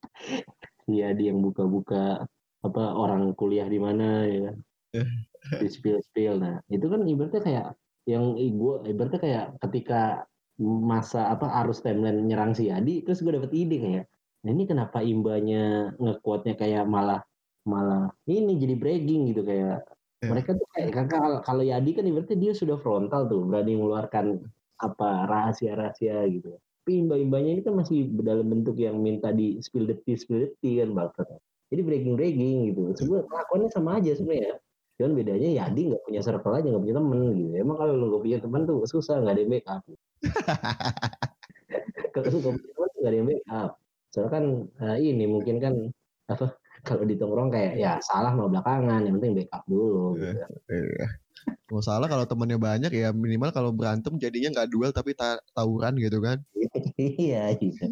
si 0.89 0.99
Yadi 0.99 1.30
yang 1.30 1.39
buka-buka 1.45 2.26
apa 2.60 2.84
orang 2.91 3.32
kuliah 3.38 3.70
di 3.70 3.80
mana 3.80 4.26
ya 4.26 4.39
kan? 4.49 4.57
Di 5.64 5.68
spill 5.72 6.03
spill 6.03 6.36
nah 6.41 6.60
itu 6.68 6.84
kan 6.91 7.07
ibaratnya 7.07 7.39
kayak 7.39 7.66
yang 8.10 8.36
gue 8.36 8.74
ibaratnya 8.91 9.22
kayak 9.22 9.45
ketika 9.64 10.28
masa 10.60 11.32
apa 11.32 11.47
arus 11.64 11.80
timeline 11.80 12.20
nyerang 12.28 12.51
si 12.51 12.68
Adi 12.68 13.05
terus 13.07 13.24
gue 13.24 13.32
dapet 13.32 13.55
ide 13.55 13.78
kayak 13.80 14.05
nah 14.43 14.51
ini 14.51 14.64
kenapa 14.68 14.99
imbanya 14.99 15.95
ngekuatnya 15.95 16.60
kayak 16.60 16.84
malah 16.88 17.24
malah 17.64 18.12
ini 18.28 18.60
jadi 18.60 18.76
bragging 18.76 19.32
gitu 19.32 19.47
kayak 19.47 19.88
yeah. 20.22 20.30
mereka 20.32 20.55
tuh 20.55 20.67
kayak 20.76 21.09
kalau 21.09 21.39
kalau 21.43 21.63
Yadi 21.63 21.91
kan 21.95 22.03
ibaratnya 22.07 22.38
dia 22.39 22.51
sudah 22.55 22.78
frontal 22.80 23.28
tuh 23.28 23.43
berani 23.47 23.76
mengeluarkan 23.76 24.39
apa 24.80 25.09
rahasia-rahasia 25.28 26.24
gitu. 26.32 26.55
Tapi 26.55 26.91
imba-imbanya 27.05 27.59
ini 27.59 27.61
kan 27.61 27.76
masih 27.78 28.09
dalam 28.24 28.47
bentuk 28.49 28.80
yang 28.80 28.97
minta 28.97 29.30
di 29.30 29.59
spill 29.59 29.86
the 29.86 29.95
tea 30.07 30.17
spill 30.17 30.41
the 30.41 30.49
tea 30.63 30.82
kan 30.82 30.95
bakat 30.95 31.28
jadi 31.70 31.82
bragging 31.86 32.74
gitu. 32.74 32.82
Sebenarnya 32.97 33.26
kelakuannya 33.30 33.70
sama 33.70 34.01
aja 34.01 34.11
sebenarnya. 34.17 34.57
Cuman 34.97 35.11
bedanya 35.15 35.49
Yadi 35.63 35.82
nggak 35.93 36.03
punya 36.03 36.22
circle 36.26 36.55
aja 36.57 36.67
nggak 36.67 36.84
punya 36.84 36.97
temen 36.97 37.20
gitu. 37.38 37.51
Emang 37.55 37.78
kalau 37.78 37.93
lu 37.95 38.05
nggak 38.09 38.24
punya 38.26 38.38
teman 38.41 38.61
tuh 38.65 38.78
susah 38.89 39.15
nggak 39.22 39.34
ada 39.38 39.41
yang 39.41 39.51
backup. 39.53 39.82
Kalau 42.13 42.26
lu 42.34 42.38
nggak 42.41 42.53
punya 42.57 42.72
teman 42.74 42.89
nggak 42.89 43.09
ada 43.09 43.17
yang 43.17 43.28
backup. 43.30 43.72
Soalnya 44.09 44.32
kan 44.34 44.43
uh, 44.82 44.97
ini 44.97 45.26
mungkin 45.30 45.55
kan 45.61 45.74
apa 46.30 46.45
kalau 46.88 47.03
di 47.03 47.15
tongkrong 47.15 47.51
kayak 47.51 47.73
ya 47.80 47.97
salah 48.03 48.32
mau 48.34 48.47
belakangan 48.47 49.03
yang 49.03 49.19
penting 49.19 49.43
backup 49.43 49.63
dulu 49.67 50.15
iya, 50.17 50.32
gitu. 50.34 50.45
Iya. 50.69 51.07
Mau 51.71 51.82
salah 51.82 52.07
kalau 52.11 52.25
temennya 52.27 52.59
banyak 52.59 52.91
ya 52.93 53.09
minimal 53.15 53.49
kalau 53.55 53.71
berantem 53.71 54.15
jadinya 54.19 54.59
nggak 54.59 54.69
duel 54.69 54.91
tapi 54.91 55.15
ta 55.15 55.39
tawuran 55.55 55.95
gitu 55.97 56.19
kan. 56.19 56.43
iya 56.97 57.53
gitu. 57.57 57.89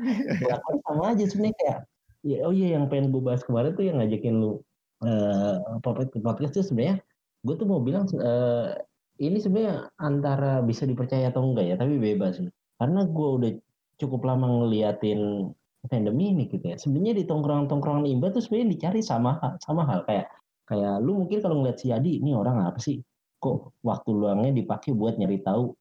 Sama 0.86 1.16
aja 1.16 1.24
sebenarnya 1.26 1.56
kayak 1.58 1.80
ya, 2.28 2.38
oh 2.44 2.54
iya 2.54 2.78
yang 2.78 2.92
pengen 2.92 3.14
gue 3.14 3.22
bahas 3.24 3.42
kemarin 3.46 3.74
tuh 3.74 3.86
yang 3.88 3.98
ngajakin 4.02 4.36
lu 4.38 4.60
uh, 5.04 5.80
podcast 6.22 6.54
tuh 6.54 6.66
sebenarnya 6.66 7.00
gue 7.46 7.56
tuh 7.56 7.68
mau 7.70 7.80
bilang 7.80 8.10
uh, 8.18 8.74
ini 9.18 9.38
sebenarnya 9.42 9.90
antara 9.98 10.62
bisa 10.62 10.84
dipercaya 10.86 11.30
atau 11.30 11.46
enggak 11.46 11.66
ya 11.72 11.76
tapi 11.80 11.98
bebas 11.98 12.42
karena 12.78 13.02
gue 13.06 13.28
udah 13.42 13.52
cukup 13.98 14.22
lama 14.26 14.46
ngeliatin 14.46 15.52
pandemi 15.88 16.36
ini 16.36 16.48
gitu 16.52 16.64
ya. 16.72 16.78
Sebenarnya 16.80 17.16
di 17.20 17.24
tongkrongan-tongkrongan 17.26 18.06
imba 18.08 18.32
tuh 18.32 18.44
sebenarnya 18.44 18.70
dicari 18.78 19.02
sama 19.02 19.40
sama 19.64 19.88
hal 19.88 20.04
kayak 20.08 20.28
kayak 20.68 21.00
lu 21.00 21.24
mungkin 21.24 21.40
kalau 21.40 21.64
ngeliat 21.64 21.80
si 21.80 21.90
Adi 21.92 22.20
ini 22.20 22.36
orang 22.36 22.64
apa 22.68 22.80
sih? 22.80 23.00
Kok 23.40 23.82
waktu 23.82 24.10
luangnya 24.12 24.52
dipakai 24.54 24.92
buat 24.94 25.16
nyari 25.16 25.42
tahu 25.42 25.72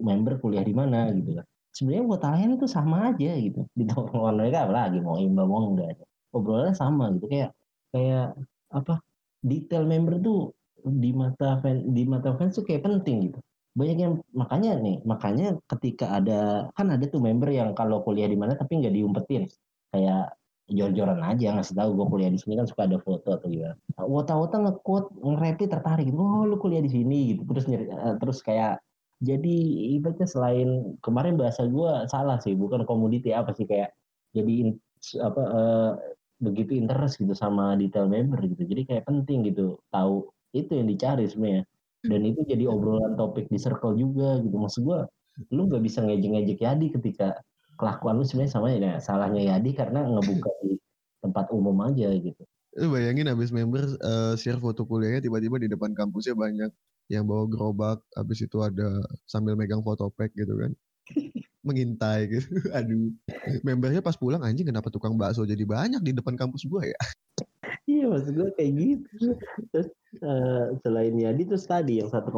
member 0.00 0.38
kuliah 0.40 0.64
di 0.64 0.74
mana 0.74 1.10
gitu 1.12 1.38
kan. 1.38 1.46
Sebenarnya 1.72 2.04
buat 2.04 2.22
lain 2.22 2.50
itu 2.60 2.66
sama 2.68 3.12
aja 3.12 3.32
gitu. 3.36 3.60
Di 3.78 3.84
tongkrongan 3.88 4.34
mereka 4.40 4.68
lagi 4.68 4.98
mau 5.00 5.16
imba 5.16 5.44
mau 5.48 5.72
enggak. 5.72 6.00
Obrolannya 6.32 6.74
sama 6.76 7.12
gitu 7.16 7.28
kayak 7.28 7.50
kayak 7.92 8.36
apa? 8.72 9.00
Detail 9.42 9.84
member 9.84 10.22
tuh 10.22 10.54
di 10.82 11.14
mata 11.14 11.62
fan 11.62 11.94
di 11.94 12.02
mata 12.02 12.34
fans 12.34 12.58
tuh 12.58 12.66
kayak 12.66 12.82
penting 12.82 13.30
gitu 13.30 13.38
banyak 13.72 13.98
yang 13.98 14.14
makanya 14.36 14.76
nih 14.76 14.96
makanya 15.08 15.56
ketika 15.64 16.20
ada 16.20 16.68
kan 16.76 16.92
ada 16.92 17.04
tuh 17.08 17.24
member 17.24 17.48
yang 17.48 17.72
kalau 17.72 18.04
kuliah 18.04 18.28
di 18.28 18.36
mana 18.36 18.52
tapi 18.56 18.80
nggak 18.80 18.94
diumpetin. 18.94 19.48
Kayak 19.92 20.36
jor-joran 20.72 21.20
aja 21.20 21.52
ngasih 21.52 21.74
tahu 21.76 21.90
gue 21.96 22.06
kuliah 22.08 22.30
di 22.32 22.40
sini 22.40 22.56
kan 22.56 22.64
suka 22.68 22.88
ada 22.88 22.98
foto 23.00 23.36
atau 23.36 23.48
gimana. 23.48 23.76
Wota-wota 24.00 24.56
nge-quote 24.60 25.08
nge 25.20 25.68
tertarik 25.68 26.08
gitu. 26.08 26.16
Oh 26.20 26.44
lu 26.48 26.56
kuliah 26.60 26.80
di 26.84 26.90
sini 26.92 27.36
gitu. 27.36 27.44
Terus 27.48 27.64
nyari, 27.68 27.84
uh, 27.92 28.16
terus 28.20 28.38
kayak 28.44 28.80
jadi 29.22 29.56
ibaratnya 29.96 30.26
selain 30.26 30.98
kemarin 30.98 31.38
bahasa 31.38 31.64
gue 31.68 31.92
salah 32.10 32.42
sih 32.42 32.58
bukan 32.58 32.82
komoditi 32.82 33.30
apa 33.30 33.54
sih 33.54 33.64
kayak 33.70 33.94
jadi 34.34 34.74
apa 35.22 35.42
uh, 35.42 35.92
begitu 36.42 36.74
interest 36.74 37.22
gitu 37.22 37.32
sama 37.36 37.78
detail 37.78 38.10
member 38.10 38.40
gitu. 38.44 38.66
Jadi 38.66 38.82
kayak 38.88 39.04
penting 39.08 39.48
gitu 39.48 39.78
tahu 39.94 40.28
itu 40.52 40.76
yang 40.76 40.88
dicari 40.88 41.24
sebenarnya 41.24 41.64
dan 42.02 42.20
itu 42.26 42.42
jadi 42.42 42.66
obrolan 42.66 43.14
topik 43.14 43.46
di 43.46 43.58
circle 43.58 43.94
juga 43.94 44.42
gitu. 44.42 44.56
Maksud 44.58 44.82
gue 44.82 44.98
lu 45.54 45.70
nggak 45.70 45.82
bisa 45.82 46.02
ngejek-ngejek 46.02 46.58
Yadi 46.60 46.86
ketika 46.98 47.38
kelakuan 47.78 48.18
lu 48.18 48.24
sebenarnya 48.26 48.52
sama 48.52 48.74
ya. 48.74 48.98
Salahnya 48.98 49.42
Yadi 49.54 49.70
karena 49.72 50.02
ngebuka 50.06 50.50
di 50.66 50.78
tempat 51.22 51.46
umum 51.54 51.78
aja 51.86 52.10
gitu. 52.10 52.42
Lu 52.80 52.90
bayangin 52.90 53.28
abis 53.30 53.52
member 53.54 53.84
uh, 54.02 54.34
share 54.34 54.58
foto 54.58 54.82
kuliahnya 54.82 55.22
tiba-tiba 55.22 55.60
di 55.60 55.68
depan 55.70 55.92
kampusnya 55.94 56.34
banyak 56.34 56.72
yang 57.12 57.28
bawa 57.28 57.44
gerobak 57.44 58.00
abis 58.16 58.48
itu 58.48 58.56
ada 58.64 59.04
sambil 59.28 59.54
megang 59.54 59.84
foto 59.84 60.10
pack 60.10 60.34
gitu 60.34 60.58
kan. 60.58 60.72
Mengintai 61.66 62.26
gitu. 62.26 62.50
Aduh. 62.78 63.14
Membernya 63.62 64.02
pas 64.02 64.18
pulang 64.18 64.42
anjing 64.42 64.66
kenapa 64.66 64.90
tukang 64.90 65.14
bakso 65.14 65.46
jadi 65.46 65.62
banyak 65.62 66.02
di 66.02 66.12
depan 66.16 66.34
kampus 66.34 66.66
gua 66.66 66.82
ya 66.82 66.98
iya 67.86 68.04
maksud 68.06 68.32
gue 68.34 68.48
kayak 68.54 68.72
gitu. 68.78 69.38
Terus 69.74 69.88
uh, 70.22 70.74
selain 70.86 71.14
Yadi 71.14 71.42
terus 71.48 71.66
tadi 71.66 71.98
yang 72.02 72.08
1,8 72.10 72.30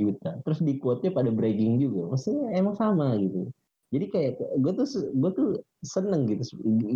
juta. 0.00 0.30
Terus 0.44 0.58
di 0.60 0.76
quote-nya 0.76 1.10
pada 1.14 1.30
bragging 1.32 1.80
juga. 1.80 2.14
Maksudnya 2.14 2.56
emang 2.56 2.76
sama 2.76 3.16
gitu. 3.16 3.48
Jadi 3.90 4.06
kayak 4.06 4.32
gue 4.62 4.72
tuh 4.76 4.86
gue 5.18 5.30
tuh 5.34 5.48
seneng 5.82 6.30
gitu. 6.30 6.42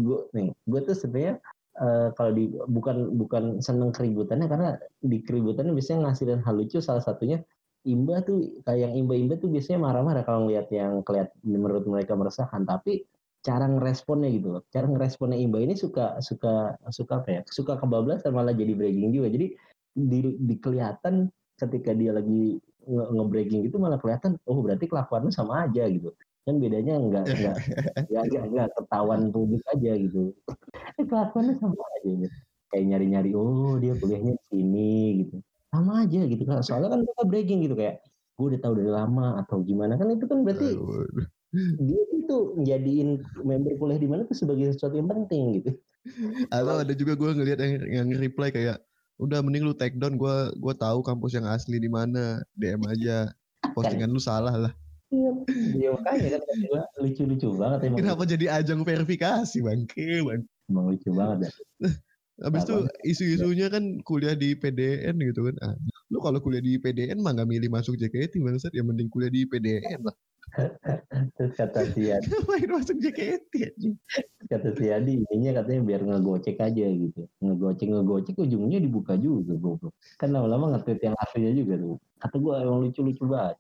Gue 0.05 0.29
nih 0.37 0.55
gue 0.55 0.81
tuh 0.85 0.95
sebenarnya 0.95 1.43
uh, 1.81 2.09
kalau 2.15 2.33
di 2.35 2.51
bukan 2.71 3.19
bukan 3.19 3.59
seneng 3.59 3.91
keributannya 3.91 4.47
karena 4.47 4.79
di 5.03 5.19
keributannya 5.25 5.75
biasanya 5.75 6.11
ngasilin 6.11 6.43
hal 6.45 6.55
lucu. 6.55 6.79
Salah 6.79 7.03
satunya 7.03 7.43
Imba 7.85 8.25
tuh 8.25 8.65
kayak 8.65 8.89
yang 8.89 8.93
Imba-Imba 9.05 9.37
tuh 9.37 9.53
biasanya 9.53 9.77
marah-marah 9.85 10.25
kalau 10.25 10.49
ngeliat 10.49 10.73
yang 10.73 11.05
keliat 11.05 11.29
menurut 11.45 11.85
mereka 11.85 12.17
meresahkan. 12.17 12.65
Tapi 12.65 13.05
cara 13.45 13.69
ngeresponnya 13.69 14.29
gitu 14.33 14.49
loh. 14.59 14.63
Cara 14.73 14.89
ngeresponnya 14.89 15.37
Imba 15.37 15.61
ini 15.61 15.77
suka 15.77 16.17
suka 16.25 16.75
suka 16.89 17.21
apa 17.21 17.29
ya? 17.29 17.41
Suka 17.45 17.77
kebablasan 17.77 18.33
malah 18.33 18.57
jadi 18.57 18.73
breaking 18.73 19.13
juga. 19.13 19.29
Jadi 19.29 19.47
di, 19.95 20.19
di 20.41 20.55
kelihatan 20.59 21.29
ketika 21.61 21.93
dia 21.95 22.17
lagi 22.17 22.59
nge-breaking 22.89 23.65
nge 23.65 23.67
gitu 23.71 23.77
malah 23.79 24.01
kelihatan 24.01 24.41
oh 24.49 24.59
berarti 24.65 24.89
kelakuannya 24.89 25.31
sama 25.31 25.69
aja 25.69 25.85
gitu. 25.93 26.11
Kan 26.49 26.57
bedanya 26.61 26.97
enggak 26.97 27.25
enggak 27.29 27.57
enggak 28.09 28.25
enggak, 28.33 28.45
enggak 28.49 28.69
ketahuan 28.81 29.29
publik 29.29 29.63
aja 29.71 29.93
gitu. 30.01 30.33
Eh, 30.95 31.03
kelakuannya 31.03 31.59
sama 31.59 31.85
aja 32.01 32.11
gitu. 32.11 32.39
Kayak 32.71 32.85
nyari-nyari 32.95 33.31
oh 33.35 33.77
dia 33.83 33.93
kuliahnya 33.99 34.39
di 34.39 34.45
sini 34.49 34.93
gitu. 35.27 35.37
Sama 35.75 36.07
aja 36.07 36.21
gitu 36.25 36.43
kan. 36.49 36.63
Soalnya 36.65 36.97
kan 36.97 37.01
mereka 37.03 37.23
breaking 37.29 37.61
gitu 37.67 37.77
kayak 37.77 38.01
gue 38.35 38.47
udah 38.51 38.61
tahu 38.63 38.75
dari 38.79 38.91
lama 38.91 39.39
atau 39.47 39.63
gimana 39.63 39.95
kan 39.95 40.11
itu 40.11 40.27
kan 40.27 40.43
berarti 40.43 40.75
dia 41.55 42.03
itu 42.11 42.37
jadiin 42.67 43.23
member 43.47 43.79
kuliah 43.79 44.01
di 44.03 44.09
mana 44.11 44.27
tuh 44.27 44.35
sebagai 44.35 44.75
sesuatu 44.75 44.99
yang 44.99 45.07
penting 45.07 45.63
gitu. 45.63 45.71
Atau 46.51 46.83
ada 46.83 46.93
juga 46.93 47.17
gue 47.17 47.31
ngelihat 47.33 47.59
yang 47.63 47.75
yang 47.89 48.09
reply 48.19 48.51
kayak 48.51 48.83
udah 49.23 49.39
mending 49.41 49.63
lu 49.63 49.75
take 49.75 49.95
down 49.97 50.19
gue 50.19 50.37
gue 50.59 50.75
tahu 50.75 51.01
kampus 51.07 51.39
yang 51.39 51.47
asli 51.47 51.79
di 51.79 51.87
mana 51.87 52.43
DM 52.59 52.83
aja 52.91 53.31
postingan 53.73 54.11
lu 54.11 54.19
salah 54.19 54.55
lah. 54.55 54.73
Iya, 55.15 55.31
iya 55.79 55.89
makanya 55.95 56.43
kan 56.43 56.59
lucu-lucu 56.99 57.49
banget 57.55 57.79
emang. 57.87 57.99
Kenapa 58.03 58.23
jadi 58.27 58.47
ajang 58.59 58.83
verifikasi 58.83 59.59
bangke 59.63 60.27
bang? 60.27 60.43
Emang 60.67 60.91
lucu 60.91 61.11
banget 61.15 61.47
ya. 61.47 61.51
Habis 62.43 62.67
itu 62.67 62.77
isu-isunya 63.07 63.71
kan 63.71 64.03
kuliah 64.03 64.35
di 64.35 64.59
PDN 64.59 65.23
gitu 65.23 65.47
kan. 65.47 65.55
Ah, 65.63 65.75
lu 66.11 66.19
kalau 66.19 66.43
kuliah 66.43 66.59
di 66.59 66.75
PDN 66.83 67.23
mah 67.23 67.31
gak 67.31 67.47
milih 67.47 67.71
masuk 67.71 67.95
JKT 67.95 68.43
bangsat 68.43 68.75
ya 68.75 68.83
mending 68.83 69.07
kuliah 69.07 69.31
di 69.31 69.47
PDN 69.47 70.03
lah. 70.03 70.17
Terus 71.35 71.53
kata 71.59 71.81
si 71.93 72.13
Adi. 72.13 72.29
Main 72.49 72.71
masuk 72.71 72.97
JKT 73.03 73.53
Kata 74.47 74.69
si 74.77 74.87
Adi, 74.93 75.19
ininya 75.19 75.63
katanya 75.63 75.81
biar 75.83 76.03
ngegocek 76.07 76.61
aja 76.63 76.87
gitu. 76.87 77.27
Ngegocek, 77.43 77.89
ngegocek 77.91 78.37
ujungnya 78.39 78.79
dibuka 78.79 79.19
juga 79.19 79.57
goblok. 79.59 79.95
Kan 80.21 80.31
lama-lama 80.31 80.79
nge 80.79 81.01
yang 81.03 81.17
aslinya 81.19 81.53
juga 81.57 81.75
tuh. 81.81 81.97
Kata 82.21 82.37
gue 82.39 82.55
emang 82.61 82.79
lucu-lucu 82.87 83.25
banget. 83.27 83.57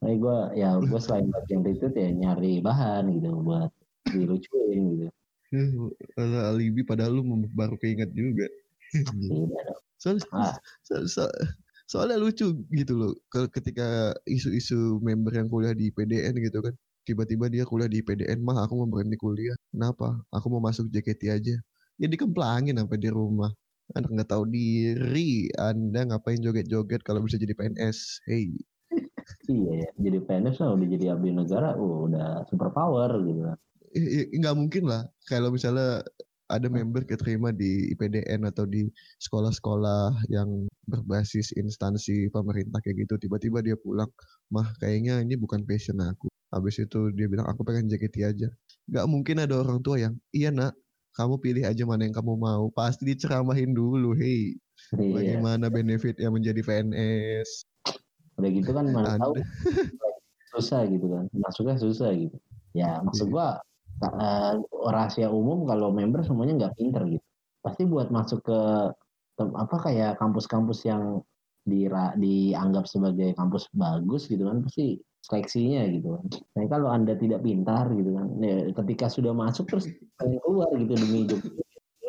Nah, 0.00 0.16
gue 0.16 0.38
ya 0.56 0.80
gue 0.80 1.00
selain 1.00 1.28
buat 1.28 1.44
yang 1.52 1.60
itu 1.68 1.86
ya 1.92 2.08
nyari 2.08 2.64
bahan 2.64 3.12
gitu 3.20 3.36
buat 3.44 3.70
dilucuin 4.08 4.82
gitu. 4.96 5.06
Kalau 6.16 6.40
alibi 6.54 6.80
padahal 6.86 7.20
lu 7.20 7.44
baru 7.52 7.76
keinget 7.76 8.08
juga. 8.16 8.48
Soalnya, 10.00 10.56
so, 10.88 11.04
so, 11.04 11.28
soalnya 11.90 12.22
lucu 12.22 12.46
gitu 12.70 12.92
loh 12.94 13.12
ketika 13.50 14.14
isu-isu 14.30 15.02
member 15.02 15.34
yang 15.34 15.50
kuliah 15.50 15.74
di 15.74 15.90
PDN 15.90 16.38
gitu 16.38 16.62
kan 16.62 16.74
tiba-tiba 17.02 17.50
dia 17.50 17.66
kuliah 17.66 17.90
di 17.90 17.98
PDN 18.06 18.38
mah 18.46 18.62
aku 18.62 18.78
mau 18.78 18.88
berhenti 18.88 19.18
kuliah. 19.18 19.56
Kenapa? 19.74 20.22
Aku 20.30 20.46
mau 20.52 20.62
masuk 20.62 20.86
JKT 20.94 21.22
aja. 21.32 21.56
Ya 21.98 22.06
dikemplangin 22.06 22.78
sampai 22.78 22.98
di 23.02 23.10
rumah. 23.10 23.50
Anak 23.98 24.10
nggak 24.14 24.30
tahu 24.30 24.46
diri 24.46 25.50
anda 25.58 26.06
ngapain 26.06 26.38
joget-joget 26.38 27.02
kalau 27.02 27.26
bisa 27.26 27.34
jadi 27.34 27.58
PNS 27.58 28.22
hey. 28.30 28.54
Iya 29.50 29.72
ya 29.82 29.88
jadi 29.98 30.18
PNS 30.22 30.62
lah 30.62 30.78
udah 30.78 30.86
jadi 30.86 31.04
abdi 31.10 31.34
negara 31.34 31.74
oh, 31.74 32.06
udah 32.06 32.46
super 32.46 32.70
power 32.70 33.10
gitu 33.26 33.50
nggak 34.38 34.54
mungkin 34.54 34.86
lah 34.86 35.10
kalau 35.26 35.50
misalnya 35.50 36.06
ada 36.50 36.66
member 36.66 37.06
keterima 37.06 37.54
di 37.54 37.94
IPDN 37.94 38.50
atau 38.50 38.66
di 38.66 38.90
sekolah-sekolah 39.22 40.26
yang 40.28 40.66
berbasis 40.90 41.54
instansi 41.54 42.26
pemerintah 42.34 42.82
kayak 42.82 43.06
gitu 43.06 43.14
tiba-tiba 43.22 43.62
dia 43.62 43.78
pulang 43.78 44.10
mah 44.50 44.66
kayaknya 44.82 45.22
ini 45.22 45.38
bukan 45.38 45.62
passion 45.62 46.02
aku. 46.02 46.26
Habis 46.50 46.82
itu 46.82 47.14
dia 47.14 47.30
bilang 47.30 47.46
aku 47.46 47.62
pengen 47.62 47.86
JKT 47.86 48.16
aja. 48.26 48.48
Nggak 48.90 49.06
mungkin 49.06 49.36
ada 49.38 49.54
orang 49.62 49.78
tua 49.78 50.02
yang 50.02 50.18
iya 50.34 50.50
nak 50.50 50.74
kamu 51.14 51.38
pilih 51.38 51.62
aja 51.62 51.82
mana 51.86 52.10
yang 52.10 52.16
kamu 52.18 52.34
mau. 52.34 52.66
Pasti 52.74 53.06
diceramahin 53.06 53.70
dulu 53.70 54.18
hei 54.18 54.58
iya. 54.98 55.14
bagaimana 55.14 55.70
benefit 55.70 56.18
yang 56.18 56.34
menjadi 56.34 56.58
PNS 56.66 57.70
udah 58.40 58.50
gitu 58.50 58.70
kan 58.72 58.84
mana 58.88 59.20
tahu. 59.20 59.36
Susah 60.56 60.82
gitu 60.88 61.06
kan 61.06 61.30
masuknya 61.30 61.78
susah 61.78 62.10
gitu. 62.10 62.34
Ya 62.74 62.98
maksud 63.04 63.30
iya. 63.30 63.32
gua 63.32 63.48
uh, 64.08 64.54
rahasia 64.88 65.28
umum 65.28 65.68
kalau 65.68 65.92
member 65.92 66.24
semuanya 66.24 66.66
nggak 66.66 66.76
pinter 66.80 67.02
gitu 67.06 67.26
pasti 67.60 67.84
buat 67.84 68.08
masuk 68.08 68.40
ke 68.44 68.58
apa 69.40 69.76
kayak 69.80 70.20
kampus-kampus 70.20 70.84
yang 70.84 71.24
di, 71.64 71.88
dianggap 72.16 72.84
sebagai 72.88 73.32
kampus 73.36 73.68
bagus 73.72 74.28
gitu 74.28 74.48
kan 74.48 74.64
pasti 74.64 75.00
seleksinya 75.20 75.84
gitu 75.92 76.16
kan. 76.16 76.24
Nah 76.56 76.64
kalau 76.72 76.88
anda 76.88 77.12
tidak 77.16 77.44
pintar 77.44 77.92
gitu 77.92 78.16
kan, 78.16 78.28
ya, 78.40 78.72
ketika 78.72 79.06
sudah 79.12 79.32
masuk 79.36 79.68
terus 79.68 79.86
keluar 80.16 80.72
gitu 80.80 80.96
demi 80.96 81.28
joget, 81.28 81.52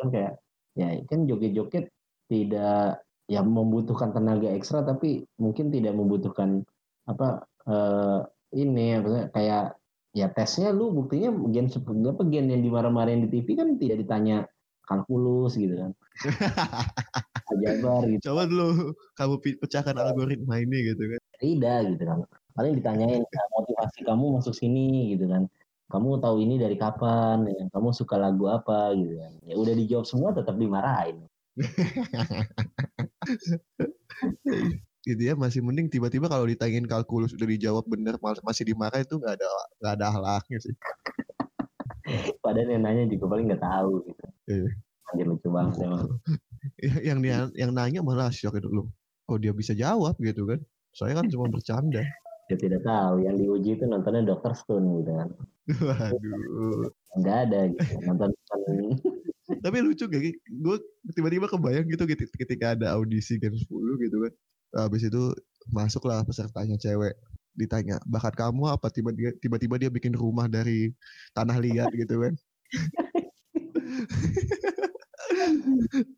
kan 0.00 0.08
kayak 0.08 0.32
ya 0.72 0.88
kan 1.04 1.28
joget-joget 1.28 1.84
tidak 2.32 3.04
ya 3.28 3.40
membutuhkan 3.44 4.16
tenaga 4.16 4.48
ekstra 4.56 4.80
tapi 4.80 5.28
mungkin 5.36 5.68
tidak 5.68 5.92
membutuhkan 5.92 6.64
apa 7.04 7.44
uh, 7.68 8.24
ini 8.56 8.96
apa 8.96 9.28
kayak 9.36 9.76
ya 10.12 10.28
tesnya 10.28 10.76
lu 10.76 10.92
buktinya 10.92 11.32
gen 11.48 11.72
apa 11.72 12.22
gen 12.28 12.52
yang 12.52 12.60
dimarah-marahin 12.60 13.24
di 13.26 13.40
TV 13.40 13.56
kan 13.56 13.80
tidak 13.80 14.04
ditanya 14.04 14.44
kalkulus 14.84 15.56
gitu 15.56 15.78
kan. 15.78 15.90
Aljabar 17.52 18.04
gitu. 18.12 18.32
Coba 18.32 18.44
dulu 18.44 18.92
kamu 19.16 19.34
pecahkan 19.64 19.96
algoritma 19.96 20.60
ini 20.60 20.92
gitu 20.92 21.16
kan. 21.16 21.20
Tidak 21.40 21.80
gitu 21.96 22.04
kan. 22.04 22.18
Paling 22.52 22.76
ditanyain 22.76 23.24
motivasi 23.56 24.04
kamu 24.04 24.36
masuk 24.36 24.52
sini 24.52 25.16
gitu 25.16 25.24
kan. 25.32 25.48
Kamu 25.88 26.20
tahu 26.20 26.44
ini 26.44 26.60
dari 26.60 26.76
kapan? 26.76 27.48
Ya. 27.48 27.64
Kamu 27.72 27.96
suka 27.96 28.20
lagu 28.20 28.52
apa 28.52 28.92
gitu 28.96 29.16
kan. 29.16 29.32
Ya 29.48 29.56
udah 29.56 29.74
dijawab 29.76 30.04
semua 30.04 30.36
tetap 30.36 30.60
dimarahin. 30.60 31.24
gitu 35.02 35.18
ya 35.18 35.34
masih 35.34 35.60
mending 35.62 35.90
tiba-tiba 35.90 36.30
kalau 36.30 36.46
ditanyain 36.46 36.86
kalkulus 36.86 37.34
udah 37.34 37.48
dijawab 37.50 37.84
bener 37.90 38.14
masih 38.22 38.62
dimarah 38.62 39.02
itu 39.02 39.18
nggak 39.18 39.34
ada 39.34 39.48
nggak 39.82 39.92
ada 39.98 40.06
halaknya 40.14 40.58
sih. 40.62 40.74
Padahal 42.42 42.70
yang 42.70 42.82
nanya 42.82 43.04
juga 43.10 43.24
paling 43.30 43.46
nggak 43.50 43.62
tahu 43.62 43.92
gitu. 44.06 44.24
Iya. 44.46 44.70
Anjir 45.12 45.26
lucu 45.26 45.48
banget 45.50 45.74
emang 45.84 46.08
yang 47.02 47.18
dia 47.18 47.50
yang 47.58 47.70
nanya 47.74 48.00
malah 48.00 48.30
syok 48.30 48.62
itu 48.62 48.70
loh 48.70 48.86
kok 49.26 49.38
dia 49.42 49.50
bisa 49.50 49.74
jawab? 49.74 50.14
gitu 50.22 50.46
kan. 50.46 50.60
Saya 50.94 51.18
kan 51.18 51.26
cuma 51.26 51.48
bercanda. 51.50 52.04
Dia 52.50 52.58
tidak 52.58 52.84
tahu 52.84 53.24
yang 53.24 53.38
diuji 53.40 53.80
itu 53.80 53.84
nontonnya 53.88 54.28
Dokter 54.28 54.52
Stone 54.54 55.02
gitu 55.02 55.12
kan. 55.14 55.28
Waduh. 55.82 56.90
Nggak 57.18 57.36
ada 57.48 57.60
gitu 57.74 57.84
nonton 58.06 58.30
tapi 59.42 59.82
lucu 59.82 60.06
gak 60.06 60.22
gue 60.38 60.76
tiba-tiba 61.12 61.50
kebayang 61.50 61.86
gitu 61.90 62.06
ketika 62.38 62.78
ada 62.78 62.94
audisi 62.94 63.36
Gen 63.36 63.58
10 63.58 63.68
gitu 64.06 64.16
kan 64.24 64.32
habis 64.76 65.02
itu 65.06 65.32
masuklah 65.70 66.24
pesertanya 66.24 66.76
cewek 66.80 67.14
ditanya 67.52 68.00
bakat 68.08 68.32
kamu 68.36 68.72
apa? 68.72 68.88
Tiba-tiba 68.88 69.30
tiba-tiba 69.38 69.74
dia 69.76 69.90
bikin 69.92 70.16
rumah 70.16 70.48
dari 70.48 70.92
tanah 71.36 71.60
liat 71.60 71.92
gitu 71.92 72.24
kan. 72.24 72.34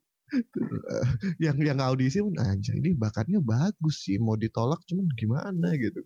Yang 1.38 1.56
yang 1.62 1.78
audisi 1.78 2.18
pun 2.18 2.34
anjir 2.42 2.74
ini 2.74 2.90
bakatnya 2.96 3.38
bagus 3.38 4.02
sih 4.02 4.18
mau 4.18 4.34
ditolak 4.34 4.82
cuman 4.86 5.06
gimana? 5.14 5.68
gitu. 5.78 6.02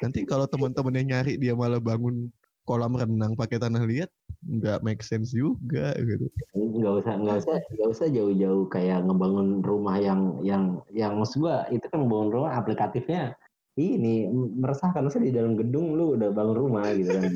Nanti 0.00 0.24
kalau 0.24 0.48
teman-temannya 0.48 1.02
nyari 1.04 1.32
dia 1.36 1.52
malah 1.52 1.80
bangun 1.80 2.32
kolam 2.64 2.96
renang 2.96 3.36
pakai 3.36 3.60
tanah 3.60 3.84
liat 3.84 4.08
nggak 4.44 4.84
make 4.84 5.00
sense 5.00 5.32
juga 5.32 5.96
gitu. 5.96 6.28
Nggak 6.52 7.04
usah 7.04 7.14
nggak 7.20 7.36
usah 7.44 7.56
nggak 7.76 7.88
usah 7.88 8.06
jauh-jauh 8.12 8.64
kayak 8.68 9.04
ngebangun 9.04 9.64
rumah 9.64 9.96
yang 10.00 10.40
yang 10.44 10.80
yang 10.92 11.16
maksud 11.16 11.44
gua 11.44 11.64
itu 11.72 11.84
kan 11.88 12.04
ngebangun 12.04 12.30
rumah 12.32 12.52
aplikatifnya. 12.56 13.36
Ini 13.74 14.30
meresahkan 14.60 15.02
masa 15.02 15.18
di 15.18 15.34
dalam 15.34 15.58
gedung 15.58 15.98
lu 15.98 16.14
udah 16.14 16.30
bangun 16.30 16.56
rumah 16.56 16.88
gitu 16.92 17.10
kan. 17.12 17.32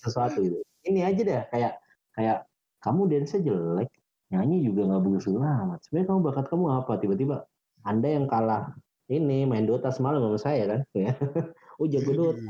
Sesuatu 0.00 0.44
gitu. 0.44 0.58
Ini 0.88 1.00
aja 1.08 1.20
deh 1.24 1.42
kayak 1.52 1.72
kayak 2.16 2.38
kamu 2.80 3.00
dance 3.12 3.36
jelek 3.36 3.90
nyanyi 4.26 4.66
juga 4.66 4.90
nggak 4.90 5.02
bagus 5.06 5.30
amat 5.30 5.78
sebenarnya 5.86 6.08
kamu 6.08 6.20
bakat 6.24 6.44
kamu 6.52 6.66
apa? 6.84 6.92
Tiba-tiba 6.98 7.36
anda 7.84 8.08
yang 8.08 8.26
kalah 8.26 8.74
ini 9.06 9.46
main 9.46 9.68
Dota 9.68 9.92
semalam 9.92 10.24
sama 10.24 10.38
saya 10.40 10.64
kan? 10.66 10.80
Ya 10.96 11.12
oh 11.80 11.86
jago 11.86 12.12
Dota 12.12 12.42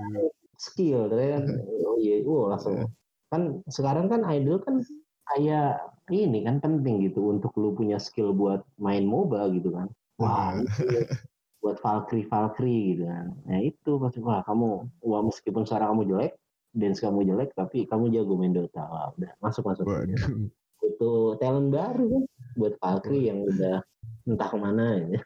skill 0.59 1.09
kan. 1.11 1.45
Oh 1.87 1.97
iya 2.01 2.23
oh 2.25 2.53
langsung. 2.53 2.77
Iya. 2.83 2.89
kan 3.27 3.43
sekarang 3.67 4.07
kan 4.07 4.23
idol 4.31 4.63
kan 4.63 4.79
kayak 5.35 5.83
ini 6.15 6.47
kan 6.47 6.63
penting 6.63 7.03
gitu 7.11 7.35
untuk 7.35 7.51
lu 7.59 7.75
punya 7.75 7.99
skill 7.99 8.31
buat 8.31 8.63
main 8.79 9.03
MOBA 9.03 9.51
gitu 9.59 9.75
kan. 9.75 9.91
Wah 10.23 10.55
itu 10.63 11.03
buat 11.59 11.83
Valkyrie 11.83 12.31
Valkyrie 12.31 12.95
gitu 12.95 13.05
kan. 13.11 13.35
Nah 13.51 13.59
itu 13.59 13.91
pasti 13.99 14.23
wah 14.23 14.47
kamu 14.47 14.87
wah 15.03 15.23
meskipun 15.27 15.67
suara 15.67 15.91
kamu 15.91 16.07
jelek 16.07 16.39
dance 16.77 17.03
kamu 17.03 17.27
jelek 17.27 17.51
tapi 17.59 17.89
kamu 17.91 18.15
jago 18.15 18.39
main 18.39 18.55
Dota. 18.55 18.87
Wah 18.87 19.11
udah 19.19 19.33
masuk 19.43 19.67
masuk. 19.67 19.85
Waduh. 19.85 20.47
itu 20.87 21.35
talent 21.43 21.75
baru 21.75 22.07
kan 22.07 22.25
buat 22.55 22.75
Valkyrie 22.79 23.27
yang 23.27 23.43
udah 23.43 23.83
entah 24.31 24.49
ke 24.49 24.57
mana 24.59 25.03
ya. 25.03 25.19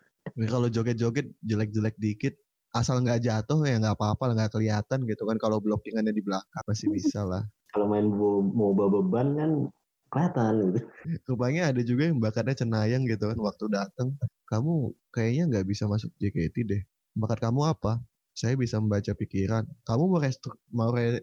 kalau 0.48 0.68
joget-joget 0.72 1.28
jelek-jelek 1.44 1.96
dikit 2.00 2.34
asal 2.70 3.02
nggak 3.02 3.22
jatuh 3.26 3.58
ya 3.66 3.82
nggak 3.82 3.98
apa-apa 3.98 4.34
nggak 4.34 4.50
kelihatan 4.54 5.02
gitu 5.06 5.26
kan 5.26 5.36
kalau 5.42 5.58
blockingannya 5.58 6.14
di 6.14 6.22
belakang 6.22 6.64
masih 6.66 6.86
bisa 6.90 7.26
lah. 7.26 7.42
Kalau 7.70 7.86
main 7.86 8.06
mau 8.10 8.74
bawa 8.74 9.02
beban 9.02 9.28
kan 9.38 9.50
kelihatan 10.10 10.52
gitu. 10.74 10.80
Rupanya 11.30 11.70
ada 11.70 11.82
juga 11.86 12.10
yang 12.10 12.18
bakatnya 12.18 12.54
cenayang 12.54 13.06
gitu 13.06 13.30
kan 13.30 13.38
waktu 13.38 13.64
datang 13.70 14.14
kamu 14.50 14.90
kayaknya 15.14 15.42
nggak 15.50 15.66
bisa 15.70 15.86
masuk 15.86 16.10
JKT 16.18 16.56
deh. 16.66 16.82
Bakat 17.14 17.42
kamu 17.42 17.70
apa? 17.70 18.02
Saya 18.34 18.54
bisa 18.54 18.78
membaca 18.78 19.10
pikiran. 19.14 19.66
Kamu 19.86 20.02
mau 20.06 20.22
restru 20.22 20.54
mau 20.70 20.90
re 20.94 21.22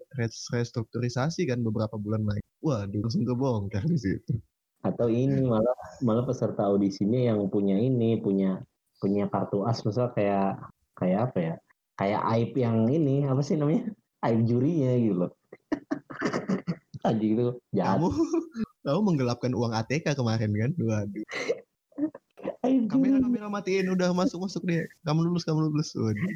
restrukturisasi 0.52 1.48
kan 1.48 1.64
beberapa 1.64 1.96
bulan 1.96 2.28
lagi? 2.28 2.44
Wah 2.64 2.88
langsung 2.88 3.24
kebongkar 3.24 3.88
di 3.88 4.00
situ. 4.00 4.36
Atau 4.84 5.12
ini 5.12 5.44
malah 5.44 5.76
malah 6.04 6.24
peserta 6.28 6.68
audisinya 6.68 7.20
yang 7.20 7.48
punya 7.52 7.76
ini 7.80 8.20
punya 8.20 8.64
punya 9.00 9.28
kartu 9.32 9.64
as 9.68 9.84
misalnya 9.84 10.12
kayak 10.16 10.52
kayak 10.98 11.32
apa 11.32 11.38
ya 11.38 11.54
kayak 11.98 12.22
aib 12.34 12.52
yang 12.58 12.90
ini 12.90 13.26
apa 13.26 13.42
sih 13.42 13.58
namanya? 13.58 13.94
Aib 14.26 14.46
jurinya 14.50 14.92
gitu 14.98 15.16
loh. 15.26 15.32
Aja 17.08 17.22
gitu 17.22 17.62
jahat. 17.72 18.02
Kamu 18.02 18.08
kamu 18.84 19.00
menggelapkan 19.06 19.54
uang 19.54 19.74
ATK 19.78 20.18
kemarin 20.18 20.52
kan? 20.54 20.72
Waduh. 20.82 21.26
Kamera 22.68 23.24
kamera 23.24 23.48
matiin 23.48 23.88
udah 23.96 24.12
masuk 24.12 24.44
masuk 24.44 24.62
deh. 24.68 24.84
Kamu 25.08 25.32
lulus 25.32 25.48
kamu 25.48 25.72
lulus. 25.72 25.96
Waduh. 25.96 26.32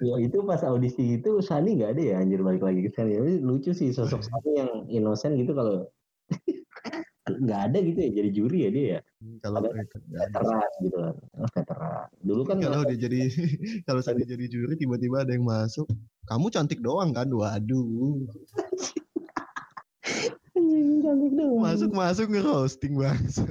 Ya, 0.00 0.14
itu 0.20 0.40
pas 0.44 0.64
audisi 0.64 1.20
itu 1.20 1.40
Sani 1.44 1.76
nggak 1.76 1.96
ada 1.96 2.02
ya? 2.02 2.14
Anjir 2.22 2.40
balik 2.40 2.64
lagi 2.64 2.86
ke 2.86 2.90
Sani 2.94 3.16
lucu 3.42 3.76
sih 3.76 3.92
sosok 3.92 4.22
Sani 4.28 4.50
yang 4.56 4.70
innocent 4.88 5.36
gitu 5.36 5.52
kalau 5.52 5.84
nggak 7.26 7.60
ada 7.70 7.78
gitu 7.82 7.98
ya 7.98 8.10
jadi 8.22 8.30
juri 8.30 8.58
ya 8.62 8.70
dia 8.70 8.86
ya. 8.86 9.00
Hmm, 9.18 9.36
kalau 9.42 9.58
veteran 9.66 10.70
gitu 10.78 10.96
kan. 11.02 11.14
Oh, 11.34 11.48
veteran. 11.50 12.06
Dulu 12.22 12.42
kan 12.46 12.56
kalau 12.62 12.86
dia 12.86 12.98
jadi 13.02 13.20
kalau 13.88 14.00
saya 14.00 14.22
jadi 14.22 14.46
juri 14.46 14.78
tiba-tiba 14.78 15.26
ada 15.26 15.34
yang 15.34 15.42
masuk. 15.42 15.90
Kamu 16.30 16.46
cantik 16.54 16.78
doang 16.78 17.10
kan? 17.10 17.26
Waduh. 17.26 18.30
Cantik 21.02 21.32
doang. 21.34 21.62
Masuk 21.66 21.90
masuk 21.90 22.26
nge 22.30 22.42
roasting 22.46 22.94
banget 22.94 23.42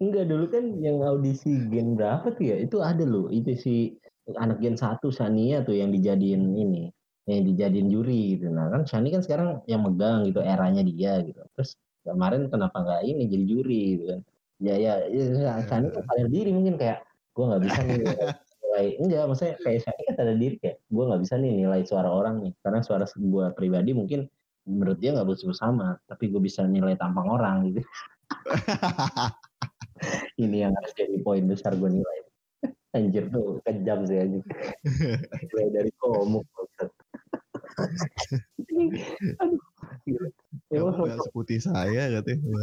Enggak 0.00 0.24
dulu 0.32 0.44
kan 0.48 0.64
yang 0.80 1.04
audisi 1.04 1.60
gen 1.68 1.92
berapa 1.92 2.32
tuh 2.32 2.44
ya? 2.48 2.56
Itu 2.56 2.80
ada 2.80 3.04
loh. 3.04 3.28
Itu 3.28 3.52
si 3.52 4.00
anak 4.32 4.64
gen 4.64 4.80
satu 4.80 5.12
Sania 5.12 5.60
tuh 5.60 5.76
yang 5.76 5.92
dijadiin 5.92 6.56
ini 6.56 6.88
yang 7.28 7.44
dijadiin 7.44 7.88
juri 7.92 8.40
gitu. 8.40 8.48
Nah 8.48 8.72
kan 8.72 8.88
Shani 8.88 9.12
kan 9.12 9.20
sekarang 9.20 9.60
yang 9.68 9.84
megang 9.84 10.24
gitu 10.24 10.40
eranya 10.40 10.80
dia 10.80 11.20
gitu. 11.20 11.44
Terus 11.52 11.76
kemarin 12.08 12.48
kenapa 12.48 12.80
nggak 12.80 13.02
ini 13.04 13.22
jadi 13.28 13.44
juri 13.44 13.80
gitu 13.94 14.04
kan? 14.08 14.20
Ya 14.58 14.74
ya, 14.80 14.94
ya 15.12 15.52
Shani 15.68 15.92
kan 15.92 16.02
sadar 16.08 16.28
diri 16.32 16.50
mungkin 16.56 16.80
kayak 16.80 17.04
gue 17.36 17.44
nggak 17.44 17.62
bisa 17.68 17.80
nih 17.84 17.96
nilai 18.64 18.86
enggak 18.98 19.22
maksudnya 19.28 19.54
kayak 19.60 19.80
Shani 19.84 20.02
kan 20.08 20.14
sadar 20.16 20.36
diri 20.40 20.56
kayak 20.56 20.76
gue 20.88 21.04
nggak 21.04 21.20
bisa 21.20 21.34
nih 21.36 21.52
nilai 21.52 21.80
suara 21.84 22.08
orang 22.08 22.34
nih 22.48 22.52
karena 22.64 22.80
suara 22.80 23.04
gue 23.04 23.44
pribadi 23.52 23.90
mungkin 23.92 24.20
menurut 24.64 24.96
dia 25.00 25.12
nggak 25.12 25.28
butuh 25.28 25.52
sama 25.52 26.00
tapi 26.08 26.32
gue 26.32 26.40
bisa 26.40 26.64
nilai 26.64 26.96
tampang 26.96 27.28
orang 27.28 27.68
gitu. 27.68 27.84
ini 30.42 30.64
yang 30.64 30.72
harus 30.72 30.92
jadi 30.96 31.20
poin 31.20 31.44
besar 31.44 31.76
gue 31.76 31.92
nilai. 31.92 32.18
Anjir 32.96 33.28
tuh 33.28 33.60
kejam 33.68 34.08
sih 34.08 34.16
anjir. 34.16 34.42
Mulai 35.52 35.68
dari 35.76 35.92
komuk. 36.00 36.48
Aduh, 39.38 40.90
nggak 41.06 41.20
seputih 41.30 41.58
saya 41.62 42.10
katanya. 42.18 42.58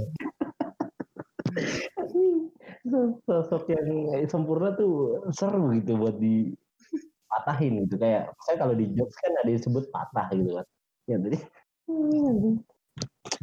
Sosok 3.25 3.71
yang 3.71 3.87
sempurna 4.27 4.75
tuh 4.75 5.23
seru 5.31 5.71
gitu 5.75 5.97
buat 5.97 6.19
dipatahin 6.19 7.87
gitu. 7.87 7.95
Kayak 7.97 8.35
saya 8.43 8.55
kalau 8.59 8.75
di 8.77 8.91
jokes 8.93 9.15
kan 9.19 9.31
ada 9.39 9.49
yang 9.49 9.57
disebut 9.57 9.87
patah 9.89 10.27
gitu 10.35 10.51
kan. 10.59 10.65
Ya 11.09 11.17
jadi. 11.21 11.39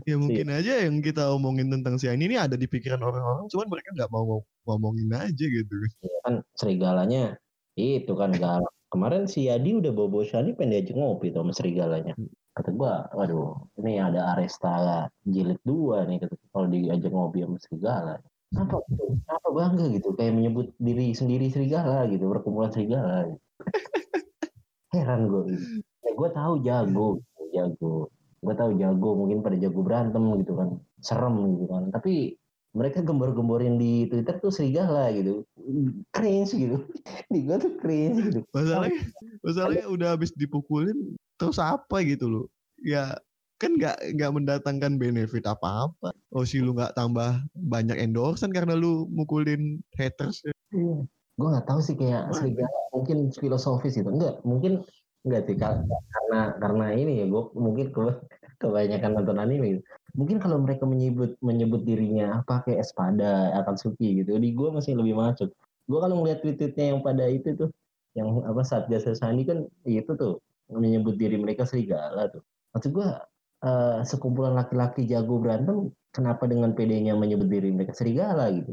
Ya 0.06 0.16
mungkin 0.16 0.48
aja 0.48 0.88
yang 0.88 1.04
kita 1.04 1.30
omongin 1.34 1.68
tentang 1.68 1.98
si 2.00 2.08
ini 2.08 2.34
ada 2.38 2.56
di 2.56 2.64
pikiran 2.64 3.02
orang-orang 3.02 3.44
cuman 3.50 3.68
mereka 3.68 3.92
nggak 3.92 4.10
mau 4.10 4.40
ngomongin 4.64 5.10
aja 5.14 5.44
gitu. 5.46 5.74
Ya 6.02 6.18
kan 6.24 6.34
serigalanya 6.56 7.36
itu 7.76 8.12
kan 8.16 8.32
galak 8.36 8.72
kemarin 8.92 9.24
si 9.24 9.48
Yadi 9.48 9.80
udah 9.80 9.88
bawa 9.96 10.20
Shani 10.20 10.52
pengen 10.52 10.76
diajak 10.76 11.00
ngopi 11.00 11.32
tuh 11.32 11.40
sama 11.40 11.52
serigalanya. 11.56 12.12
Kata 12.52 12.68
gua 12.76 13.08
waduh 13.16 13.56
ini 13.80 13.96
ada 13.96 14.36
Aresta 14.36 15.08
jilid 15.24 15.56
dua 15.64 16.04
nih 16.04 16.20
kata 16.20 16.36
kalau 16.52 16.68
diajak 16.68 17.08
ngopi 17.08 17.40
sama 17.40 17.56
serigala. 17.56 18.14
Apa 18.52 18.76
apa 19.32 19.48
bangga 19.48 19.88
gitu? 19.96 20.12
Kayak 20.12 20.36
menyebut 20.36 20.76
diri 20.76 21.16
sendiri 21.16 21.48
serigala 21.48 22.04
gitu 22.12 22.28
perkumpulan 22.28 22.68
serigala. 22.68 23.32
Gitu. 23.32 23.40
heran 24.92 25.24
gue 25.24 25.56
gitu. 25.56 25.80
ya, 26.04 26.10
gue 26.12 26.28
tahu 26.36 26.54
jago 26.60 27.08
jago. 27.52 28.10
Gue 28.42 28.54
tahu 28.58 28.70
jago 28.80 29.10
mungkin 29.14 29.38
pada 29.44 29.56
jago 29.60 29.80
berantem 29.84 30.24
gitu 30.42 30.52
kan. 30.58 30.68
Serem 30.98 31.36
gitu 31.54 31.64
kan. 31.70 31.92
Tapi 31.94 32.34
mereka 32.72 33.04
gembor-gemborin 33.04 33.76
di 33.76 34.08
Twitter 34.08 34.40
tuh 34.40 34.52
serigala 34.52 35.12
gitu 35.12 35.44
cringe 36.12 36.56
gitu 36.56 36.80
di 37.32 37.38
gue 37.44 37.56
tuh 37.60 37.72
cringe 37.76 38.18
gitu 38.32 38.40
masalahnya 38.52 39.04
masalahnya 39.44 39.86
udah 39.88 40.08
habis 40.16 40.32
dipukulin 40.32 41.16
terus 41.36 41.60
apa 41.60 42.00
gitu 42.04 42.28
loh 42.28 42.46
ya 42.80 43.16
kan 43.62 43.78
nggak 43.78 44.18
nggak 44.18 44.32
mendatangkan 44.34 44.98
benefit 44.98 45.46
apa-apa. 45.46 46.10
Oh 46.34 46.42
sih 46.42 46.58
lu 46.58 46.74
nggak 46.74 46.98
tambah 46.98 47.46
banyak 47.54 47.94
endorsean 47.94 48.50
karena 48.50 48.74
lu 48.74 49.06
mukulin 49.06 49.78
haters. 49.94 50.42
Iya. 50.74 51.06
Gue 51.38 51.48
nggak 51.48 51.70
tahu 51.70 51.78
sih 51.78 51.94
kayak 51.94 52.34
serigala 52.34 52.90
mungkin 52.90 53.30
filosofis 53.30 53.94
gitu. 53.94 54.10
Enggak, 54.10 54.42
mungkin 54.42 54.82
enggak 55.22 55.46
sih 55.46 55.54
karena 55.54 56.58
karena 56.58 56.86
ini 56.90 57.22
ya 57.22 57.26
gue 57.30 57.42
mungkin 57.54 57.94
ke, 57.94 58.02
kebanyakan 58.58 59.22
nonton 59.22 59.38
anime 59.38 59.78
gitu. 59.78 59.82
Mungkin 60.12 60.36
kalau 60.40 60.60
mereka 60.60 60.84
menyebut 60.84 61.40
menyebut 61.40 61.88
dirinya 61.88 62.44
apa 62.44 62.60
kayak 62.68 62.84
Espada, 62.84 63.56
akan 63.64 63.74
suki 63.80 64.24
gitu. 64.24 64.36
Di 64.36 64.52
gue 64.52 64.68
masih 64.68 64.96
lebih 64.96 65.16
masuk. 65.16 65.48
Gue 65.88 65.98
kalau 65.98 66.20
ngeliat 66.20 66.44
tweet-tweetnya 66.44 66.96
yang 66.96 67.00
pada 67.00 67.24
itu 67.28 67.56
tuh 67.56 67.70
yang 68.12 68.44
apa 68.44 68.60
saat 68.60 68.92
jasa 68.92 69.16
Sandi 69.16 69.48
kan 69.48 69.64
itu 69.88 70.12
tuh 70.12 70.38
menyebut 70.68 71.16
diri 71.16 71.40
mereka 71.40 71.64
serigala 71.64 72.28
tuh. 72.28 72.44
Maksud 72.76 72.90
gue 72.92 73.08
uh, 73.62 73.98
sekumpulan 74.04 74.52
laki-laki 74.58 75.06
jago 75.08 75.38
berantem 75.38 75.90
kenapa 76.12 76.44
dengan 76.44 76.76
PD-nya 76.76 77.16
menyebut 77.16 77.48
diri 77.48 77.72
mereka 77.72 77.96
serigala 77.96 78.52
gitu 78.52 78.70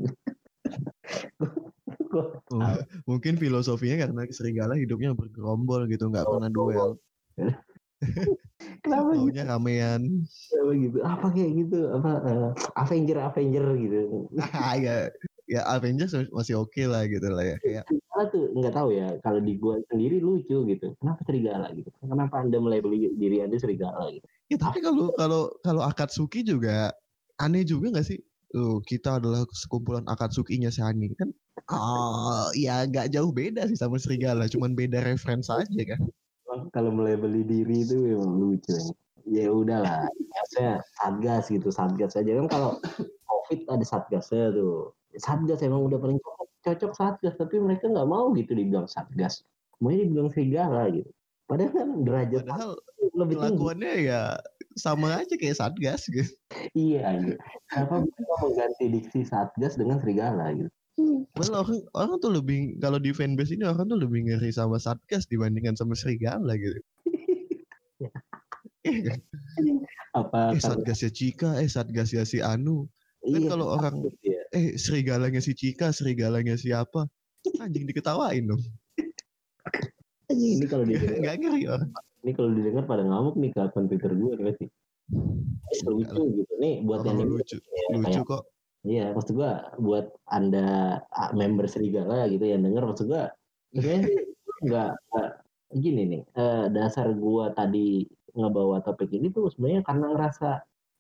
oh, 2.53 2.77
mungkin 3.07 3.39
filosofinya 3.39 4.05
karena 4.05 4.21
serigala 4.33 4.75
hidupnya 4.75 5.15
bergerombol 5.15 5.87
gitu 5.87 6.11
nggak 6.11 6.25
oh, 6.27 6.31
pernah 6.37 6.49
duel 6.51 6.89
kenapa 8.83 9.11
Maunya 9.15 9.43
gitu? 9.43 9.51
ramean 9.51 10.01
apa 10.55 10.71
gitu 10.75 10.97
apa 11.03 11.25
kayak 11.35 11.51
gitu 11.65 11.79
apa 11.95 12.11
uh, 12.23 12.49
Avenger 12.79 13.17
Avenger 13.19 13.65
gitu 13.75 13.99
ya 14.85 15.11
ya 15.49 15.61
Avengers 15.65 16.13
masih 16.29 16.61
oke 16.61 16.71
okay 16.71 16.85
lah 16.85 17.09
gitu 17.09 17.25
lah 17.27 17.43
ya 17.43 17.57
kayak 17.65 17.83
serigala 17.89 18.23
tuh 18.29 18.43
nggak 18.53 18.73
tahu 18.75 18.89
ya 18.93 19.07
kalau 19.25 19.39
di 19.41 19.53
gua 19.57 19.81
sendiri 19.89 20.21
lucu 20.21 20.63
gitu 20.69 20.93
kenapa 21.01 21.21
serigala 21.25 21.73
gitu 21.73 21.89
kenapa 21.99 22.35
anda 22.39 22.57
mulai 22.61 22.79
beli 22.79 23.09
diri 23.17 23.41
anda 23.41 23.57
serigala 23.57 24.13
gitu 24.13 24.27
Ya 24.49 24.57
tapi 24.57 24.81
kalau 24.81 25.13
kalau 25.13 25.41
kalau 25.61 25.81
Akatsuki 25.85 26.41
juga 26.41 26.89
aneh 27.37 27.61
juga 27.61 27.93
nggak 27.93 28.07
sih? 28.09 28.19
Uh, 28.49 28.81
kita 28.81 29.21
adalah 29.21 29.45
sekumpulan 29.53 30.01
Akatsuki-nya 30.09 30.73
Shani 30.73 31.13
kan. 31.15 31.29
Oh, 31.69 32.49
ya 32.55 32.87
nggak 32.87 33.13
jauh 33.13 33.29
beda 33.29 33.67
sih 33.69 33.77
sama 33.77 33.99
serigala, 34.01 34.47
cuman 34.49 34.73
beda 34.73 35.03
referensi 35.05 35.51
aja 35.53 35.83
kan. 35.85 36.01
Kalau 36.73 36.89
mulai 36.93 37.15
beli 37.15 37.45
diri 37.45 37.85
itu 37.85 37.95
memang 37.97 38.31
lucu 38.37 38.73
ya. 38.73 38.85
Ya 39.29 39.47
udahlah, 39.53 40.09
saya 40.57 40.81
satgas 40.97 41.53
gitu, 41.53 41.69
satgas 41.69 42.17
aja 42.17 42.41
kan 42.41 42.47
kalau 42.49 42.71
covid 43.29 43.61
ada 43.69 43.85
satgasnya 43.85 44.49
tuh. 44.57 44.89
Satgas 45.21 45.61
emang 45.61 45.85
udah 45.85 46.01
paling 46.01 46.17
cocok, 46.17 46.49
cocok 46.65 46.91
satgas, 46.97 47.35
tapi 47.37 47.61
mereka 47.61 47.89
nggak 47.89 48.09
mau 48.09 48.33
gitu 48.33 48.57
dibilang 48.57 48.89
satgas. 48.89 49.45
Maunya 49.77 50.09
dibilang 50.09 50.33
serigala 50.33 50.89
gitu. 50.89 51.09
Padahal 51.49 51.71
kan 51.73 51.87
derajat 52.05 52.45
Padahal 52.45 52.71
lebih 53.17 53.35
kelakuannya 53.41 53.93
tinggi. 53.97 54.09
ya 54.13 54.21
sama 54.77 55.17
aja 55.17 55.33
kayak 55.35 55.57
Satgas 55.57 56.05
gitu. 56.07 56.31
iya 56.77 57.17
gitu. 57.19 57.41
Kenapa 57.73 58.05
mereka 58.05 58.33
mengganti 58.41 58.85
diksi 58.87 59.19
Satgas 59.25 59.73
dengan 59.75 59.97
serigala 59.97 60.53
gitu? 60.53 60.71
Well, 61.35 61.53
orang, 61.95 62.19
tuh 62.19 62.31
lebih 62.35 62.75
kalau 62.83 62.99
di 62.99 63.15
fanbase 63.15 63.55
ini 63.55 63.63
orang 63.63 63.87
tuh 63.87 63.99
lebih 63.99 64.27
ngeri 64.27 64.51
sama 64.51 64.75
Satgas 64.77 65.25
dibandingkan 65.31 65.75
sama 65.79 65.95
serigala 65.95 66.55
gitu. 66.59 66.79
Iya 68.79 69.11
kan? 69.11 69.19
Apa 70.15 70.55
eh, 70.55 70.63
Satgas 70.63 71.03
ya 71.03 71.11
Cika, 71.11 71.59
eh 71.59 71.67
Satgas 71.67 72.15
ya 72.15 72.23
si 72.23 72.39
Anu. 72.39 72.87
Kan 73.19 73.43
iya, 73.43 73.51
kalau 73.51 73.75
orang 73.75 74.07
ya. 74.23 74.39
eh 74.55 74.79
serigalanya 74.79 75.43
si 75.43 75.51
Cika, 75.51 75.91
serigalanya 75.91 76.55
siapa? 76.55 77.03
Anjing 77.59 77.83
diketawain 77.91 78.47
dong 78.47 78.63
ini 80.29 80.65
kalau 80.69 80.83
dia 80.85 80.99
nggak 81.01 81.37
ngeri 81.41 81.63
orang 81.65 81.89
ini 82.21 82.31
kalau 82.35 82.49
didengar 82.53 82.83
pada 82.85 83.03
ngamuk 83.05 83.35
nih 83.39 83.49
ke 83.55 83.59
akun 83.63 83.85
Twitter 83.89 84.11
gue 84.13 84.51
sih 84.61 84.69
lucu 85.87 86.21
gitu 86.43 86.53
nih 86.61 86.85
buat 86.85 87.01
yang 87.07 87.25
lucu 87.25 87.57
ya, 87.57 87.97
lucu 87.97 88.21
kayak, 88.21 88.29
kok 88.29 88.43
iya 88.87 89.11
maksud 89.11 89.35
gue 89.35 89.51
buat 89.81 90.11
anda 90.29 90.99
member 91.35 91.67
serigala 91.67 92.27
gitu 92.31 92.45
yang 92.47 92.63
denger 92.63 92.83
maksud 92.87 93.07
gue 93.11 93.23
sebenarnya 93.75 94.07
nggak 94.65 94.91
gini 95.75 96.01
nih 96.05 96.21
eh, 96.35 96.65
dasar 96.71 97.11
gue 97.13 97.45
tadi 97.55 98.03
ngebawa 98.35 98.81
topik 98.85 99.09
ini 99.13 99.29
tuh 99.33 99.49
sebenarnya 99.51 99.81
karena 99.85 100.05
ngerasa 100.13 100.49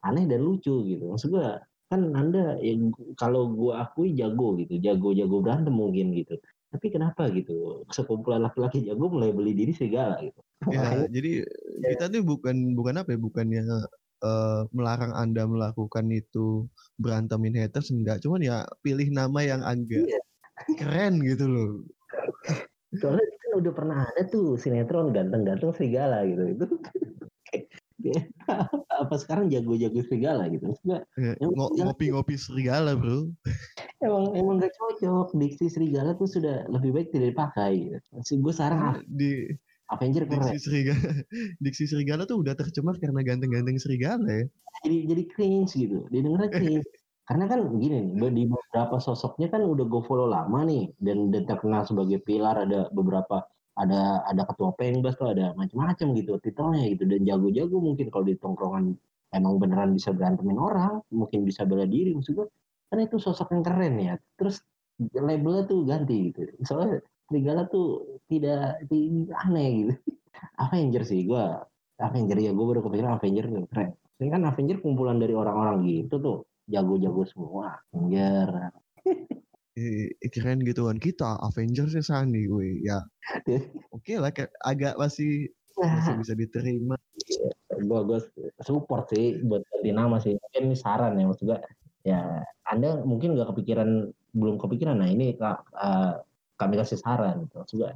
aneh 0.05 0.25
dan 0.25 0.41
lucu 0.43 0.85
gitu. 0.87 1.11
Maksud 1.11 1.29
gue 1.35 1.47
kan 1.89 2.01
anda 2.13 2.53
yang 2.61 2.93
kalau 3.17 3.49
gue 3.49 3.73
akui 3.73 4.13
jago 4.13 4.53
gitu 4.61 4.77
jago-jago 4.77 5.41
berantem 5.41 5.73
mungkin 5.73 6.13
gitu. 6.15 6.37
Tapi 6.69 6.87
kenapa 6.93 7.33
gitu? 7.33 7.81
Sekumpulan 7.89 8.45
laki-laki 8.45 8.85
jago 8.85 9.09
mulai 9.09 9.33
beli 9.33 9.57
diri 9.57 9.73
segala 9.73 10.21
gitu. 10.21 10.39
Ya 10.69 11.07
jadi 11.09 11.47
ya. 11.81 11.87
kita 11.95 12.05
tuh 12.13 12.21
bukan 12.21 12.77
bukan 12.77 13.01
apa 13.01 13.15
ya 13.15 13.19
bukannya 13.19 13.63
uh, 14.23 14.67
melarang 14.75 15.11
anda 15.15 15.47
melakukan 15.47 16.07
itu 16.11 16.67
berantemin 16.99 17.55
haters 17.55 17.91
enggak. 17.91 18.19
Cuman 18.23 18.43
ya 18.43 18.67
pilih 18.83 19.09
nama 19.11 19.39
yang 19.43 19.61
agak 19.63 20.05
iya. 20.05 20.19
keren 20.79 21.23
gitu 21.23 21.45
loh. 21.47 21.71
Soalnya 22.97 23.25
kan 23.25 23.51
udah 23.61 23.73
pernah 23.73 23.97
ada 24.05 24.21
tuh 24.25 24.57
sinetron 24.57 25.13
ganteng-ganteng 25.13 25.71
serigala 25.77 26.25
gitu. 26.25 26.43
Itu 26.57 26.65
apa 29.03 29.15
sekarang 29.19 29.51
jago-jago 29.51 29.99
serigala 30.07 30.47
gitu? 30.49 30.71
Maksudnya, 30.71 30.99
ya, 31.19 31.35
ngopi-ngopi 31.83 32.35
serigala 32.39 32.95
bro. 32.95 33.29
Emang 33.99 34.33
emang 34.33 34.55
gak 34.63 34.73
cocok. 34.73 35.35
Diksi 35.35 35.67
serigala 35.67 36.15
tuh 36.15 36.27
sudah 36.27 36.65
lebih 36.71 36.95
baik 36.95 37.11
tidak 37.11 37.35
dipakai. 37.35 37.99
Gitu. 37.99 38.39
gue 38.39 38.53
sekarang 38.55 38.79
ah, 38.79 38.97
di 39.03 39.51
Avenger 39.89 40.23
keren. 40.29 40.53
Diksi 40.53 40.59
serigala, 40.61 41.09
diksi 41.63 41.85
serigala 41.89 42.23
tuh 42.29 42.45
udah 42.45 42.53
tercemar 42.53 42.95
karena 43.01 43.25
ganteng-ganteng 43.25 43.77
serigala 43.81 44.29
ya. 44.29 44.45
Jadi 44.85 44.97
jadi 45.09 45.23
cringe 45.33 45.73
gitu, 45.73 46.05
didengarnya 46.13 46.51
cringe. 46.53 46.85
karena 47.29 47.45
kan 47.45 47.61
gini 47.77 48.17
nih, 48.17 48.33
di 48.33 48.43
beberapa 48.49 48.97
sosoknya 48.97 49.53
kan 49.53 49.61
udah 49.61 49.85
gue 49.85 50.01
follow 50.09 50.25
lama 50.25 50.65
nih 50.65 50.89
dan, 50.97 51.29
dan 51.29 51.45
terkenal 51.45 51.85
sebagai 51.85 52.25
pilar 52.25 52.65
ada 52.65 52.89
beberapa 52.89 53.45
ada 53.77 54.25
ada 54.25 54.43
ketua 54.49 54.73
pengbas 54.73 55.13
tuh 55.13 55.37
ada 55.37 55.53
macam-macam 55.53 56.07
gitu 56.17 56.41
titelnya 56.41 56.89
gitu 56.91 57.05
dan 57.05 57.21
jago-jago 57.23 57.77
mungkin 57.79 58.09
kalau 58.09 58.25
di 58.27 58.35
tongkrongan 58.35 58.97
emang 59.31 59.61
beneran 59.61 59.93
bisa 59.95 60.09
berantemin 60.11 60.57
orang 60.57 61.05
mungkin 61.13 61.45
bisa 61.45 61.63
bela 61.63 61.85
diri 61.85 62.11
maksud 62.11 62.33
gue 62.33 62.47
kan 62.89 62.97
itu 62.99 63.21
sosok 63.21 63.53
yang 63.55 63.63
keren 63.63 63.95
ya 64.01 64.13
terus 64.35 64.65
labelnya 65.15 65.63
tuh 65.69 65.85
ganti 65.87 66.33
gitu 66.33 66.49
soalnya 66.65 66.99
Serigala 67.29 67.69
tuh 67.69 68.19
tidak 68.25 68.81
di, 68.89 69.29
aneh 69.45 69.69
gitu. 69.85 69.93
Avenger 70.65 71.03
sih 71.05 71.29
gue 71.29 71.45
Avenger 71.99 72.39
ya 72.39 72.51
gue 72.55 72.65
baru 72.65 72.81
kepikiran 72.81 73.21
Avenger 73.21 73.45
nih 73.47 73.65
keren. 73.69 73.89
Ini 74.19 74.27
kan 74.33 74.41
Avenger 74.49 74.77
kumpulan 74.81 75.21
dari 75.21 75.37
orang-orang 75.37 75.85
gitu 75.85 76.15
tuh 76.19 76.37
jago-jago 76.67 77.23
semua 77.29 77.77
Avenger. 77.93 78.73
Keren 80.33 80.59
gitu 80.63 80.91
kan. 80.91 80.97
Kita 80.99 81.39
Avengers 81.39 81.95
ya 81.95 82.03
Sani 82.03 82.49
gue 82.49 82.83
ya. 82.83 82.99
Oke 83.95 84.15
okay 84.15 84.15
lah 84.19 84.31
agak 84.65 84.99
masih 84.99 85.47
masih 85.79 86.13
bisa 86.19 86.33
diterima. 86.35 86.95
Gue 87.79 87.99
gue 88.03 88.19
support 88.63 89.07
sih 89.15 89.39
buat 89.43 89.63
ganti 89.71 89.91
nama 89.95 90.19
sih. 90.19 90.35
Mungkin 90.35 90.63
ini 90.71 90.75
saran 90.75 91.15
ya 91.15 91.25
maksud 91.27 91.45
gue 91.47 91.59
ya 92.07 92.43
anda 92.67 93.03
mungkin 93.03 93.35
nggak 93.35 93.55
kepikiran 93.55 94.11
belum 94.35 94.59
kepikiran. 94.59 94.99
Nah 94.99 95.09
ini 95.11 95.35
uh, 95.39 96.19
kami 96.59 96.75
kasih 96.75 96.99
saran 96.99 97.47
gitu. 97.47 97.79
Gue 97.79 97.95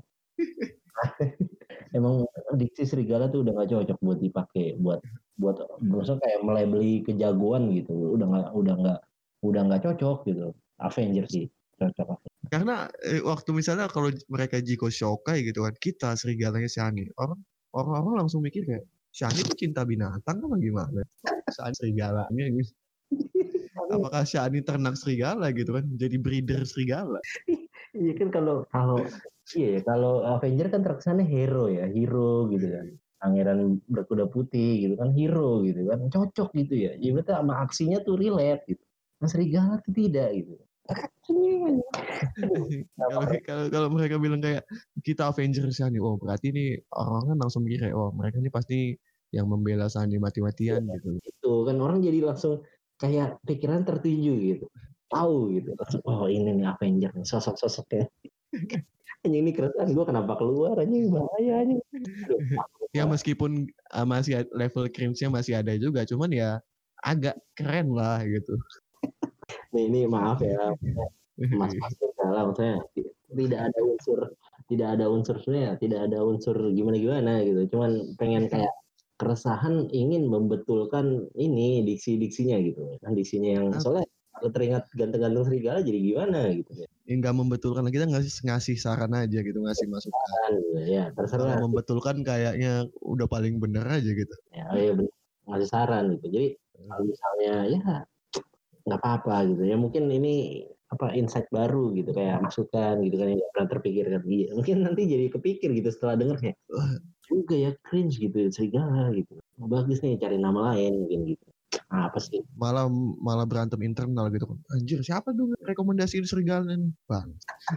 emang 1.97 2.23
diksi 2.55 2.87
serigala 2.87 3.27
tuh 3.29 3.43
udah 3.45 3.53
gak 3.63 3.69
cocok 3.75 3.97
buat 3.99 4.19
dipakai 4.23 4.79
buat 4.79 4.99
buat 5.37 5.57
maksudnya 5.81 6.21
kayak 6.23 6.39
melebeli 6.45 7.03
kejagoan 7.03 7.73
gitu. 7.75 8.15
Udah 8.15 8.25
nggak 8.29 8.49
udah 8.55 8.75
nggak 8.79 8.99
udah 9.43 9.61
nggak 9.67 9.81
cocok 9.83 10.17
gitu. 10.29 10.47
Avengers 10.79 11.31
sih 11.33 11.45
cocok. 11.77 12.23
Karena 12.47 12.87
eh, 13.03 13.19
waktu 13.19 13.49
misalnya 13.51 13.89
kalau 13.89 14.13
mereka 14.29 14.61
Jiko 14.61 14.87
Shokai 14.87 15.43
gitu 15.43 15.65
kan 15.65 15.75
kita 15.75 16.09
serigalanya 16.15 16.69
Shani 16.69 17.09
orang 17.19 17.39
orang-orang 17.73 18.25
langsung 18.25 18.45
mikir 18.45 18.63
kayak 18.63 18.85
Shani 19.13 19.45
tuh 19.45 19.57
cinta 19.57 19.81
binatang 19.85 20.41
apa 20.41 20.55
gimana? 20.61 21.01
Shani 21.49 21.75
serigalanya 21.75 22.45
gitu. 22.53 22.71
Apakah 23.93 24.25
Shani 24.25 24.61
ternak 24.61 24.97
serigala 24.97 25.49
gitu 25.53 25.73
kan 25.73 25.85
jadi 25.97 26.15
breeder 26.21 26.61
serigala 26.65 27.17
iya 27.93 28.13
kan 28.17 28.29
kalau 28.33 28.67
kalau 28.73 29.01
iya 29.57 29.79
ya 29.79 29.81
kalau 29.85 30.25
Avenger 30.25 30.67
kan 30.73 30.81
terkesannya 30.81 31.25
hero 31.25 31.69
ya 31.69 31.85
hero 31.89 32.49
gitu 32.49 32.67
kan. 32.69 32.85
Pangeran 33.23 33.79
berkuda 33.87 34.27
putih 34.27 34.83
gitu 34.83 34.93
kan 34.99 35.15
hero 35.15 35.63
gitu 35.63 35.87
kan. 35.87 36.11
Cocok 36.11 36.49
gitu 36.59 36.75
ya. 36.75 36.91
Jadi 36.99 37.11
berarti 37.15 37.31
sama 37.31 37.53
aksinya 37.63 37.97
tuh 38.03 38.19
relate 38.19 38.67
gitu. 38.67 38.83
Nah 39.23 39.27
serigala 39.31 39.79
tuh 39.79 39.93
tidak 39.95 40.29
gitu. 40.35 40.59
Kalau 42.99 43.23
kalau 43.47 43.65
kalau 43.71 43.87
mereka 43.87 44.19
bilang 44.19 44.43
kayak 44.43 44.67
kita 44.99 45.31
Avengers 45.31 45.79
ya 45.79 45.87
nih, 45.87 46.03
oh 46.03 46.19
berarti 46.19 46.51
ini 46.51 46.75
orang 46.91 47.31
kan 47.31 47.37
langsung 47.39 47.63
mikir 47.63 47.87
kayak 47.87 47.95
oh 47.95 48.11
mereka 48.11 48.43
ini 48.43 48.51
pasti 48.51 48.91
yang 49.31 49.47
membela 49.47 49.87
Sandi 49.87 50.19
mati-matian 50.19 50.83
ya, 50.83 50.99
gitu. 50.99 51.23
Itu 51.23 51.63
kan 51.63 51.79
orang 51.79 52.03
jadi 52.03 52.27
langsung 52.27 52.67
kayak 52.99 53.39
pikiran 53.47 53.87
tertuju 53.87 54.33
gitu, 54.35 54.67
tahu 55.13 55.53
gitu. 55.53 55.71
Oh 56.09 56.25
ini 56.25 56.49
nih 56.57 56.65
Avenger 56.73 57.13
nih 57.13 57.25
sosok-sosoknya. 57.25 58.09
Anjing 59.23 59.47
ini 59.47 59.51
keresan 59.55 59.95
gue 59.95 60.03
kenapa 60.03 60.35
keluar 60.35 60.75
anjing 60.83 61.07
bahaya 61.07 61.63
anjing. 61.63 61.79
ya 62.91 63.07
meskipun 63.07 63.71
uh, 63.95 64.03
masih 64.03 64.43
level 64.51 64.91
cringe-nya 64.91 65.31
masih 65.31 65.63
ada 65.63 65.71
juga, 65.79 66.03
cuman 66.03 66.27
ya 66.27 66.59
agak 67.07 67.39
keren 67.55 67.95
lah 67.95 68.19
gitu. 68.27 68.59
Nih 69.71 69.87
ini 69.87 69.99
maaf 70.11 70.43
ya, 70.43 70.75
mas 71.59 71.71
mas 71.71 71.93
salah 72.19 72.51
maksudnya 72.51 72.83
tidak 73.33 73.59
ada 73.71 73.79
unsur 73.79 74.19
tidak 74.67 74.87
ada 74.99 75.05
unsur 75.07 75.35
sebenarnya 75.39 75.71
tidak 75.79 75.99
ada 76.11 76.19
unsur 76.23 76.55
gimana 76.75 76.97
gimana 76.99 77.33
gitu, 77.47 77.61
cuman 77.71 77.91
pengen 78.19 78.51
kayak 78.51 78.71
keresahan 79.17 79.87
ingin 79.93 80.27
membetulkan 80.27 81.29
ini 81.37 81.85
diksi-diksinya 81.85 82.57
gitu 82.59 82.97
kan 82.99 83.13
diksinya 83.13 83.49
yang 83.61 83.65
soalnya 83.77 84.07
teringat 84.51 84.89
ganteng-ganteng 84.91 85.45
serigala 85.45 85.79
jadi 85.79 85.99
gimana 86.01 86.51
gitu 86.51 86.71
ya. 86.83 86.87
Enggak 87.07 87.35
membetulkan 87.35 87.87
kita 87.87 88.09
ngasih 88.09 88.33
ngasih 88.47 88.75
saran 88.75 89.13
aja 89.15 89.39
gitu 89.39 89.59
ngasih 89.61 89.87
masukan. 89.87 90.51
Ya 90.83 91.13
terserah. 91.15 91.59
Kalau 91.59 91.69
membetulkan 91.69 92.25
kayaknya 92.25 92.87
udah 92.99 93.27
paling 93.29 93.61
bener 93.61 93.87
aja 93.87 94.11
gitu. 94.11 94.35
Ya, 94.51 94.65
oh 94.71 94.79
ya 94.79 94.91
bener. 94.97 95.13
ngasih 95.43 95.69
saran 95.69 96.15
gitu. 96.19 96.27
Jadi 96.31 96.47
kalau 96.87 97.03
misalnya 97.07 97.53
ya 97.69 97.79
nggak 98.83 98.99
apa-apa 98.99 99.47
gitu 99.47 99.63
ya 99.63 99.79
mungkin 99.79 100.11
ini 100.11 100.67
apa 100.91 101.15
insight 101.17 101.49
baru 101.49 101.95
gitu 101.95 102.13
kayak 102.13 102.43
masukan 102.43 103.01
gitu 103.01 103.15
kan 103.17 103.31
yang 103.31 103.39
nggak 103.39 103.51
pernah 103.55 103.69
terpikirkan 103.71 104.21
iya 104.29 104.51
mungkin 104.53 104.85
nanti 104.85 105.09
jadi 105.09 105.25
kepikir 105.33 105.73
gitu 105.73 105.89
setelah 105.89 106.19
denger 106.19 106.37
kayak 106.37 106.57
juga 107.25 107.55
ya 107.55 107.71
cringe 107.87 108.19
gitu 108.19 108.51
serigala 108.51 109.09
gitu 109.15 109.39
bagus 109.57 110.03
nih 110.03 110.19
cari 110.19 110.37
nama 110.37 110.75
lain 110.75 111.07
mungkin 111.07 111.33
gitu 111.33 111.47
apa 111.89 112.17
sih? 112.19 112.41
Malah 112.57 112.89
malah 113.21 113.45
berantem 113.47 113.81
internal 113.81 114.29
gitu 114.33 114.49
anjir 114.73 114.99
siapa 115.01 115.33
dong 115.33 115.53
rekomendasi 115.63 116.21
serigala 116.25 116.69
nih 116.69 116.91
bang. 117.09 117.29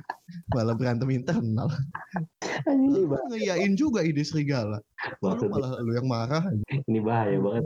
Malah 0.54 0.74
berantem 0.74 1.08
internal. 1.12 1.68
Anjir 2.66 3.06
ngeyain 3.30 3.72
juga 3.78 4.02
ide 4.02 4.22
serigala. 4.22 4.82
Lalu 5.22 5.46
malah 5.48 5.70
lu 5.80 5.92
yang 5.94 6.08
marah 6.08 6.42
ini 6.88 7.00
bahaya 7.00 7.38
banget. 7.38 7.64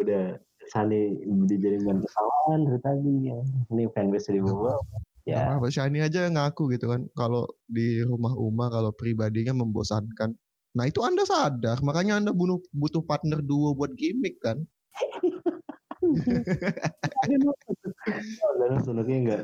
Udah 0.00 0.24
Sani 0.72 1.20
dijadikan 1.44 2.00
kesalahan 2.00 2.60
dari 2.64 2.80
tadi 2.80 3.12
ya. 3.28 3.38
Ini 3.68 3.82
fanbase 3.92 4.32
di 4.32 4.40
bawah. 4.40 4.80
Ya. 5.24 5.56
Apa 5.56 5.68
Shani 5.72 6.04
aja 6.04 6.28
ngaku 6.28 6.72
gitu 6.76 6.88
kan. 6.88 7.04
Kalau 7.16 7.48
di 7.68 8.00
rumah 8.04 8.32
Uma 8.36 8.68
kalau 8.72 8.92
pribadinya 8.92 9.56
membosankan. 9.56 10.36
Nah 10.74 10.84
itu 10.90 11.00
Anda 11.06 11.22
sadar, 11.22 11.78
makanya 11.86 12.18
Anda 12.18 12.34
bunuh, 12.34 12.58
butuh 12.74 13.06
partner 13.06 13.38
duo 13.38 13.72
buat 13.78 13.94
gimmick 13.94 14.42
kan. 14.42 14.66
Dan 18.60 18.70
sebenarnya 18.84 19.16
enggak, 19.24 19.40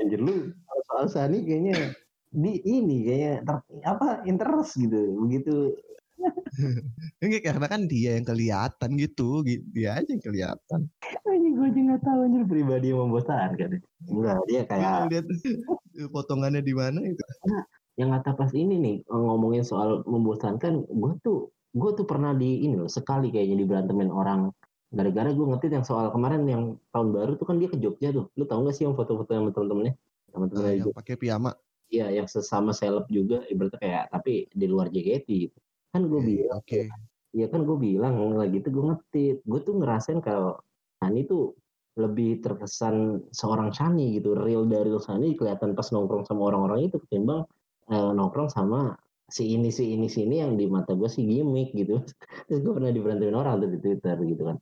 anjir 0.00 0.20
lu 0.20 0.50
soal 0.88 1.06
Sani 1.06 1.44
kayaknya 1.44 1.94
di 2.30 2.62
ini 2.62 3.06
kayaknya 3.06 3.32
ter, 3.42 3.56
apa 3.86 4.22
interest 4.22 4.78
gitu 4.78 5.18
begitu 5.26 5.74
Enggak 7.24 7.42
karena 7.48 7.66
kan 7.66 7.88
dia 7.88 8.16
yang 8.20 8.26
kelihatan 8.28 8.90
gitu, 9.00 9.40
dia 9.72 9.96
aja 9.96 10.08
yang 10.08 10.20
kelihatan. 10.20 10.80
Ini 11.24 11.48
gue 11.56 11.68
juga 11.72 11.80
nggak 11.94 12.02
tahu 12.04 12.18
anjir 12.28 12.44
pribadi 12.44 12.86
yang 12.92 13.00
membosankan. 13.08 13.70
Enggak, 14.04 14.38
dia 14.44 14.62
kayak 14.68 15.08
lihat 15.08 15.26
potongannya 16.14 16.60
di 16.60 16.74
mana 16.76 17.00
itu. 17.00 17.24
Nah, 17.48 17.64
yang 17.96 18.12
kata 18.16 18.36
pas 18.36 18.52
ini 18.52 18.76
nih 18.76 18.96
ngomongin 19.08 19.64
soal 19.64 20.04
membosankan, 20.04 20.84
gue 20.88 21.12
tuh 21.24 21.48
gue 21.70 21.90
tuh 21.94 22.06
pernah 22.06 22.34
di 22.34 22.66
ini 22.66 22.74
loh 22.74 22.90
sekali 22.90 23.30
kayaknya 23.30 23.62
di 23.62 23.66
berantemin 23.66 24.10
orang 24.10 24.50
gara-gara 24.90 25.30
gue 25.30 25.46
ngerti 25.46 25.70
yang 25.70 25.86
soal 25.86 26.10
kemarin 26.10 26.42
yang 26.50 26.62
tahun 26.90 27.14
baru 27.14 27.32
tuh 27.38 27.46
kan 27.46 27.56
dia 27.62 27.70
ke 27.70 27.78
Jogja 27.78 28.10
tuh. 28.10 28.26
Lu 28.34 28.44
tau 28.44 28.66
gak 28.66 28.74
sih 28.74 28.84
yang 28.84 28.98
foto-foto 28.98 29.30
yang 29.30 29.46
temen-temennya? 29.54 29.94
Temen-temen 30.34 30.62
uh, 30.66 30.74
yang 30.74 30.90
pakai 30.90 31.14
piyama. 31.14 31.54
Iya 31.90 32.06
yang 32.22 32.26
sesama 32.30 32.70
seleb 32.70 33.06
juga 33.10 33.42
ibaratnya 33.50 33.78
kayak 33.82 34.04
tapi 34.14 34.46
di 34.50 34.66
luar 34.66 34.90
JKT 34.90 35.28
gitu. 35.30 35.58
Kan 35.90 36.06
gue 36.06 36.20
bilang 36.22 36.62
oke. 36.62 36.66
Okay. 36.66 36.86
ya 37.30 37.46
kan 37.46 37.62
gue 37.62 37.78
bilang 37.78 38.18
lagi 38.34 38.58
itu 38.58 38.74
gue 38.74 38.84
ngetit 38.90 39.36
gue 39.46 39.60
tuh 39.62 39.74
ngerasain 39.78 40.18
kalau 40.18 40.58
Sani 40.98 41.26
tuh 41.26 41.54
lebih 41.98 42.42
terkesan 42.42 43.26
seorang 43.30 43.70
Sani 43.74 44.18
gitu. 44.18 44.34
Real 44.34 44.66
dari 44.66 44.90
Sani 44.98 45.38
kelihatan 45.38 45.74
pas 45.74 45.86
nongkrong 45.90 46.26
sama 46.26 46.50
orang-orang 46.50 46.90
itu 46.90 46.98
ketimbang 47.06 47.46
eh, 47.90 48.10
nongkrong 48.14 48.50
sama 48.50 48.94
si 49.30 49.54
ini 49.54 49.70
si 49.70 49.94
ini 49.94 50.10
si 50.10 50.26
ini 50.26 50.42
yang 50.42 50.58
di 50.58 50.66
mata 50.66 50.94
gue 50.94 51.10
si 51.10 51.22
gimmick 51.26 51.74
gitu. 51.74 52.02
Terus 52.50 52.58
gue 52.58 52.72
pernah 52.74 52.90
diberantemin 52.90 53.34
orang 53.38 53.62
tuh 53.62 53.70
di 53.70 53.78
Twitter 53.82 54.18
gitu 54.26 54.42
kan 54.46 54.58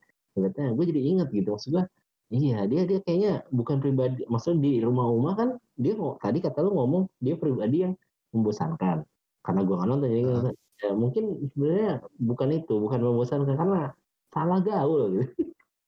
ternyata 0.47 0.74
gue 0.76 0.84
jadi 0.89 1.01
inget 1.03 1.28
gitu 1.34 1.49
maksud 1.55 1.70
gue 1.74 1.84
iya 2.28 2.68
dia 2.68 2.84
dia 2.84 3.01
kayaknya 3.01 3.43
bukan 3.49 3.80
pribadi 3.80 4.22
maksudnya 4.28 4.61
di 4.61 4.72
rumah 4.84 5.09
Uma 5.09 5.32
kan 5.32 5.49
dia 5.80 5.97
tadi 6.20 6.39
kata 6.45 6.61
lu 6.61 6.76
ngomong 6.76 7.03
dia 7.22 7.34
pribadi 7.39 7.89
yang 7.89 7.95
membosankan. 8.32 9.05
Karena 9.41 9.61
gue 9.64 9.74
nggak 9.74 9.89
nonton 9.89 10.09
jadi 10.11 10.24
uh 10.28 10.55
ya 10.78 10.95
mungkin 10.95 11.51
sebenarnya 11.51 12.07
bukan 12.22 12.55
itu 12.55 12.78
bukan 12.78 13.03
membosankan 13.03 13.59
karena 13.59 13.91
salah 14.30 14.62
gaul 14.62 15.11
gitu. 15.11 15.26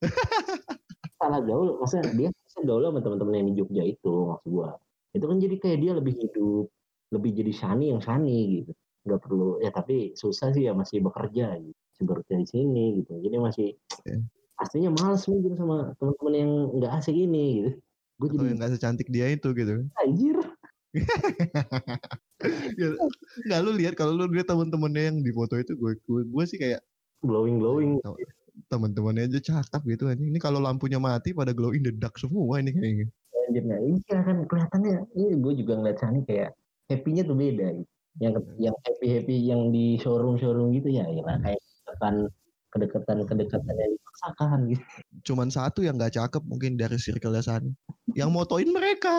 Salah 1.22 1.38
gaul 1.46 1.78
maksudnya 1.78 2.10
dia 2.18 2.28
gaul 2.66 2.82
sama 2.82 2.98
teman-teman 2.98 3.38
yang 3.38 3.46
di 3.52 3.54
Jogja 3.62 3.82
itu 3.86 4.34
maksud 4.34 4.50
gua. 4.50 4.74
Itu 5.14 5.30
kan 5.30 5.38
jadi 5.38 5.62
kayak 5.62 5.78
dia 5.78 5.92
lebih 5.94 6.18
hidup 6.18 6.66
lebih 7.14 7.30
jadi 7.38 7.52
sani 7.54 7.94
yang 7.94 8.02
sani 8.02 8.66
gitu. 8.66 8.72
Nggak 9.06 9.20
perlu 9.22 9.62
ya 9.62 9.70
tapi 9.70 10.18
susah 10.18 10.50
sih 10.50 10.66
ya 10.66 10.74
masih 10.74 11.06
bekerja 11.06 11.54
gitu. 11.54 11.78
Masih 11.78 12.04
bekerja 12.10 12.34
di 12.34 12.46
sini 12.50 12.84
gitu. 12.98 13.12
Jadi 13.22 13.36
masih 13.38 13.68
yeah. 14.10 14.26
Pastinya 14.60 14.92
males 14.92 15.24
mungkin 15.24 15.56
sama 15.56 15.96
teman-teman 15.96 16.34
yang 16.36 16.52
nggak 16.76 16.92
asik 17.00 17.16
ini 17.16 17.44
gitu 17.56 17.70
gue 18.20 18.28
jadi 18.36 18.52
nggak 18.60 18.72
secantik 18.76 19.08
dia 19.08 19.32
itu 19.32 19.48
gitu 19.56 19.88
anjir 19.96 20.36
Nggak 23.46 23.60
lu 23.62 23.70
lihat 23.78 23.94
kalau 23.94 24.12
lu 24.16 24.26
lihat 24.30 24.50
temen-temennya 24.50 25.02
yang 25.14 25.18
di 25.22 25.30
foto 25.30 25.54
itu 25.54 25.78
gue 25.78 25.94
gue, 26.02 26.22
gue 26.26 26.44
sih 26.50 26.58
kayak 26.58 26.82
glowing 27.22 27.62
glowing. 27.62 28.02
Temen-temennya 28.68 29.30
aja 29.30 29.40
cakep 29.40 29.82
gitu 29.96 30.10
aja. 30.10 30.18
Ini 30.18 30.38
kalau 30.42 30.58
lampunya 30.58 30.98
mati 30.98 31.30
pada 31.30 31.54
glowing 31.54 31.86
the 31.86 31.94
dark 31.94 32.18
semua 32.18 32.58
ini 32.60 32.74
kayaknya. 32.74 33.06
Nah, 33.50 33.78
iya 33.82 34.18
kan 34.22 34.46
kelihatannya. 34.46 35.10
Ini 35.14 35.38
gue 35.42 35.52
juga 35.62 35.78
ngeliat 35.78 35.98
Sani 35.98 36.22
kayak 36.26 36.54
happy-nya 36.90 37.22
tuh 37.26 37.38
beda. 37.38 37.66
Yang 38.18 38.34
yang 38.58 38.76
happy 38.82 39.06
happy 39.14 39.36
yang 39.46 39.70
di 39.70 39.98
showroom 40.02 40.36
showroom 40.42 40.74
gitu 40.74 40.90
ya, 40.90 41.06
ya 41.06 41.22
kayak 41.22 41.62
kedekatan 42.70 43.26
kedekatan 43.26 43.74
yang 43.74 43.92
dipaksakan 43.98 44.58
gitu. 44.70 44.84
Cuman 45.30 45.48
satu 45.50 45.82
yang 45.82 45.98
nggak 45.98 46.14
cakep 46.14 46.42
mungkin 46.46 46.78
dari 46.78 46.96
circle 46.96 47.34
Sani. 47.42 47.74
Yang 48.14 48.30
motoin 48.30 48.70
mereka 48.70 49.16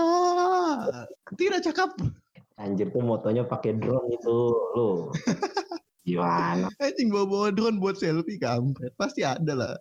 tidak 1.36 1.64
cakep. 1.68 1.92
Anjir 2.62 2.94
tuh 2.94 3.04
motonya 3.04 3.44
pakai 3.44 3.76
drone 3.76 4.08
itu 4.14 4.38
lo. 4.76 5.12
Gimana? 6.02 6.66
Anjing 6.82 7.14
bawa-bawa 7.14 7.54
drone 7.54 7.78
buat 7.78 7.94
selfie 7.94 8.42
kampret. 8.42 8.90
Pasti 8.98 9.22
ada 9.22 9.54
lah. 9.54 9.74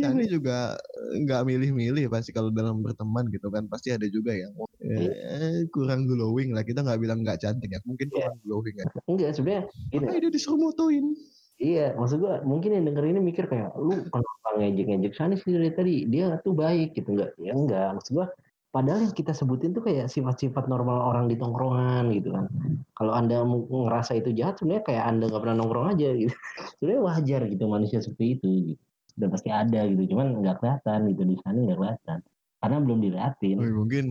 Shani 0.00 0.24
juga 0.24 0.80
nggak 1.20 1.44
milih-milih 1.44 2.08
pasti 2.08 2.32
kalau 2.32 2.48
dalam 2.48 2.80
berteman 2.80 3.28
gitu 3.28 3.52
kan. 3.52 3.68
Pasti 3.68 3.92
ada 3.92 4.08
juga 4.08 4.32
yang 4.32 4.52
eh, 4.80 5.68
kurang 5.68 6.08
glowing 6.08 6.56
lah. 6.56 6.64
Kita 6.64 6.80
nggak 6.80 7.00
bilang 7.00 7.20
nggak 7.20 7.44
cantik 7.44 7.68
ya. 7.76 7.80
Mungkin 7.84 8.08
kurang 8.08 8.36
yeah. 8.40 8.44
glowing 8.48 8.76
ya. 8.80 8.86
Enggak 9.04 9.30
sebenarnya. 9.36 9.62
Gini. 9.92 10.06
dia 10.16 10.30
disuruh 10.32 10.60
motoin. 10.60 11.12
Iya, 11.58 11.98
maksud 11.98 12.22
gua 12.22 12.38
mungkin 12.46 12.70
yang 12.70 12.86
denger 12.86 13.04
ini 13.10 13.18
mikir 13.18 13.50
kayak 13.50 13.74
lu 13.74 14.06
kenapa 14.14 14.48
ngejek-ngejek 14.62 15.12
Shani 15.18 15.34
sih 15.42 15.50
dari 15.50 15.74
tadi? 15.74 15.94
Dia 16.06 16.38
tuh 16.46 16.54
baik 16.54 16.94
gitu. 16.94 17.18
Enggak? 17.18 17.34
Ya 17.42 17.52
enggak, 17.54 17.88
maksud 17.98 18.12
gua 18.14 18.26
padahal 18.70 19.10
yang 19.10 19.14
kita 19.16 19.34
sebutin 19.34 19.74
tuh 19.74 19.82
kayak 19.82 20.06
sifat-sifat 20.06 20.70
normal 20.70 21.02
orang 21.02 21.26
di 21.26 21.34
tongkrongan 21.34 22.14
gitu 22.14 22.30
kan. 22.30 22.46
Kalau 22.94 23.10
anda 23.10 23.42
ngerasa 23.42 24.22
itu 24.22 24.30
jahat 24.38 24.62
sebenarnya 24.62 24.84
kayak 24.86 25.04
anda 25.10 25.24
nggak 25.26 25.42
pernah 25.42 25.56
nongkrong 25.58 25.98
aja 25.98 26.08
gitu. 26.14 26.34
Sebenarnya 26.78 27.02
wajar 27.02 27.40
gitu 27.50 27.64
manusia 27.66 27.98
seperti 27.98 28.38
itu 28.38 28.48
gitu. 28.74 28.82
udah 29.18 29.28
pasti 29.34 29.50
ada 29.50 29.80
gitu. 29.90 30.14
Cuman 30.14 30.26
nggak 30.46 30.62
kelihatan 30.62 30.98
gitu. 31.10 31.22
Di 31.26 31.36
sana 31.42 31.58
nggak 31.58 31.78
kelihatan. 31.80 32.18
Karena 32.58 32.76
belum 32.82 32.98
dilihatin 33.02 33.56
mungkin 33.58 34.06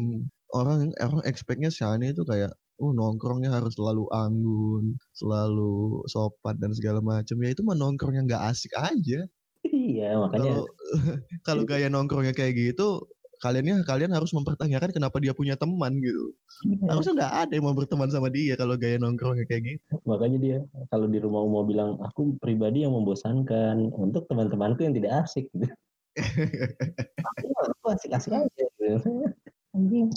orang 0.55 0.91
orang 0.99 1.23
expectnya 1.27 1.71
Shani 1.71 2.11
itu 2.11 2.23
kayak 2.23 2.55
oh 2.77 2.91
nongkrongnya 2.93 3.49
harus 3.49 3.73
selalu 3.73 4.05
anggun, 4.13 4.95
selalu 5.13 6.05
sopan 6.09 6.55
dan 6.61 6.71
segala 6.77 7.01
macam. 7.01 7.35
Ya 7.41 7.49
itu 7.53 7.61
mah 7.65 7.77
nongkrongnya 7.77 8.25
nggak 8.25 8.43
asik 8.53 8.73
aja. 8.77 9.25
iya 9.67 10.15
makanya 10.15 10.61
Kalau 10.61 10.65
kalau 11.47 11.63
gaya 11.65 11.89
nongkrongnya 11.89 12.31
kayak 12.37 12.53
gitu, 12.55 13.03
kaliannya 13.41 13.85
kalian 13.85 14.13
harus 14.13 14.33
mempertanyakan 14.33 14.93
kenapa 14.93 15.17
dia 15.21 15.33
punya 15.33 15.53
teman 15.57 15.97
gitu. 16.01 16.33
iya. 16.65 16.89
Harusnya 16.89 17.13
nggak 17.17 17.33
ada 17.47 17.51
yang 17.53 17.65
mau 17.65 17.77
berteman 17.77 18.09
sama 18.09 18.29
dia 18.33 18.53
kalau 18.57 18.77
gaya 18.77 18.97
nongkrongnya 18.97 19.45
kayak 19.45 19.77
gitu. 19.77 19.93
makanya 20.05 20.37
dia 20.41 20.57
kalau 20.89 21.05
di 21.09 21.19
rumah 21.21 21.45
mau 21.45 21.65
bilang 21.65 21.97
aku 22.01 22.37
pribadi 22.41 22.85
yang 22.85 22.93
membosankan 22.93 23.93
untuk 23.93 24.25
teman-temanku 24.29 24.85
yang 24.85 24.93
tidak 24.97 25.25
asik 25.25 25.49
gitu. 25.53 25.69
aku, 27.29 27.45
aku 27.45 27.85
asik-asik 27.93 28.33
aja 28.33 28.49
gitu. 28.49 28.97
anjing 29.77 30.09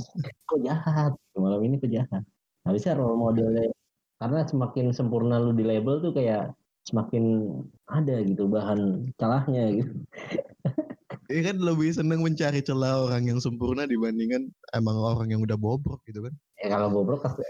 kok 0.49 0.61
jahat 0.65 1.13
malam 1.37 1.61
ini 1.61 1.77
kok 1.77 1.93
jahat 1.93 2.25
bisa 2.69 2.93
role 2.93 3.17
modelnya 3.17 3.73
karena 4.21 4.45
semakin 4.45 4.93
sempurna 4.93 5.41
lu 5.41 5.57
di 5.57 5.65
label 5.65 6.05
tuh 6.05 6.13
kayak 6.13 6.53
semakin 6.85 7.57
ada 7.89 8.21
gitu 8.25 8.49
bahan 8.49 9.11
celahnya 9.17 9.81
gitu. 9.81 9.93
Iya 11.31 11.55
kan 11.55 11.57
lebih 11.63 11.95
seneng 11.95 12.27
mencari 12.27 12.59
celah 12.59 13.07
orang 13.07 13.31
yang 13.31 13.39
sempurna 13.39 13.87
dibandingkan 13.87 14.51
emang 14.75 14.99
orang 14.99 15.31
yang 15.31 15.41
udah 15.47 15.55
bobrok 15.55 16.03
gitu 16.11 16.27
kan. 16.27 16.35
ya 16.61 16.75
kalau 16.75 16.91
bobrok 16.91 17.23
pasti 17.23 17.47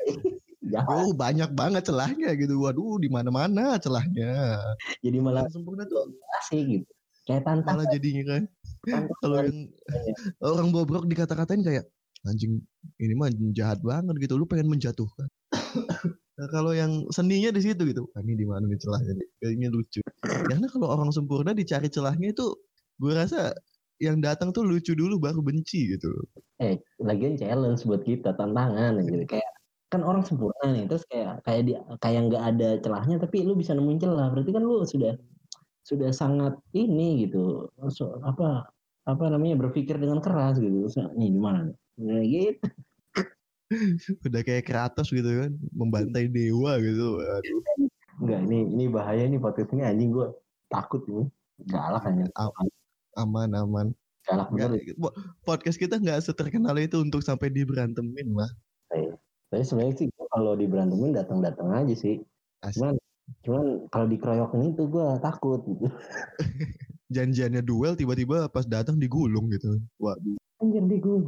Oh 0.87 1.11
banyak 1.17 1.51
banget 1.57 1.89
celahnya 1.89 2.37
gitu. 2.39 2.61
Waduh 2.63 3.01
di 3.01 3.09
mana-mana 3.11 3.81
celahnya. 3.81 4.61
jadi 5.03 5.19
malah 5.19 5.49
Yang 5.49 5.59
sempurna 5.59 5.83
tuh 5.89 6.13
asik 6.39 6.63
gitu. 6.69 6.91
Kayak 7.27 7.43
tantangan 7.49 7.83
malah 7.83 7.87
jadinya 7.91 8.25
kan. 8.29 8.43
Kalau 9.25 9.37
yang 9.43 9.59
orang 10.45 10.69
bobrok 10.71 11.05
dikata-katain 11.09 11.65
kayak 11.65 11.85
anjing 12.29 12.61
ini 13.01 13.14
mah 13.16 13.31
jahat 13.57 13.81
banget 13.85 14.16
gitu 14.23 14.35
lu 14.41 14.47
pengen 14.49 14.68
menjatuhkan. 14.73 15.29
Nah, 16.41 16.49
kalau 16.49 16.73
yang 16.73 17.05
seninya 17.12 17.53
di 17.53 17.61
situ 17.61 17.85
gitu. 17.93 18.09
"Ah, 18.16 18.25
ini 18.25 18.33
di 18.33 18.49
mana 18.49 18.64
nih 18.64 18.81
celahnya 18.81 19.12
nih? 19.12 19.29
kayaknya 19.45 19.68
lucu. 19.77 20.01
Karena 20.49 20.66
kalau 20.73 20.89
orang 20.89 21.12
sempurna 21.12 21.53
dicari 21.53 21.93
celahnya 21.93 22.33
itu 22.33 22.57
gue 22.97 23.12
rasa 23.12 23.53
yang 24.01 24.25
datang 24.25 24.49
tuh 24.57 24.64
lucu 24.64 24.97
dulu 24.97 25.21
baru 25.21 25.45
benci 25.45 25.93
gitu 25.97 26.09
eh 26.61 26.77
lagian 27.01 27.35
challenge 27.41 27.83
buat 27.89 28.03
kita 28.05 28.37
tantangan 28.37 29.01
gitu. 29.09 29.25
Kayak 29.29 29.51
kan 29.91 30.03
orang 30.07 30.23
sempurna 30.23 30.71
nih 30.77 30.85
terus 30.87 31.03
kayak 31.11 31.43
kayak 31.43 31.62
di 31.66 31.73
kayak 32.05 32.21
nggak 32.31 32.45
ada 32.55 32.68
celahnya 32.85 33.16
tapi 33.18 33.43
lu 33.49 33.57
bisa 33.57 33.73
nemuin 33.77 34.01
celah. 34.03 34.29
Berarti 34.33 34.51
kan 34.57 34.62
lu 34.64 34.85
sudah 34.85 35.16
sudah 35.89 36.11
sangat 36.14 36.55
ini 36.77 37.27
gitu 37.27 37.66
so, 37.93 38.21
apa 38.27 38.68
apa 39.09 39.25
namanya 39.33 39.57
berpikir 39.61 39.97
dengan 39.99 40.21
keras 40.25 40.61
gitu. 40.61 40.87
Terus, 40.89 40.97
nih 41.18 41.31
gimana 41.35 41.59
nih 41.73 41.77
Nah, 42.01 42.24
gitu. 42.24 42.66
Udah 44.26 44.42
kayak 44.42 44.66
Kratos 44.66 45.12
gitu 45.14 45.30
kan 45.30 45.53
membantai 45.70 46.26
dewa 46.26 46.80
gitu. 46.80 47.20
Aduh 47.22 47.62
enggak 48.20 48.40
ini 48.53 48.59
ini 48.68 48.84
bahaya 48.92 49.24
nih 49.24 49.40
podcast 49.40 49.72
ini 49.72 49.80
anjing 49.80 50.12
gue 50.12 50.28
takut 50.68 51.01
ini 51.09 51.24
galak 51.72 52.05
hanya 52.05 52.28
aman 53.16 53.48
aman. 53.57 53.86
Galak 54.28 54.53
bener. 54.53 54.76
podcast 55.40 55.80
kita 55.80 55.96
nggak 55.96 56.20
seterkenal 56.20 56.76
itu 56.76 57.01
untuk 57.01 57.24
sampai 57.24 57.48
diberantemin 57.48 58.36
lah 58.36 58.53
tapi 59.51 59.66
sebenarnya 59.66 59.94
sih 59.98 60.09
kalau 60.30 60.55
diberantemin 60.55 61.11
datang 61.11 61.42
datang 61.42 61.74
aja 61.74 61.94
sih. 61.98 62.22
Asli. 62.62 62.78
cuman 62.78 62.94
cuman 63.42 63.64
kalau 63.90 64.07
dikeroyokin 64.07 64.74
itu 64.74 64.82
gue 64.86 65.07
takut. 65.18 65.61
Gitu 65.66 65.86
janjiannya 67.14 67.62
duel 67.66 67.98
tiba-tiba 67.98 68.46
pas 68.46 68.62
datang 68.62 68.94
digulung 68.94 69.51
gitu. 69.51 69.82
Waduh. 69.98 70.38
Anjir 70.62 70.86
di 70.86 71.03
gue 71.03 71.18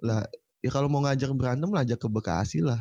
lah 0.00 0.24
ya 0.60 0.70
kalau 0.72 0.88
mau 0.92 1.04
ngajak 1.04 1.32
berantem 1.32 1.68
lah 1.72 1.82
ajak 1.84 1.98
ke 2.00 2.08
Bekasi 2.08 2.60
lah. 2.64 2.80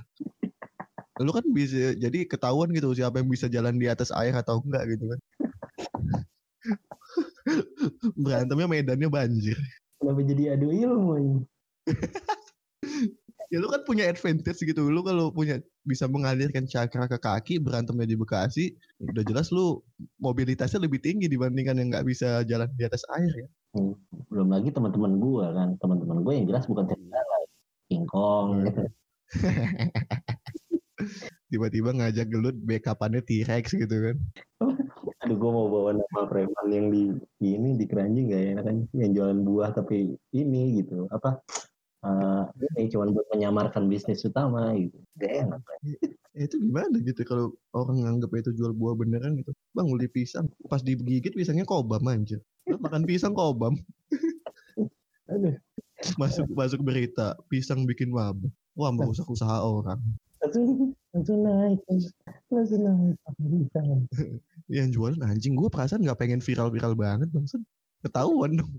Lu 1.20 1.36
kan 1.36 1.44
bisa 1.52 1.96
jadi 2.00 2.24
ketahuan 2.24 2.72
gitu 2.72 2.96
siapa 2.96 3.20
yang 3.20 3.28
bisa 3.28 3.52
jalan 3.52 3.76
di 3.76 3.92
atas 3.92 4.08
air 4.16 4.32
atau 4.32 4.64
enggak 4.64 4.96
gitu 4.96 5.06
kan. 5.12 5.20
Berantemnya 8.24 8.68
medannya 8.72 9.10
banjir. 9.12 9.60
Kenapa 10.00 10.22
jadi 10.24 10.56
adu 10.56 10.72
ilmu 10.72 11.14
ini? 11.20 11.42
Ya 13.50 13.58
lu 13.58 13.66
kan 13.66 13.82
punya 13.82 14.06
advantage 14.06 14.62
gitu. 14.62 14.94
Lu 14.94 15.02
kalau 15.02 15.34
punya 15.34 15.58
bisa 15.82 16.06
mengalirkan 16.06 16.70
cakra 16.70 17.10
ke 17.10 17.18
kaki 17.18 17.58
berantemnya 17.58 18.06
di 18.06 18.14
Bekasi 18.14 18.78
udah 19.02 19.26
jelas 19.26 19.50
lu 19.50 19.82
mobilitasnya 20.22 20.86
lebih 20.86 21.02
tinggi 21.02 21.26
dibandingkan 21.26 21.82
yang 21.82 21.90
nggak 21.90 22.06
bisa 22.06 22.46
jalan 22.46 22.70
di 22.78 22.86
atas 22.86 23.02
air 23.10 23.34
ya 23.34 23.50
belum 24.30 24.50
lagi 24.50 24.70
teman-teman 24.74 25.22
gue 25.22 25.46
kan? 25.54 25.70
Teman-teman 25.78 26.18
gue 26.26 26.34
yang 26.34 26.46
jelas 26.50 26.66
bukan 26.66 26.86
serigala 26.90 27.38
King 27.90 28.06
Kong. 28.10 28.48
Hmm. 28.50 28.66
gitu. 28.70 28.82
tiba-tiba 31.50 31.90
ngajak 31.96 32.28
gelut 32.30 32.58
backupannya 32.62 33.22
T-Rex 33.26 33.74
gitu 33.74 33.96
kan? 34.10 34.18
Aduh 35.26 35.38
gue 35.38 35.52
mau 35.52 35.68
bawa 35.68 35.98
nama 35.98 36.22
preman 36.30 36.68
yang 36.70 36.88
di, 36.94 37.14
di 37.42 37.58
ini 37.58 37.78
di 37.78 37.86
keranjing 37.90 38.32
gak 38.32 38.44
enak 38.56 38.64
kan 38.66 38.78
yang 38.98 39.12
jualan 39.16 39.40
buah 39.46 39.70
tapi 39.74 40.18
ini 40.34 40.82
gitu. 40.84 41.10
Apa 41.10 41.42
eh 42.00 42.44
ini 42.80 42.88
cuma 42.88 43.12
buat 43.12 43.28
menyamarkan 43.36 43.92
bisnis 43.92 44.24
utama 44.24 44.72
gitu. 44.76 44.96
Gak 45.20 45.34
enak 45.48 45.60
kan 45.60 45.80
Ya, 46.38 46.46
itu 46.48 46.56
gimana 46.62 46.96
gitu 47.04 47.20
kalau 47.28 47.52
orang 47.76 48.06
nganggap 48.06 48.32
itu 48.40 48.56
jual 48.56 48.72
buah 48.72 48.96
beneran 48.96 49.36
gitu. 49.44 49.52
Bang 49.76 49.92
beli 49.92 50.08
pisang. 50.08 50.48
Pas 50.72 50.80
digigit 50.80 51.36
pisangnya 51.36 51.68
kobam 51.68 52.00
aja 52.08 52.40
Lu 52.70 52.80
makan 52.80 53.04
pisang 53.04 53.36
kobam. 53.36 53.76
Aduh. 55.34 55.58
Masuk 56.16 56.48
masuk 56.56 56.80
berita 56.80 57.36
pisang 57.52 57.84
bikin 57.84 58.16
mabuk 58.16 58.54
wah 58.80 58.96
merusak 58.96 59.28
usaha 59.28 59.60
orang. 59.60 60.00
Langsung 60.40 60.96
langsung 61.12 61.40
naik 61.44 61.80
langsung 62.48 62.82
naik. 62.88 63.16
Yang 64.72 64.90
jualan 64.96 65.20
anjing. 65.20 65.60
Gue 65.60 65.68
perasaan 65.68 66.08
nggak 66.08 66.16
pengen 66.16 66.40
viral-viral 66.40 66.96
banget 66.96 67.28
bang 67.36 67.44
ketahuan 68.00 68.56
dong. 68.56 68.72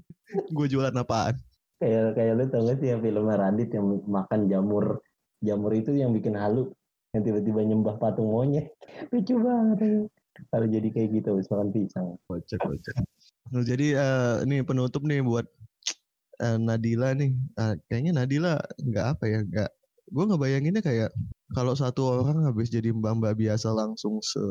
Gue 0.56 0.64
jualan 0.72 0.96
apaan 0.96 1.36
kayak 1.80 2.14
kayak 2.14 2.32
lu 2.36 2.44
tau 2.52 2.62
gak 2.68 2.76
sih 2.78 2.92
yang 2.92 3.00
film 3.00 3.24
Radit 3.26 3.70
yang 3.72 3.86
makan 4.04 4.40
jamur 4.52 5.00
jamur 5.40 5.72
itu 5.72 5.96
yang 5.96 6.12
bikin 6.12 6.36
halu 6.36 6.68
yang 7.10 7.22
tiba-tiba 7.26 7.60
nyembah 7.66 7.96
patung 7.98 8.30
monyet? 8.30 8.70
Lucu 9.10 9.34
banget. 9.42 10.06
Kalau 10.46 10.66
jadi 10.70 10.88
kayak 10.94 11.08
gitu 11.10 11.26
habis 11.34 11.50
makan 11.50 11.68
pisang. 11.74 12.06
Kocak 12.30 12.60
kocak 12.62 12.94
Nah, 13.50 13.66
jadi 13.66 13.98
eh, 13.98 14.34
ini 14.46 14.62
penutup 14.62 15.02
nih 15.02 15.18
buat 15.26 15.42
eh, 16.38 16.58
Nadila 16.60 17.18
nih. 17.18 17.34
Eh, 17.34 17.74
kayaknya 17.90 18.22
Nadila 18.22 18.62
nggak 18.78 19.06
apa 19.16 19.24
ya 19.26 19.40
nggak 19.42 19.70
gue 20.10 20.24
ngebayanginnya 20.26 20.82
kayak 20.82 21.10
kalau 21.54 21.74
satu 21.74 22.22
orang 22.22 22.42
habis 22.46 22.66
jadi 22.66 22.90
mbak-mbak 22.90 23.38
biasa 23.38 23.70
langsung 23.70 24.18
se 24.22 24.42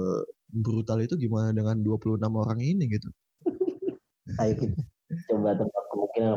brutal 0.48 1.04
itu 1.04 1.20
gimana 1.20 1.52
dengan 1.52 1.80
26 1.84 2.20
orang 2.32 2.60
ini 2.60 2.88
gitu. 2.92 3.08
Ayo 4.40 4.56
kita 4.56 4.84
coba 5.32 5.56
tebak 5.56 5.79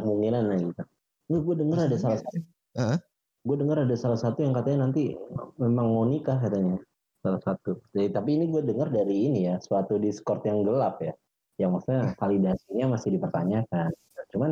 kemungkinan 0.02 0.42
gitu. 0.60 0.82
Ini 1.30 1.38
gue 1.42 1.56
denger 1.56 1.78
ada 1.88 1.96
salah 1.96 2.18
satu 2.20 2.38
Hah? 2.72 2.98
gue 3.42 3.56
denger 3.58 3.78
ada 3.82 3.96
salah 3.98 4.18
satu 4.20 4.38
yang 4.46 4.54
katanya 4.54 4.86
nanti 4.86 5.18
memang 5.58 5.86
mau 5.90 6.04
nikah 6.06 6.38
katanya. 6.38 6.78
Salah 7.22 7.42
satu. 7.42 7.78
Jadi, 7.94 8.10
tapi 8.14 8.38
ini 8.38 8.50
gue 8.50 8.62
dengar 8.62 8.90
dari 8.90 9.30
ini 9.30 9.46
ya 9.50 9.58
suatu 9.62 9.98
discord 9.98 10.42
yang 10.46 10.62
gelap 10.62 11.02
ya. 11.02 11.14
Yang 11.58 11.70
maksudnya 11.78 12.02
validasinya 12.18 12.86
masih 12.98 13.18
dipertanyakan. 13.18 13.90
Cuman 14.30 14.50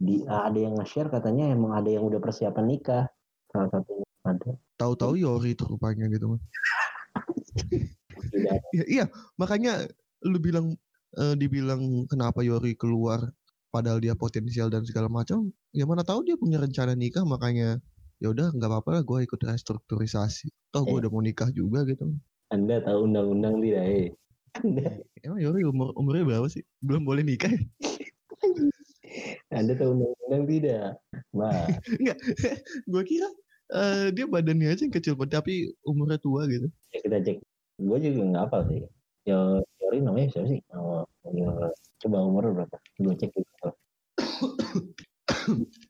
di 0.00 0.24
ada 0.24 0.56
yang 0.56 0.76
nge-share 0.80 1.12
katanya 1.12 1.52
emang 1.52 1.76
ada 1.76 1.88
yang 1.88 2.04
udah 2.04 2.20
persiapan 2.20 2.64
nikah. 2.64 3.04
Salah 3.52 3.68
satunya 3.72 4.08
ada. 4.24 4.56
Tahu-tahu 4.80 5.20
Yori 5.20 5.52
itu 5.52 5.64
rupanya 5.68 6.08
gitu 6.08 6.36
mah 6.36 6.40
tidak 8.30 8.58
Iya, 8.72 8.84
iya, 9.00 9.04
makanya 9.36 9.88
lu 10.22 10.38
bilang 10.38 10.76
eh, 11.18 11.34
dibilang 11.36 12.06
kenapa 12.06 12.44
Yori 12.44 12.76
keluar 12.76 13.24
padahal 13.70 13.98
dia 13.98 14.12
potensial 14.14 14.68
dan 14.68 14.82
segala 14.82 15.06
macam. 15.06 15.48
Ya 15.70 15.86
mana 15.86 16.02
tahu 16.02 16.26
dia 16.26 16.34
punya 16.34 16.58
rencana 16.58 16.92
nikah 16.92 17.22
makanya 17.24 17.78
ya 18.20 18.28
udah 18.28 18.52
nggak 18.52 18.68
apa-apa 18.68 18.90
lah 19.00 19.02
gue 19.02 19.18
ikut 19.24 19.40
restrukturisasi. 19.40 20.50
Toh 20.70 20.82
gue 20.84 20.98
Eh. 20.98 21.00
udah 21.06 21.10
mau 21.10 21.22
nikah 21.22 21.48
juga 21.50 21.86
gitu. 21.86 22.10
anda 22.50 22.82
tahu 22.82 23.06
undang-undang 23.06 23.62
tidak 23.62 23.84
eh 23.86 24.08
anda, 24.58 24.90
Emang 25.22 25.38
Yori 25.38 25.62
umur 25.62 25.94
umurnya 25.94 26.26
berapa 26.26 26.50
sih? 26.50 26.66
Belum 26.82 27.06
boleh 27.06 27.22
nikah? 27.22 27.46
ya? 27.46 27.62
anda 29.50 29.72
tahu 29.74 29.94
undang-undang 29.98 30.44
tidak 30.46 30.98
Wah, 31.30 31.66
Enggak. 31.98 32.18
gue 32.86 33.02
kira 33.06 33.28
eh, 33.70 34.06
dia 34.10 34.26
badannya 34.26 34.66
aja 34.70 34.82
yang 34.82 34.94
kecil 34.94 35.14
tapi 35.26 35.70
umurnya 35.86 36.18
tua 36.18 36.46
gitu. 36.46 36.66
ya 36.90 36.98
kita 37.02 37.18
cek 37.22 37.38
gue 37.80 37.98
juga 38.02 38.20
nggak 38.34 38.44
apa 38.50 38.58
sih 38.68 38.80
ya 39.24 39.38
Yori 39.90 40.06
namanya 40.06 40.28
siapa 40.30 40.46
sih 40.54 40.60
oh, 40.78 41.02
coba 42.06 42.16
umur 42.22 42.54
berapa 42.54 42.76
gue 43.02 43.14
cek 43.18 43.30
gitu 43.34 43.68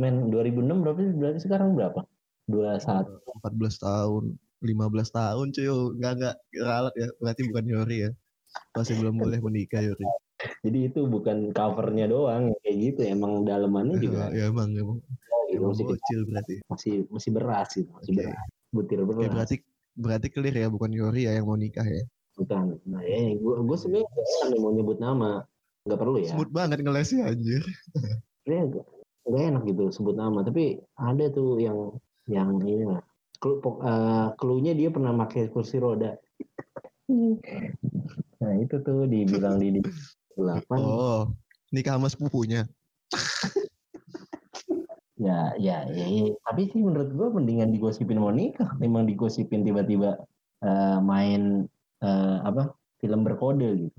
main 0.00 0.30
2006 0.30 0.82
berapa 0.82 0.98
sih? 0.98 1.14
Berarti 1.16 1.40
sekarang 1.42 1.68
berapa? 1.74 2.00
21. 2.46 3.10
14 3.42 3.82
tahun, 3.82 4.24
15 4.62 5.18
tahun 5.18 5.46
cuy. 5.50 5.68
Enggak 5.98 6.12
enggak 6.20 6.34
ralat 6.62 6.94
ya. 6.94 7.08
Berarti 7.18 7.42
bukan 7.50 7.64
Yori 7.66 7.96
ya. 8.06 8.10
Masih 8.78 8.94
belum 9.02 9.14
boleh 9.22 9.38
menikah 9.42 9.82
Yori. 9.82 10.06
Jadi 10.62 10.78
itu 10.92 11.00
bukan 11.08 11.50
covernya 11.50 12.06
doang 12.06 12.54
kayak 12.62 12.76
gitu. 12.78 13.00
Emang 13.08 13.42
dalemannya 13.42 13.98
juga. 13.98 14.30
Ya, 14.30 14.52
emang 14.52 14.70
emang. 14.76 14.98
gitu, 15.46 15.62
Emang 15.62 15.72
masih, 15.72 15.86
bocil 15.86 16.20
berarti. 16.26 16.54
masih 16.66 16.94
masih 17.06 17.30
beras 17.30 17.68
gitu, 17.74 17.90
masih 17.94 18.12
Oke. 18.12 18.18
beras. 18.22 18.46
Butir 18.74 18.98
beras. 19.06 19.30
berarti 19.32 19.56
berarti 19.96 20.28
clear 20.28 20.56
ya 20.58 20.68
bukan 20.68 20.90
Yori 20.92 21.24
ya 21.24 21.32
yang 21.38 21.46
mau 21.48 21.56
nikah 21.56 21.86
ya. 21.86 22.04
Bukan. 22.36 22.76
Nah, 22.84 23.00
ya, 23.02 23.32
gue 23.32 23.54
gue 23.64 23.76
sebenarnya 23.80 24.08
nggak 24.52 24.60
mau 24.60 24.72
nyebut 24.76 24.98
nama. 25.00 25.42
Nggak 25.88 25.98
perlu 25.98 26.16
ya. 26.20 26.32
Smooth 26.36 26.52
banget 26.52 26.78
ngelesnya 26.84 27.32
anjir. 27.32 27.64
Sebenarnya 28.44 28.64
nggak- 28.70 28.88
enak 29.26 29.62
gitu 29.66 29.84
sebut 29.90 30.14
nama. 30.14 30.44
Tapi 30.46 30.78
ada 30.94 31.26
tuh 31.32 31.58
yang 31.58 31.98
yang 32.30 32.60
ini 32.62 32.86
lah. 32.86 33.02
Eh, 33.42 34.28
clue-nya 34.38 34.72
dia 34.76 34.88
pernah 34.92 35.12
pakai 35.26 35.50
kursi 35.50 35.80
roda. 35.80 36.14
Nah 38.36 38.52
itu 38.60 38.76
tuh 38.84 39.08
dibilang 39.08 39.56
di, 39.56 39.80
di 39.80 39.80
delapan. 40.36 40.76
Oh, 40.76 41.32
nikah 41.72 41.96
sama 41.96 42.12
sepupunya. 42.12 42.68
Ya, 45.16 45.56
ya, 45.56 45.88
ya, 45.88 46.04
ya. 46.04 46.36
Tapi 46.44 46.68
sih 46.68 46.84
menurut 46.84 47.08
gue 47.08 47.28
mendingan 47.32 47.72
digosipin 47.72 48.20
mau 48.20 48.28
nikah, 48.28 48.76
memang 48.76 49.08
digosipin 49.08 49.64
tiba-tiba 49.64 50.20
eh, 50.60 50.98
main 51.00 51.64
eh, 52.02 52.36
apa 52.44 52.76
film 53.00 53.20
berkode 53.24 53.68
gitu. 53.88 53.98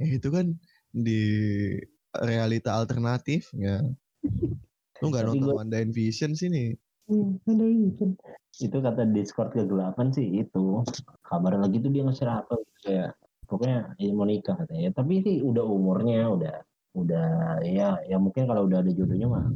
Eh, 0.00 0.10
itu 0.18 0.28
kan 0.28 0.56
di 0.92 1.22
realita 2.16 2.74
alternatif 2.74 3.52
ya. 3.54 3.84
Lu 4.98 5.12
nggak 5.12 5.24
nonton 5.28 5.48
gua- 5.52 5.56
Wanda 5.62 5.78
and 5.78 5.94
Vision 5.94 6.34
sih 6.34 6.50
nih. 6.50 6.74
ada 7.48 7.64
Itu 8.58 8.76
kata 8.84 9.08
Discord 9.08 9.54
kegelapan 9.54 10.12
sih 10.12 10.44
itu 10.44 10.84
kabar 11.24 11.56
lagi 11.56 11.80
tuh 11.80 11.88
dia 11.88 12.04
nge-share 12.04 12.42
apa 12.44 12.58
gitu 12.58 12.78
kayak 12.84 13.10
pokoknya 13.48 13.96
ya 13.96 14.10
mau 14.12 14.26
nikah 14.28 14.56
katanya. 14.58 14.90
Tapi 14.92 15.24
sih 15.24 15.36
udah 15.40 15.64
umurnya 15.64 16.28
udah 16.28 16.56
udah 16.98 17.28
ya 17.64 18.00
ya 18.04 18.16
mungkin 18.18 18.44
kalau 18.50 18.66
udah 18.66 18.82
ada 18.82 18.90
jodohnya 18.92 19.28
mah. 19.30 19.46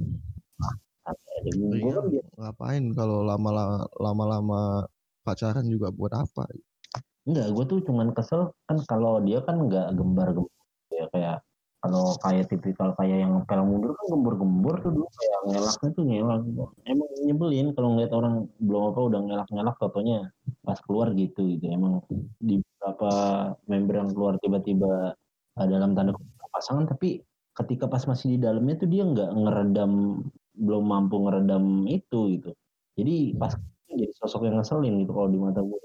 ah, 1.02 1.12
ada 1.12 1.50
gue 1.50 1.74
Iya, 1.76 1.92
kan 1.98 2.04
ngapain 2.38 2.84
kalau 2.94 3.26
lama 3.26 3.50
lama-lama 3.98 4.86
pacaran 5.22 5.66
juga 5.66 5.88
buat 5.94 6.12
apa? 6.12 6.50
Enggak, 7.22 7.46
gue 7.54 7.64
tuh 7.70 7.78
cuman 7.86 8.10
kesel 8.12 8.50
kan 8.66 8.82
kalau 8.90 9.22
dia 9.22 9.38
kan 9.46 9.56
nggak 9.70 9.94
gembar-gembur 9.94 10.50
ya 10.90 11.06
kayak 11.14 11.36
kalau 11.82 12.14
kayak 12.22 12.46
tipikal 12.46 12.94
kayak 12.94 13.26
yang 13.26 13.42
pel 13.42 13.66
mundur 13.66 13.90
kan 13.98 14.06
gembur-gembur 14.06 14.78
tuh 14.86 14.94
dulu 14.94 15.06
kayak 15.18 15.40
ngelaknya 15.50 15.90
tuh 15.98 16.04
ngelak. 16.06 16.40
Emang 16.86 17.08
nyebelin 17.26 17.68
kalau 17.74 17.88
ngeliat 17.94 18.12
orang 18.14 18.34
belum 18.62 18.82
apa 18.94 19.00
udah 19.02 19.20
ngelak-ngelak 19.26 19.76
fotonya 19.82 20.18
pas 20.62 20.78
keluar 20.86 21.10
gitu 21.18 21.42
gitu. 21.42 21.64
Emang 21.66 21.98
di 22.38 22.62
beberapa 22.62 23.10
member 23.66 23.94
yang 23.98 24.10
keluar 24.14 24.34
tiba-tiba 24.38 25.18
uh, 25.58 25.66
dalam 25.66 25.98
tanda 25.98 26.14
pasangan 26.54 26.86
tapi 26.86 27.18
ketika 27.58 27.90
pas 27.90 28.06
masih 28.06 28.34
di 28.34 28.38
dalamnya 28.38 28.78
tuh 28.78 28.88
dia 28.88 29.02
nggak 29.02 29.30
ngeredam 29.34 30.22
belum 30.54 30.84
mampu 30.86 31.18
ngeredam 31.18 31.90
itu 31.90 32.38
gitu. 32.38 32.50
Jadi 32.94 33.34
pas 33.42 33.58
jadi 33.96 34.12
sosok 34.20 34.48
yang 34.48 34.56
ngeselin 34.60 34.94
gitu 35.02 35.12
kalau 35.14 35.28
di 35.30 35.38
mata 35.40 35.60
gue 35.62 35.80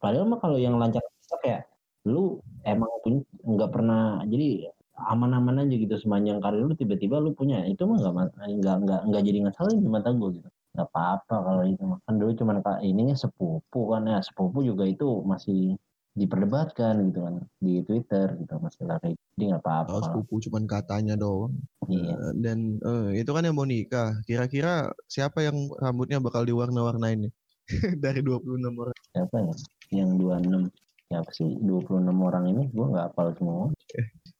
padahal 0.00 0.24
mah 0.28 0.40
kalau 0.40 0.56
yang 0.56 0.76
lancar 0.80 1.02
bisa 1.20 1.36
kayak 1.44 1.62
lu 2.08 2.40
emang 2.66 2.90
punya 3.04 3.20
nggak 3.44 3.70
pernah 3.70 4.24
jadi 4.26 4.72
aman-aman 4.92 5.66
aja 5.66 5.74
gitu 5.76 5.94
sepanjang 5.98 6.38
karir 6.42 6.62
lu 6.66 6.74
tiba-tiba 6.76 7.16
lu 7.22 7.32
punya 7.34 7.64
itu 7.66 7.82
mah 7.86 7.98
nggak 8.00 8.12
nggak 8.60 8.76
nggak 8.84 9.00
nggak 9.08 9.22
jadi 9.24 9.38
ngeselin 9.46 9.78
di 9.82 9.88
mata 9.90 10.10
gue 10.12 10.30
gitu 10.40 10.48
nggak 10.72 10.88
apa-apa 10.88 11.36
kalau 11.44 11.62
itu 11.68 11.82
kan 12.08 12.14
dulu 12.16 12.32
cuman 12.32 12.56
kak 12.64 12.78
ininya 12.80 13.16
sepupu 13.16 13.80
kan 13.92 14.08
ya 14.08 14.18
sepupu 14.24 14.64
juga 14.64 14.88
itu 14.88 15.20
masih 15.24 15.76
diperdebatkan 16.12 17.08
gitu 17.08 17.24
kan 17.24 17.34
di 17.60 17.80
Twitter 17.88 18.36
gitu 18.36 18.54
masalah 18.60 19.00
kayak 19.00 19.16
jadi 19.36 19.44
nggak 19.56 19.62
apa-apa 19.64 19.88
Kalau 19.88 20.02
sepupu 20.04 20.34
cuman 20.44 20.64
katanya 20.68 21.14
doang. 21.16 21.56
iya 21.88 22.12
Eh, 22.12 22.32
Dan 22.36 22.76
eh, 22.84 23.24
itu 23.24 23.30
kan 23.32 23.44
yang 23.48 23.56
mau 23.56 23.64
nikah. 23.64 24.20
Kira-kira 24.28 24.92
siapa 25.08 25.40
yang 25.40 25.56
rambutnya 25.80 26.20
bakal 26.20 26.44
diwarna-warnain 26.44 27.28
nih? 27.28 27.32
Dari 28.04 28.20
26 28.20 28.74
orang. 28.74 28.96
siapa 29.12 29.36
ya? 29.38 29.54
Yang 29.92 30.10
26 30.18 30.62
siapa 31.08 31.30
sih? 31.30 31.48
26 31.60 32.18
orang 32.18 32.44
ini? 32.48 32.62
Gue 32.72 32.86
nggak 32.90 33.06
hafal 33.12 33.28
semua. 33.38 33.66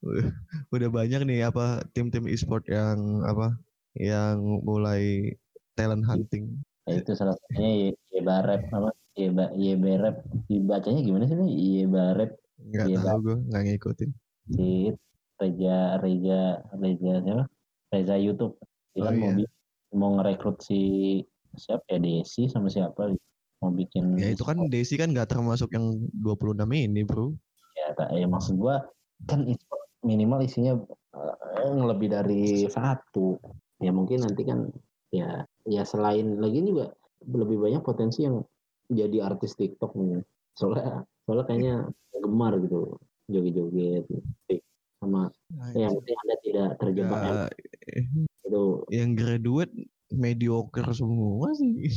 Udah 0.74 0.88
banyak 0.90 1.22
nih 1.22 1.46
apa 1.46 1.86
tim-tim 1.94 2.26
e-sport 2.26 2.66
yang 2.66 3.22
apa 3.22 3.54
yang 3.94 4.40
mulai 4.64 5.34
talent 5.76 6.02
hunting. 6.02 6.58
ya 6.82 6.98
itu 6.98 7.14
salah 7.14 7.38
satunya 7.38 7.94
Yebarep 8.10 8.66
apa? 8.68 8.90
Yeba 9.14 9.52
Yebarep 9.54 10.24
dibacanya 10.48 11.00
gimana 11.04 11.24
sih 11.28 11.36
nih 11.38 11.50
Yebarep. 11.84 12.30
Iya, 12.72 12.98
tahu 12.98 13.18
gue, 13.22 13.36
nggak 13.46 13.62
ngikutin. 13.68 14.10
si 14.50 14.90
Reza 15.38 15.98
Reza 16.00 16.40
Reza 16.74 17.12
siapa? 17.22 17.44
Reza 17.92 18.16
YouTube. 18.18 18.54
Dia 18.92 19.00
Oh, 19.00 19.06
kan 19.06 19.14
mau 19.14 19.30
iya. 19.30 19.36
bi- 19.44 19.54
mau 19.92 20.10
ngerekrut 20.16 20.58
si 20.64 20.80
siapa 21.56 21.84
ya 21.88 21.98
Desi 22.00 22.48
sama 22.48 22.68
siapa 22.72 23.12
gitu. 23.12 23.24
mau 23.62 23.70
bikin 23.70 24.18
Ya 24.18 24.34
itu 24.34 24.42
kan 24.42 24.58
Desi 24.66 24.98
kan 24.98 25.12
nggak 25.14 25.30
termasuk 25.36 25.70
yang 25.70 25.94
26 26.18 26.66
ini 26.72 27.02
bro. 27.06 27.30
ya, 27.78 27.94
tak- 27.96 28.12
ya 28.12 28.26
maksud 28.26 28.58
gua 28.58 28.84
kan 29.30 29.46
itu 29.46 29.62
minimal 30.02 30.42
isinya 30.42 30.74
eh, 31.62 31.70
lebih 31.70 32.10
dari 32.10 32.66
satu 32.66 33.38
ya 33.78 33.94
mungkin 33.94 34.26
nanti 34.26 34.42
kan 34.42 34.66
ya 35.14 35.46
ya 35.68 35.82
selain 35.86 36.42
lagi 36.42 36.58
juga 36.64 36.90
lebih 37.22 37.62
banyak 37.62 37.82
potensi 37.86 38.26
yang 38.26 38.42
jadi 38.90 39.30
artis 39.30 39.54
TikTok 39.54 39.94
mungkin 39.94 40.26
soalnya 40.58 41.06
soalnya 41.22 41.44
kayaknya 41.46 41.76
gemar 42.18 42.58
gitu 42.60 42.98
joget-joget 43.30 44.04
gitu. 44.10 44.22
sama 44.98 45.30
ya, 45.74 45.86
yang 45.88 45.94
penting 46.02 46.16
anda 46.18 46.36
tidak 46.42 46.68
terjebak 46.82 47.18
Ya, 47.22 47.46
itu 48.42 48.64
yang 48.90 49.14
graduate 49.14 49.72
mediocre 50.12 50.90
semua 50.92 51.48
sih. 51.56 51.90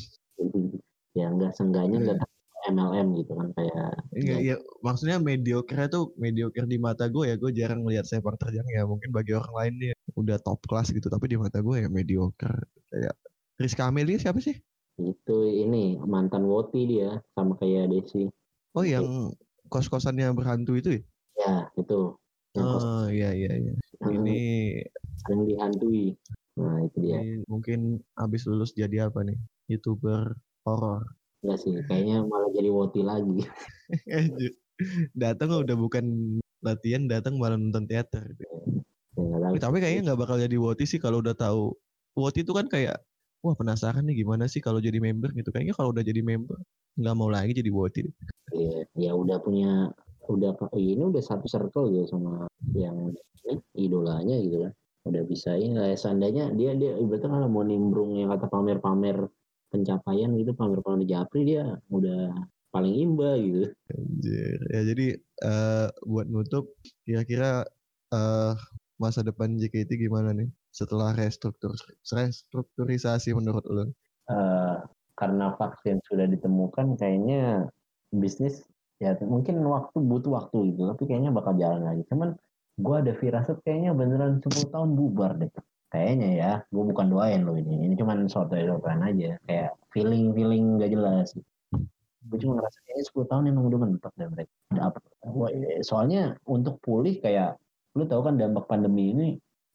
ya 1.15 1.31
enggak 1.31 1.55
seenggaknya 1.55 1.97
enggak 2.01 2.19
MLM 2.65 3.07
gitu 3.21 3.31
kan 3.37 3.47
kayak 3.55 3.93
Enggak, 4.15 4.39
ya 4.41 4.55
maksudnya 4.81 5.17
mediocre 5.19 5.85
itu 5.85 6.01
mediocre 6.15 6.65
di 6.65 6.79
mata 6.79 7.05
gue 7.11 7.29
ya 7.29 7.35
gue 7.35 7.51
jarang 7.51 7.83
melihat 7.83 8.07
sepak 8.07 8.39
terjang 8.41 8.65
ya 8.71 8.87
mungkin 8.87 9.11
bagi 9.11 9.35
orang 9.35 9.53
lain 9.53 9.73
dia 9.79 9.93
udah 10.15 10.39
top 10.39 10.59
kelas 10.65 10.89
gitu 10.91 11.07
tapi 11.11 11.27
di 11.29 11.37
mata 11.37 11.59
gue 11.59 11.83
ya 11.83 11.87
mediocre 11.91 12.55
kayak 12.91 13.15
Rizka 13.55 13.87
Amelia 13.87 14.19
siapa 14.19 14.39
sih? 14.43 14.55
itu 14.95 15.37
ini 15.51 15.99
mantan 15.99 16.47
Woti 16.47 16.87
dia 16.87 17.19
sama 17.35 17.59
kayak 17.59 17.91
Desi 17.91 18.31
Oh 18.75 18.83
yang 18.83 19.35
kos-kosannya 19.67 20.31
berhantu 20.31 20.79
itu 20.79 20.89
ya? 20.95 21.01
ya 21.39 21.55
itu 21.75 22.15
yang 22.55 22.67
kos- 22.71 22.83
Oh 22.87 23.07
iya 23.11 23.35
iya 23.35 23.51
iya. 23.59 23.73
yang 23.75 24.23
Ini, 24.23 24.39
sering 25.19 25.43
dihantui 25.47 26.15
nah 26.55 26.79
itu 26.79 26.97
dia 27.03 27.19
ini 27.19 27.43
mungkin 27.51 27.99
abis 28.15 28.47
lulus 28.47 28.71
jadi 28.71 29.11
apa 29.11 29.27
nih? 29.27 29.35
Youtuber 29.67 30.39
horor. 30.63 31.03
enggak 31.43 31.57
sih 31.61 31.77
kayaknya 31.85 32.25
malah 32.25 32.49
jadi 32.49 32.69
Woti 32.73 33.01
lagi 33.05 33.45
datang 35.23 35.61
udah 35.61 35.77
bukan 35.77 36.37
latihan 36.65 37.05
datang 37.05 37.37
malah 37.37 37.55
nonton 37.55 37.85
teater. 37.85 38.25
ya. 38.35 38.49
Eh, 39.15 39.61
Tapi 39.61 39.77
kayaknya 39.79 40.11
nggak 40.11 40.19
bakal 40.25 40.41
jadi 40.41 40.57
Woti 40.57 40.83
sih 40.89 40.97
kalau 40.97 41.21
udah 41.21 41.37
tahu. 41.37 41.71
Woti 42.17 42.41
itu 42.41 42.51
kan 42.55 42.65
kayak 42.65 42.97
wah 43.45 43.53
penasaran 43.53 44.03
nih 44.09 44.25
gimana 44.25 44.49
sih 44.49 44.59
kalau 44.59 44.81
jadi 44.81 44.97
member 44.97 45.31
gitu. 45.37 45.53
Kayaknya 45.53 45.75
kalau 45.77 45.93
udah 45.93 46.03
jadi 46.03 46.25
member 46.25 46.57
nggak 46.97 47.15
mau 47.15 47.29
lagi 47.29 47.53
jadi 47.53 47.69
Woti. 47.71 48.09
ya, 48.55 48.87
ya 48.95 49.11
udah 49.13 49.37
punya 49.43 49.91
udah 50.25 50.57
ini 50.73 51.03
udah 51.05 51.21
satu 51.21 51.45
circle 51.45 51.93
gitu 51.93 52.17
sama 52.17 52.49
yang 52.73 53.13
ini 53.45 53.61
idolanya 53.77 54.35
gitu 54.41 54.65
kan 54.65 54.73
udah 55.05 55.23
bisa 55.29 55.53
ini 55.53 55.77
lah 55.77 55.93
seandainya 55.93 56.49
dia 56.57 56.73
dia 56.73 56.97
ibaratnya 56.97 57.29
kalau 57.29 57.47
mau 57.49 57.61
nimbrung 57.61 58.17
yang 58.17 58.33
kata 58.33 58.49
pamer-pamer 58.49 59.29
pencapaian 59.69 60.33
gitu 60.33 60.57
pamer-pamer 60.57 61.05
japri 61.05 61.45
dia 61.45 61.77
udah 61.93 62.33
paling 62.73 62.95
imba 62.97 63.37
gitu 63.37 63.69
Anjir. 63.93 64.59
Ya 64.73 64.81
jadi 64.83 65.07
eh, 65.21 65.87
buat 66.03 66.27
nutup 66.27 66.73
kira-kira 67.05 67.63
eh, 68.11 68.53
masa 68.97 69.21
depan 69.21 69.55
JKT 69.55 69.95
gimana 70.01 70.33
nih 70.33 70.49
setelah 70.73 71.13
restruktur 71.13 71.71
restrukturisasi 72.03 73.31
menurut 73.37 73.63
lo? 73.69 73.85
Eh, 74.27 74.77
karena 75.15 75.55
vaksin 75.55 76.03
sudah 76.03 76.27
ditemukan 76.27 76.99
kayaknya 76.99 77.69
bisnis 78.11 78.65
ya 78.99 79.15
mungkin 79.23 79.59
waktu 79.63 79.99
butuh 79.99 80.31
waktu 80.39 80.71
gitu 80.71 80.87
tapi 80.87 81.03
kayaknya 81.07 81.31
bakal 81.35 81.51
jalan 81.59 81.83
lagi 81.83 82.03
cuman 82.07 82.35
gue 82.75 82.95
ada 82.95 83.13
firasat 83.15 83.63
kayaknya 83.63 83.95
beneran 83.95 84.43
10 84.43 84.71
tahun 84.71 84.89
bubar 84.95 85.39
deh. 85.39 85.51
Kayaknya 85.91 86.29
ya 86.35 86.51
gue 86.67 86.83
bukan 86.83 87.07
doain 87.07 87.41
loh 87.47 87.55
ini. 87.55 87.87
Ini 87.87 87.93
cuman 87.95 88.27
suatu 88.27 88.59
elokan 88.59 88.99
aja. 89.05 89.39
Kayak 89.47 89.79
feeling 89.95 90.35
feeling 90.35 90.75
gak 90.79 90.91
jelas. 90.91 91.31
Gue 92.25 92.37
cuma 92.41 92.59
ngerasa 92.59 92.77
kayaknya 92.83 93.05
10 93.07 93.31
tahun 93.31 93.43
emang 93.53 93.65
udah 93.71 93.79
mentok 93.79 94.13
deh 94.19 94.27
mereka. 94.27 94.53
Eh, 95.55 95.81
soalnya 95.85 96.35
untuk 96.43 96.83
pulih 96.83 97.21
kayak 97.23 97.55
lu 97.95 98.03
tahu 98.03 98.27
kan 98.27 98.35
dampak 98.35 98.67
pandemi 98.67 99.15
ini 99.15 99.29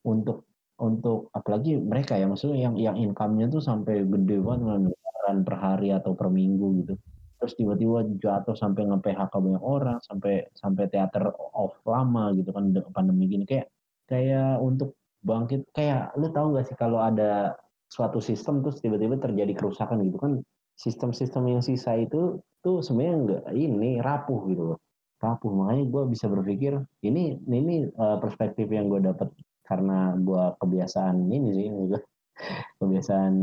untuk 0.04 0.44
untuk 0.80 1.28
apalagi 1.36 1.76
mereka 1.76 2.16
ya 2.16 2.24
maksudnya 2.28 2.68
yang 2.68 2.74
yang 2.76 2.96
income-nya 2.96 3.52
tuh 3.52 3.60
sampai 3.60 4.04
gede 4.04 4.40
banget 4.40 4.92
miliaran 4.92 5.38
per 5.44 5.56
hari 5.56 5.88
atau 5.92 6.16
per 6.16 6.32
minggu 6.32 6.84
gitu 6.84 6.94
terus 7.40 7.56
tiba-tiba 7.56 8.04
jatuh 8.20 8.52
sampai 8.52 8.84
nge-PHK 8.84 9.32
banyak 9.32 9.64
orang 9.64 9.96
sampai 10.04 10.44
sampai 10.52 10.92
teater 10.92 11.32
off 11.56 11.80
lama 11.88 12.36
gitu 12.36 12.52
kan 12.52 12.68
pandemi 12.92 13.32
gini. 13.32 13.48
Kayak 13.48 13.72
kayak 14.04 14.60
untuk 14.60 15.00
bangkit 15.24 15.64
kayak 15.72 16.12
lu 16.20 16.28
tahu 16.28 16.60
gak 16.60 16.68
sih 16.68 16.76
kalau 16.76 17.00
ada 17.00 17.56
suatu 17.88 18.20
sistem 18.20 18.60
terus 18.60 18.78
tiba-tiba 18.84 19.16
terjadi 19.16 19.56
kerusakan 19.56 20.04
gitu 20.04 20.20
kan? 20.20 20.32
Sistem-sistem 20.76 21.48
yang 21.48 21.62
sisa 21.64 21.96
itu 21.96 22.44
tuh 22.60 22.84
sebenarnya 22.84 23.16
enggak 23.16 23.42
ini 23.56 23.90
rapuh 24.04 24.40
gitu 24.52 24.62
loh. 24.76 24.78
Rapuh. 25.20 25.48
Makanya 25.52 25.84
gue 25.88 26.02
bisa 26.12 26.28
berpikir 26.28 26.76
ini 27.04 27.40
ini 27.48 27.88
uh, 27.96 28.20
perspektif 28.20 28.68
yang 28.68 28.92
gue 28.92 29.00
dapat 29.00 29.32
karena 29.64 30.12
gue 30.16 30.44
kebiasaan 30.60 31.28
ini 31.28 31.48
sih 31.56 31.68
juga 31.72 31.98
kebiasaan 32.84 33.34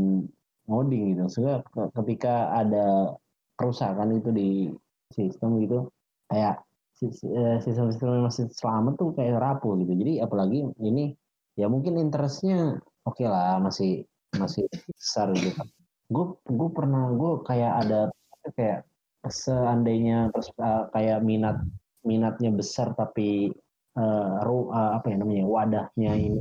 ngoding 0.70 1.02
gitu. 1.14 1.24
Sehingga 1.26 1.66
ketika 1.98 2.54
ada 2.54 3.18
kerusakan 3.58 4.22
itu 4.22 4.30
di 4.30 4.48
sistem 5.10 5.58
gitu. 5.58 5.90
Kayak 6.30 6.62
eh, 7.02 7.58
sistem-sistem 7.60 8.08
yang 8.22 8.26
masih 8.30 8.46
selamat 8.54 8.94
tuh 8.96 9.10
kayak 9.18 9.42
rapuh 9.42 9.74
gitu. 9.82 9.92
Jadi 9.98 10.12
apalagi 10.22 10.62
ini 10.78 11.12
ya 11.58 11.66
mungkin 11.66 11.98
interestnya 11.98 12.78
oke 13.02 13.18
okay 13.18 13.26
lah 13.26 13.58
masih 13.58 14.06
masih 14.38 14.70
besar 14.94 15.34
gitu. 15.34 15.58
Gue 16.08 16.38
gue 16.46 16.70
pernah 16.70 17.10
gue 17.10 17.32
kayak 17.42 17.72
ada 17.84 18.00
kayak 18.54 18.86
seandainya 19.26 20.30
terus 20.32 20.48
uh, 20.62 20.86
kayak 20.94 21.20
minat 21.26 21.60
minatnya 22.06 22.54
besar 22.54 22.94
tapi 22.96 23.52
uh, 23.98 24.40
ru, 24.46 24.70
uh, 24.70 24.96
apa 24.96 25.12
ya 25.12 25.16
namanya 25.20 25.44
wadahnya 25.44 26.12
ini 26.14 26.40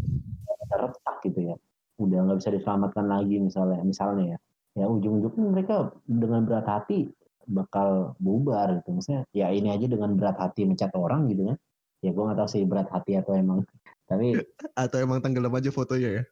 retak 0.71 1.17
gitu 1.25 1.51
ya. 1.51 1.55
Udah 1.97 2.29
nggak 2.29 2.37
bisa 2.39 2.53
diselamatkan 2.53 3.09
lagi 3.09 3.41
misalnya 3.41 3.81
misalnya 3.81 4.37
ya 4.37 4.39
ya 4.77 4.85
ujung-ujungnya 4.85 5.49
mereka 5.49 5.75
dengan 6.05 6.45
berat 6.45 6.69
hati 6.69 7.09
bakal 7.47 8.13
bubar 8.21 8.83
gitu. 8.83 8.89
Maksudnya 8.93 9.21
ya 9.31 9.47
ini 9.49 9.71
aja 9.73 9.87
dengan 9.87 10.13
berat 10.13 10.37
hati 10.37 10.67
mencat 10.67 10.91
orang 10.93 11.31
gitu 11.31 11.49
kan. 11.49 11.57
Ya 12.05 12.13
gue 12.13 12.23
nggak 12.23 12.37
tahu 12.37 12.49
sih 12.51 12.61
berat 12.67 12.87
hati 12.91 13.17
atau 13.17 13.33
emang. 13.33 13.63
Tapi 14.05 14.35
atau 14.83 14.97
emang 15.01 15.23
tenggelam 15.23 15.55
aja 15.55 15.71
fotonya 15.71 16.21
ya? 16.21 16.23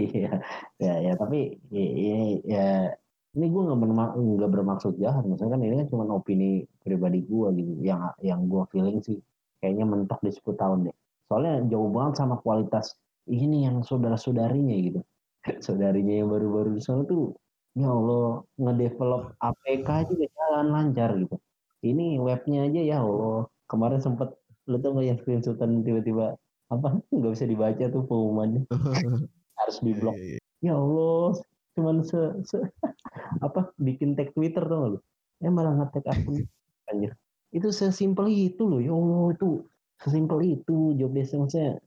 Iya. 0.00 0.32
Ya 0.80 0.94
ya 1.10 1.12
tapi 1.18 1.58
ini 1.74 2.40
ya 2.46 2.94
ini 3.34 3.46
gue 3.50 3.62
nggak 3.66 3.78
nggak 4.16 4.50
bermaksud 4.50 4.96
jahat. 4.96 5.26
Maksudnya 5.26 5.58
kan 5.58 5.60
ini 5.60 5.74
kan 5.84 5.86
cuma 5.90 6.08
opini 6.08 6.64
pribadi 6.80 7.20
gue 7.26 7.48
gitu 7.60 7.72
yang 7.82 8.14
yang 8.22 8.46
gue 8.46 8.62
feeling 8.70 9.02
sih. 9.02 9.18
Kayaknya 9.60 9.84
mentok 9.84 10.20
di 10.22 10.30
10 10.32 10.56
tahun 10.56 10.78
deh. 10.88 10.96
Soalnya 11.28 11.66
jauh 11.72 11.88
banget 11.88 12.20
sama 12.20 12.36
kualitas 12.40 12.94
ini 13.26 13.64
yang 13.66 13.82
saudara 13.82 14.14
saudarinya 14.16 14.76
gitu. 14.76 15.00
Saudarinya 15.64 16.24
yang 16.24 16.28
baru-baru 16.32 16.76
di 16.76 16.82
sana 16.84 17.04
tuh 17.04 17.36
ya 17.74 17.90
Allah 17.90 18.46
ngedevelop 18.58 19.34
APK 19.42 19.88
juga 20.14 20.26
jalan 20.30 20.66
lancar 20.70 21.10
gitu. 21.18 21.36
Ini 21.84 22.16
webnya 22.22 22.70
aja 22.70 22.80
ya 22.80 22.98
Allah. 23.02 23.50
Kemarin 23.68 24.00
sempet 24.00 24.32
tau 24.64 24.90
nggak 24.96 25.06
yang 25.06 25.18
screenshotan 25.20 25.84
tiba-tiba 25.84 26.38
apa? 26.72 27.02
Nggak 27.12 27.32
bisa 27.34 27.44
dibaca 27.44 27.84
tuh 27.90 28.02
pengumumannya. 28.06 28.62
Harus 29.60 29.78
diblok 29.86 30.18
iya, 30.18 30.38
iya. 30.38 30.40
ya 30.66 30.74
Allah 30.74 31.38
cuman 31.74 32.02
se, 32.02 32.18
se 32.46 32.58
apa? 33.46 33.74
Bikin 33.78 34.14
tag 34.18 34.34
Twitter 34.34 34.62
tuh 34.64 34.98
lo 34.98 34.98
ya 35.42 35.50
malah 35.50 35.74
ngetek 35.76 36.06
akun. 36.08 36.46
Anjir. 36.90 37.12
Itu 37.54 37.70
sesimpel 37.70 38.30
itu 38.30 38.62
loh 38.64 38.80
ya 38.80 38.94
Allah 38.94 39.34
itu. 39.34 39.66
Sesimpel 40.00 40.58
itu 40.58 40.94
job 40.96 41.10
desk 41.12 41.36
maksudnya. 41.36 41.78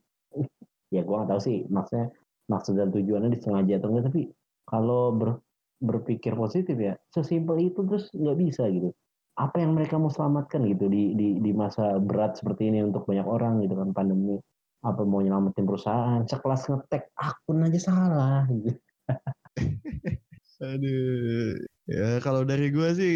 Ya 0.88 1.04
gua 1.04 1.24
nggak 1.24 1.36
tahu 1.36 1.40
sih 1.42 1.58
maksudnya 1.68 2.12
maksud 2.48 2.80
dan 2.80 2.88
tujuannya 2.88 3.36
disengaja 3.36 3.76
atau 3.76 3.88
enggak 3.92 4.08
tapi 4.08 4.22
kalau 4.64 5.12
ber, 5.12 5.40
berpikir 5.78 6.34
positif 6.34 6.74
ya 6.74 6.98
sesimpel 7.14 7.70
itu 7.70 7.80
terus 7.86 8.10
nggak 8.14 8.38
bisa 8.38 8.66
gitu. 8.70 8.90
Apa 9.38 9.62
yang 9.62 9.78
mereka 9.78 9.94
mau 10.02 10.10
selamatkan 10.10 10.66
gitu 10.66 10.90
di, 10.90 11.14
di 11.14 11.38
di 11.38 11.50
masa 11.54 12.02
berat 12.02 12.34
seperti 12.42 12.74
ini 12.74 12.82
untuk 12.82 13.06
banyak 13.06 13.26
orang 13.26 13.62
gitu 13.62 13.78
kan 13.78 13.94
pandemi. 13.94 14.38
Apa 14.82 15.06
mau 15.06 15.22
nyelamatin 15.22 15.66
perusahaan 15.66 16.22
sekelas 16.26 16.66
ngetek 16.70 17.14
akun 17.14 17.66
aja 17.66 17.80
salah 17.80 18.42
gitu. 18.50 18.74
Aduh. 20.74 21.54
Ya 21.88 22.20
kalau 22.20 22.42
dari 22.44 22.68
gue 22.68 22.88
sih 22.98 23.14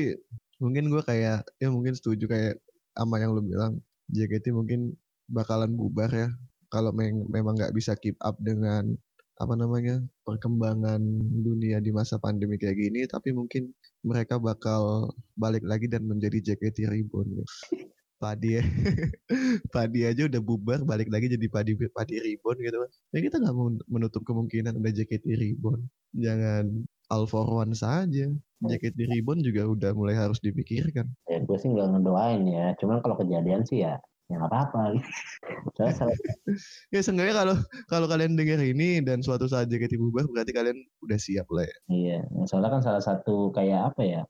mungkin 0.62 0.88
gue 0.88 1.02
kayak 1.02 1.42
ya 1.58 1.68
mungkin 1.68 1.92
setuju 1.98 2.30
kayak 2.30 2.54
sama 2.94 3.18
yang 3.18 3.34
lu 3.34 3.42
bilang 3.42 3.82
JKT 4.14 4.54
mungkin 4.54 4.94
bakalan 5.26 5.74
bubar 5.74 6.10
ya. 6.10 6.30
Kalau 6.72 6.94
me 6.94 7.12
memang 7.28 7.58
nggak 7.58 7.74
bisa 7.76 7.98
keep 7.98 8.16
up 8.24 8.38
dengan 8.40 8.96
apa 9.40 9.54
namanya 9.56 10.02
perkembangan 10.28 11.00
dunia 11.40 11.80
di 11.80 11.90
masa 11.90 12.20
pandemi 12.20 12.60
kayak 12.60 12.76
gini 12.76 13.00
tapi 13.08 13.32
mungkin 13.32 13.72
mereka 14.04 14.36
bakal 14.36 15.12
balik 15.38 15.64
lagi 15.64 15.88
dan 15.88 16.04
menjadi 16.04 16.52
JKT 16.52 16.90
Reborn 16.90 17.40
ya. 17.40 17.46
Padi 18.22 18.54
ya. 18.54 18.62
padi 19.74 20.06
aja 20.06 20.30
udah 20.30 20.38
bubar 20.38 20.86
balik 20.86 21.10
lagi 21.10 21.26
jadi 21.26 21.42
padi 21.50 21.74
padi 21.90 22.22
Reborn 22.22 22.54
gitu 22.62 22.78
kan. 22.78 22.90
Ya 23.10 23.18
kita 23.18 23.36
nggak 23.42 23.56
menutup 23.90 24.22
kemungkinan 24.22 24.78
ada 24.78 24.90
JKT 24.94 25.26
Reborn. 25.26 25.82
Jangan 26.14 26.86
all 27.10 27.26
for 27.26 27.44
one 27.44 27.74
saja. 27.74 28.30
Jaket 28.62 28.94
di 28.94 29.10
ribon 29.10 29.42
juga 29.42 29.66
udah 29.66 29.90
mulai 29.90 30.14
harus 30.14 30.38
dipikirkan. 30.38 31.10
Ya 31.26 31.42
gue 31.42 31.58
sih 31.58 31.66
nggak 31.66 31.98
ngedoain 31.98 32.46
ya. 32.46 32.78
Cuman 32.78 33.02
kalau 33.02 33.18
kejadian 33.18 33.66
sih 33.66 33.82
ya 33.82 33.98
ya 34.32 34.40
nggak 34.40 34.48
apa-apa. 34.48 34.96
ya 36.94 37.00
seenggaknya 37.04 37.34
kalau 37.36 37.56
kalau 37.92 38.06
kalian 38.08 38.32
dengar 38.32 38.64
ini 38.64 39.04
dan 39.04 39.20
suatu 39.20 39.44
saat 39.44 39.68
JKT 39.68 40.00
bubar 40.00 40.24
berarti 40.32 40.56
kalian 40.56 40.80
udah 41.04 41.18
siap 41.20 41.44
lah 41.52 41.68
ya. 41.68 41.76
Iya, 41.92 42.18
soalnya 42.48 42.80
kan 42.80 42.82
salah 42.82 43.04
satu 43.04 43.52
kayak 43.52 43.92
apa 43.92 44.02
ya 44.02 44.22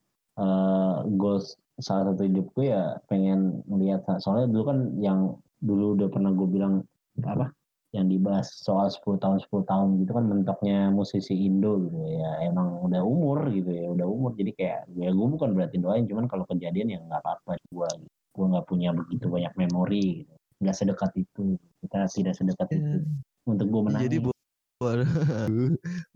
uh, 0.43 1.07
goals 1.15 1.55
salah 1.81 2.13
satu 2.13 2.27
hidupku 2.27 2.67
ya 2.67 2.99
pengen 3.07 3.63
melihat 3.71 4.05
soalnya 4.19 4.51
dulu 4.51 4.63
kan 4.69 4.79
yang 4.99 5.21
dulu 5.63 5.95
udah 5.99 6.09
pernah 6.11 6.31
gue 6.35 6.49
bilang 6.51 6.83
apa 7.23 7.55
yang 7.93 8.09
dibahas 8.09 8.49
soal 8.65 8.89
10 8.89 9.21
tahun 9.21 9.39
10 9.53 9.69
tahun 9.69 9.89
gitu 10.01 10.13
kan 10.17 10.25
mentoknya 10.25 10.89
musisi 10.89 11.37
Indo 11.37 11.77
gitu 11.85 12.01
ya 12.09 12.41
emang 12.49 12.81
udah 12.89 13.05
umur 13.05 13.53
gitu 13.53 13.69
ya 13.69 13.93
udah 13.93 14.07
umur 14.09 14.33
jadi 14.33 14.51
kayak 14.57 14.81
ya 14.97 15.13
gue 15.13 15.27
bukan 15.29 15.53
berarti 15.53 15.77
doain 15.77 16.09
cuman 16.09 16.25
kalau 16.25 16.49
kejadian 16.49 16.89
ya 16.89 16.99
nggak 17.05 17.21
apa-apa 17.21 17.61
gue 17.69 17.89
gitu. 18.01 18.22
Gue 18.33 18.47
nggak 18.49 18.67
punya 18.67 18.91
begitu 18.97 19.29
banyak 19.29 19.53
memori 19.61 20.25
gitu 20.25 20.35
nggak 20.63 20.77
sedekat 20.79 21.11
itu 21.19 21.59
kita 21.85 22.07
tidak 22.09 22.35
sedekat 22.39 22.69
yeah. 22.71 22.79
itu 22.79 22.99
untuk 23.45 23.67
gue 23.69 23.83
menang 23.85 24.03
jadi 24.07 24.17
buat 24.23 24.39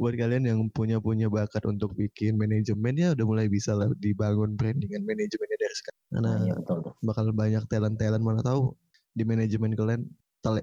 buat 0.00 0.14
kalian 0.18 0.44
yang 0.46 0.60
punya 0.74 0.98
punya 0.98 1.30
bakat 1.30 1.62
untuk 1.70 1.94
bikin 1.94 2.34
manajemen 2.34 2.98
ya 2.98 3.14
udah 3.14 3.26
mulai 3.26 3.46
bisa 3.46 3.74
lah 3.74 3.90
dibangun 4.02 4.58
brandingan 4.58 5.06
manajemennya 5.06 5.58
dari 5.58 5.74
sekarang 5.76 6.02
karena 6.10 6.30
nah, 6.30 6.38
ya, 6.42 6.54
betul, 6.58 6.76
betul. 6.82 6.92
bakal 7.06 7.24
banyak 7.30 7.62
talent 7.70 7.96
talent 7.98 8.24
mana 8.26 8.42
tahu 8.42 8.74
di 9.16 9.22
manajemen 9.22 9.72
kalian 9.78 10.02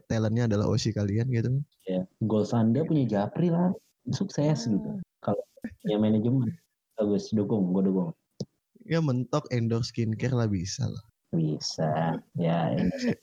talentnya 0.08 0.48
adalah 0.48 0.70
OSI 0.72 0.96
kalian 0.96 1.28
gitu. 1.34 1.50
Ya, 1.84 2.08
goals 2.24 2.56
Anda 2.56 2.88
punya 2.88 3.04
Japri 3.04 3.52
lah, 3.52 3.76
sukses 4.16 4.64
gitu. 4.64 5.04
Kalau 5.20 5.44
punya 5.84 5.98
manajemen, 6.00 6.56
bagus, 6.96 7.34
dukung, 7.36 7.76
gue 7.76 7.84
dukung. 7.92 8.16
Ya 8.88 9.00
mentok 9.00 9.48
endorse 9.52 9.92
skincare 9.92 10.36
lah 10.36 10.48
bisa 10.48 10.88
lah. 10.88 11.04
Bisa, 11.34 12.18
ya 12.38 12.72
endorse, 12.78 13.18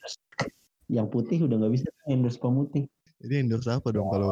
Yang 0.91 1.07
putih 1.15 1.39
udah 1.47 1.57
nggak 1.62 1.73
bisa 1.78 1.89
endorse 2.11 2.39
pemutih. 2.43 2.85
Jadi 3.23 3.35
endorse 3.47 3.70
apa 3.70 3.89
dong 3.95 4.11
ya, 4.11 4.12
kalau? 4.12 4.28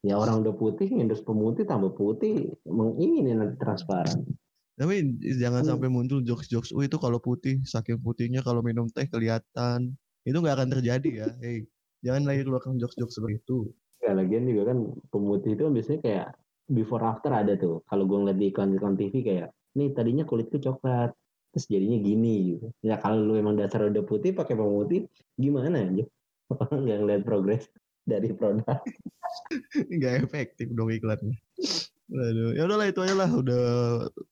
Ya 0.00 0.14
orang 0.18 0.42
udah 0.42 0.54
putih, 0.56 0.90
endorse 0.90 1.22
pemutih 1.22 1.64
tambah 1.64 1.94
putih, 1.94 2.52
ini 2.98 3.30
nanti 3.30 3.56
transparan. 3.62 4.26
Tapi 4.74 5.20
jangan 5.36 5.62
hmm. 5.62 5.70
sampai 5.70 5.88
muncul 5.92 6.24
jokes-jokes, 6.24 6.72
oh 6.72 6.80
itu 6.80 6.96
kalau 6.96 7.20
putih, 7.20 7.60
saking 7.68 8.00
putihnya 8.00 8.40
kalau 8.40 8.64
minum 8.64 8.88
teh 8.88 9.04
kelihatan 9.06 9.94
itu 10.24 10.36
nggak 10.36 10.56
akan 10.60 10.70
terjadi 10.78 11.10
ya 11.24 11.28
hey 11.40 11.64
jangan 12.04 12.28
lagi 12.28 12.44
keluarkan 12.44 12.76
jokes-jokes 12.76 13.16
seperti 13.16 13.40
itu 13.40 13.58
ya 14.04 14.12
lagian 14.16 14.48
juga 14.48 14.72
kan 14.72 14.78
pemutih 15.12 15.56
itu 15.56 15.62
kan 15.68 15.72
biasanya 15.72 16.00
kayak 16.04 16.28
before 16.70 17.04
after 17.04 17.32
ada 17.32 17.56
tuh 17.56 17.84
kalau 17.88 18.04
gue 18.04 18.18
ngeliat 18.20 18.38
di 18.38 18.46
iklan-iklan 18.52 18.96
TV 18.96 19.14
kayak 19.24 19.48
nih 19.76 19.88
tadinya 19.92 20.24
kulitku 20.24 20.60
coklat 20.60 21.12
terus 21.50 21.66
jadinya 21.66 21.98
gini 21.98 22.34
gitu. 22.56 22.66
Ya 22.82 22.96
kalau 22.98 23.26
lu 23.26 23.34
emang 23.38 23.58
dasar 23.58 23.86
udah 23.90 24.04
putih 24.06 24.32
pakai 24.34 24.54
pemutih 24.54 25.10
gimana 25.34 25.82
aja 25.82 26.04
nggak 26.82 26.98
ngeliat 27.02 27.22
progres 27.22 27.66
dari 28.06 28.32
produk. 28.34 28.78
Nggak 29.90 30.14
efektif 30.26 30.66
dong 30.74 30.90
iklannya. 30.90 31.38
Aduh, 32.10 32.50
ya 32.58 32.66
udahlah 32.66 32.90
itu 32.90 33.00
aja 33.06 33.14
lah. 33.14 33.30
Udah 33.30 33.64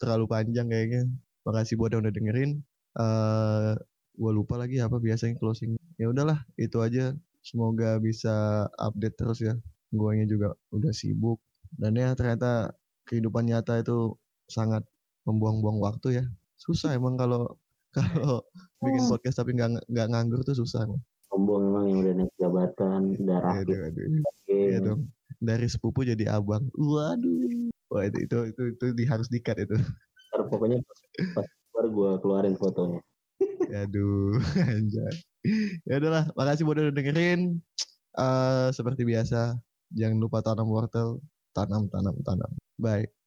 terlalu 0.02 0.26
panjang 0.26 0.66
kayaknya. 0.66 1.06
Makasih 1.46 1.78
buat 1.78 1.94
yang 1.94 2.02
udah 2.02 2.14
dengerin. 2.14 2.50
Uh, 2.98 3.78
gue 4.18 4.32
lupa 4.34 4.58
lagi 4.58 4.82
apa 4.82 4.98
biasanya 4.98 5.38
closing. 5.38 5.78
Ya 5.94 6.10
udahlah 6.10 6.42
itu 6.58 6.82
aja. 6.82 7.14
Semoga 7.46 8.02
bisa 8.02 8.66
update 8.82 9.14
terus 9.14 9.38
ya. 9.38 9.54
Guanya 9.94 10.26
juga 10.26 10.58
udah 10.74 10.90
sibuk. 10.90 11.38
Dan 11.70 11.94
ya 11.94 12.18
ternyata 12.18 12.74
kehidupan 13.06 13.46
nyata 13.46 13.78
itu 13.78 14.18
sangat 14.50 14.82
membuang-buang 15.28 15.78
waktu 15.78 16.08
ya 16.18 16.24
susah 16.58 16.94
emang 16.94 17.14
kalau 17.16 17.56
kalau 17.96 18.44
bikin 18.84 19.02
oh. 19.06 19.08
podcast 19.16 19.40
tapi 19.40 19.56
nggak 19.56 19.80
nggak 19.88 20.06
nganggur 20.12 20.44
tuh 20.44 20.58
susah 20.58 20.84
emang. 20.84 21.00
sombong 21.28 21.60
emang 21.72 21.84
yang 21.88 21.98
udah 22.04 22.14
naik 22.20 22.32
jabatan 22.40 23.02
darah 23.24 23.60
aduh, 23.60 23.80
aduh. 23.88 24.06
Iya 24.48 24.78
dong 24.80 25.00
dari 25.38 25.66
sepupu 25.70 26.02
jadi 26.02 26.34
abang. 26.34 26.66
Waduh. 26.74 27.70
Wah 27.88 28.04
itu 28.04 28.28
itu 28.28 28.38
itu, 28.52 28.62
itu 28.74 28.86
di, 28.92 29.04
harus 29.08 29.30
dikat 29.30 29.56
itu. 29.64 29.78
Ntar 30.28 30.40
pokoknya 30.50 30.82
pas, 30.84 31.00
pas 31.32 31.46
keluar 31.72 31.86
gue 31.88 32.10
keluarin 32.20 32.56
fotonya. 32.58 33.00
Aduh, 33.86 34.36
anjay. 34.58 35.14
Ya 35.86 36.02
udahlah, 36.02 36.28
makasih 36.34 36.66
udah 36.66 36.90
dengerin. 36.90 37.62
Uh, 38.18 38.68
seperti 38.74 39.06
biasa, 39.06 39.54
jangan 39.94 40.18
lupa 40.18 40.42
tanam 40.42 40.66
wortel, 40.66 41.22
tanam, 41.54 41.86
tanam, 41.86 42.18
tanam. 42.26 42.50
Bye. 42.76 43.17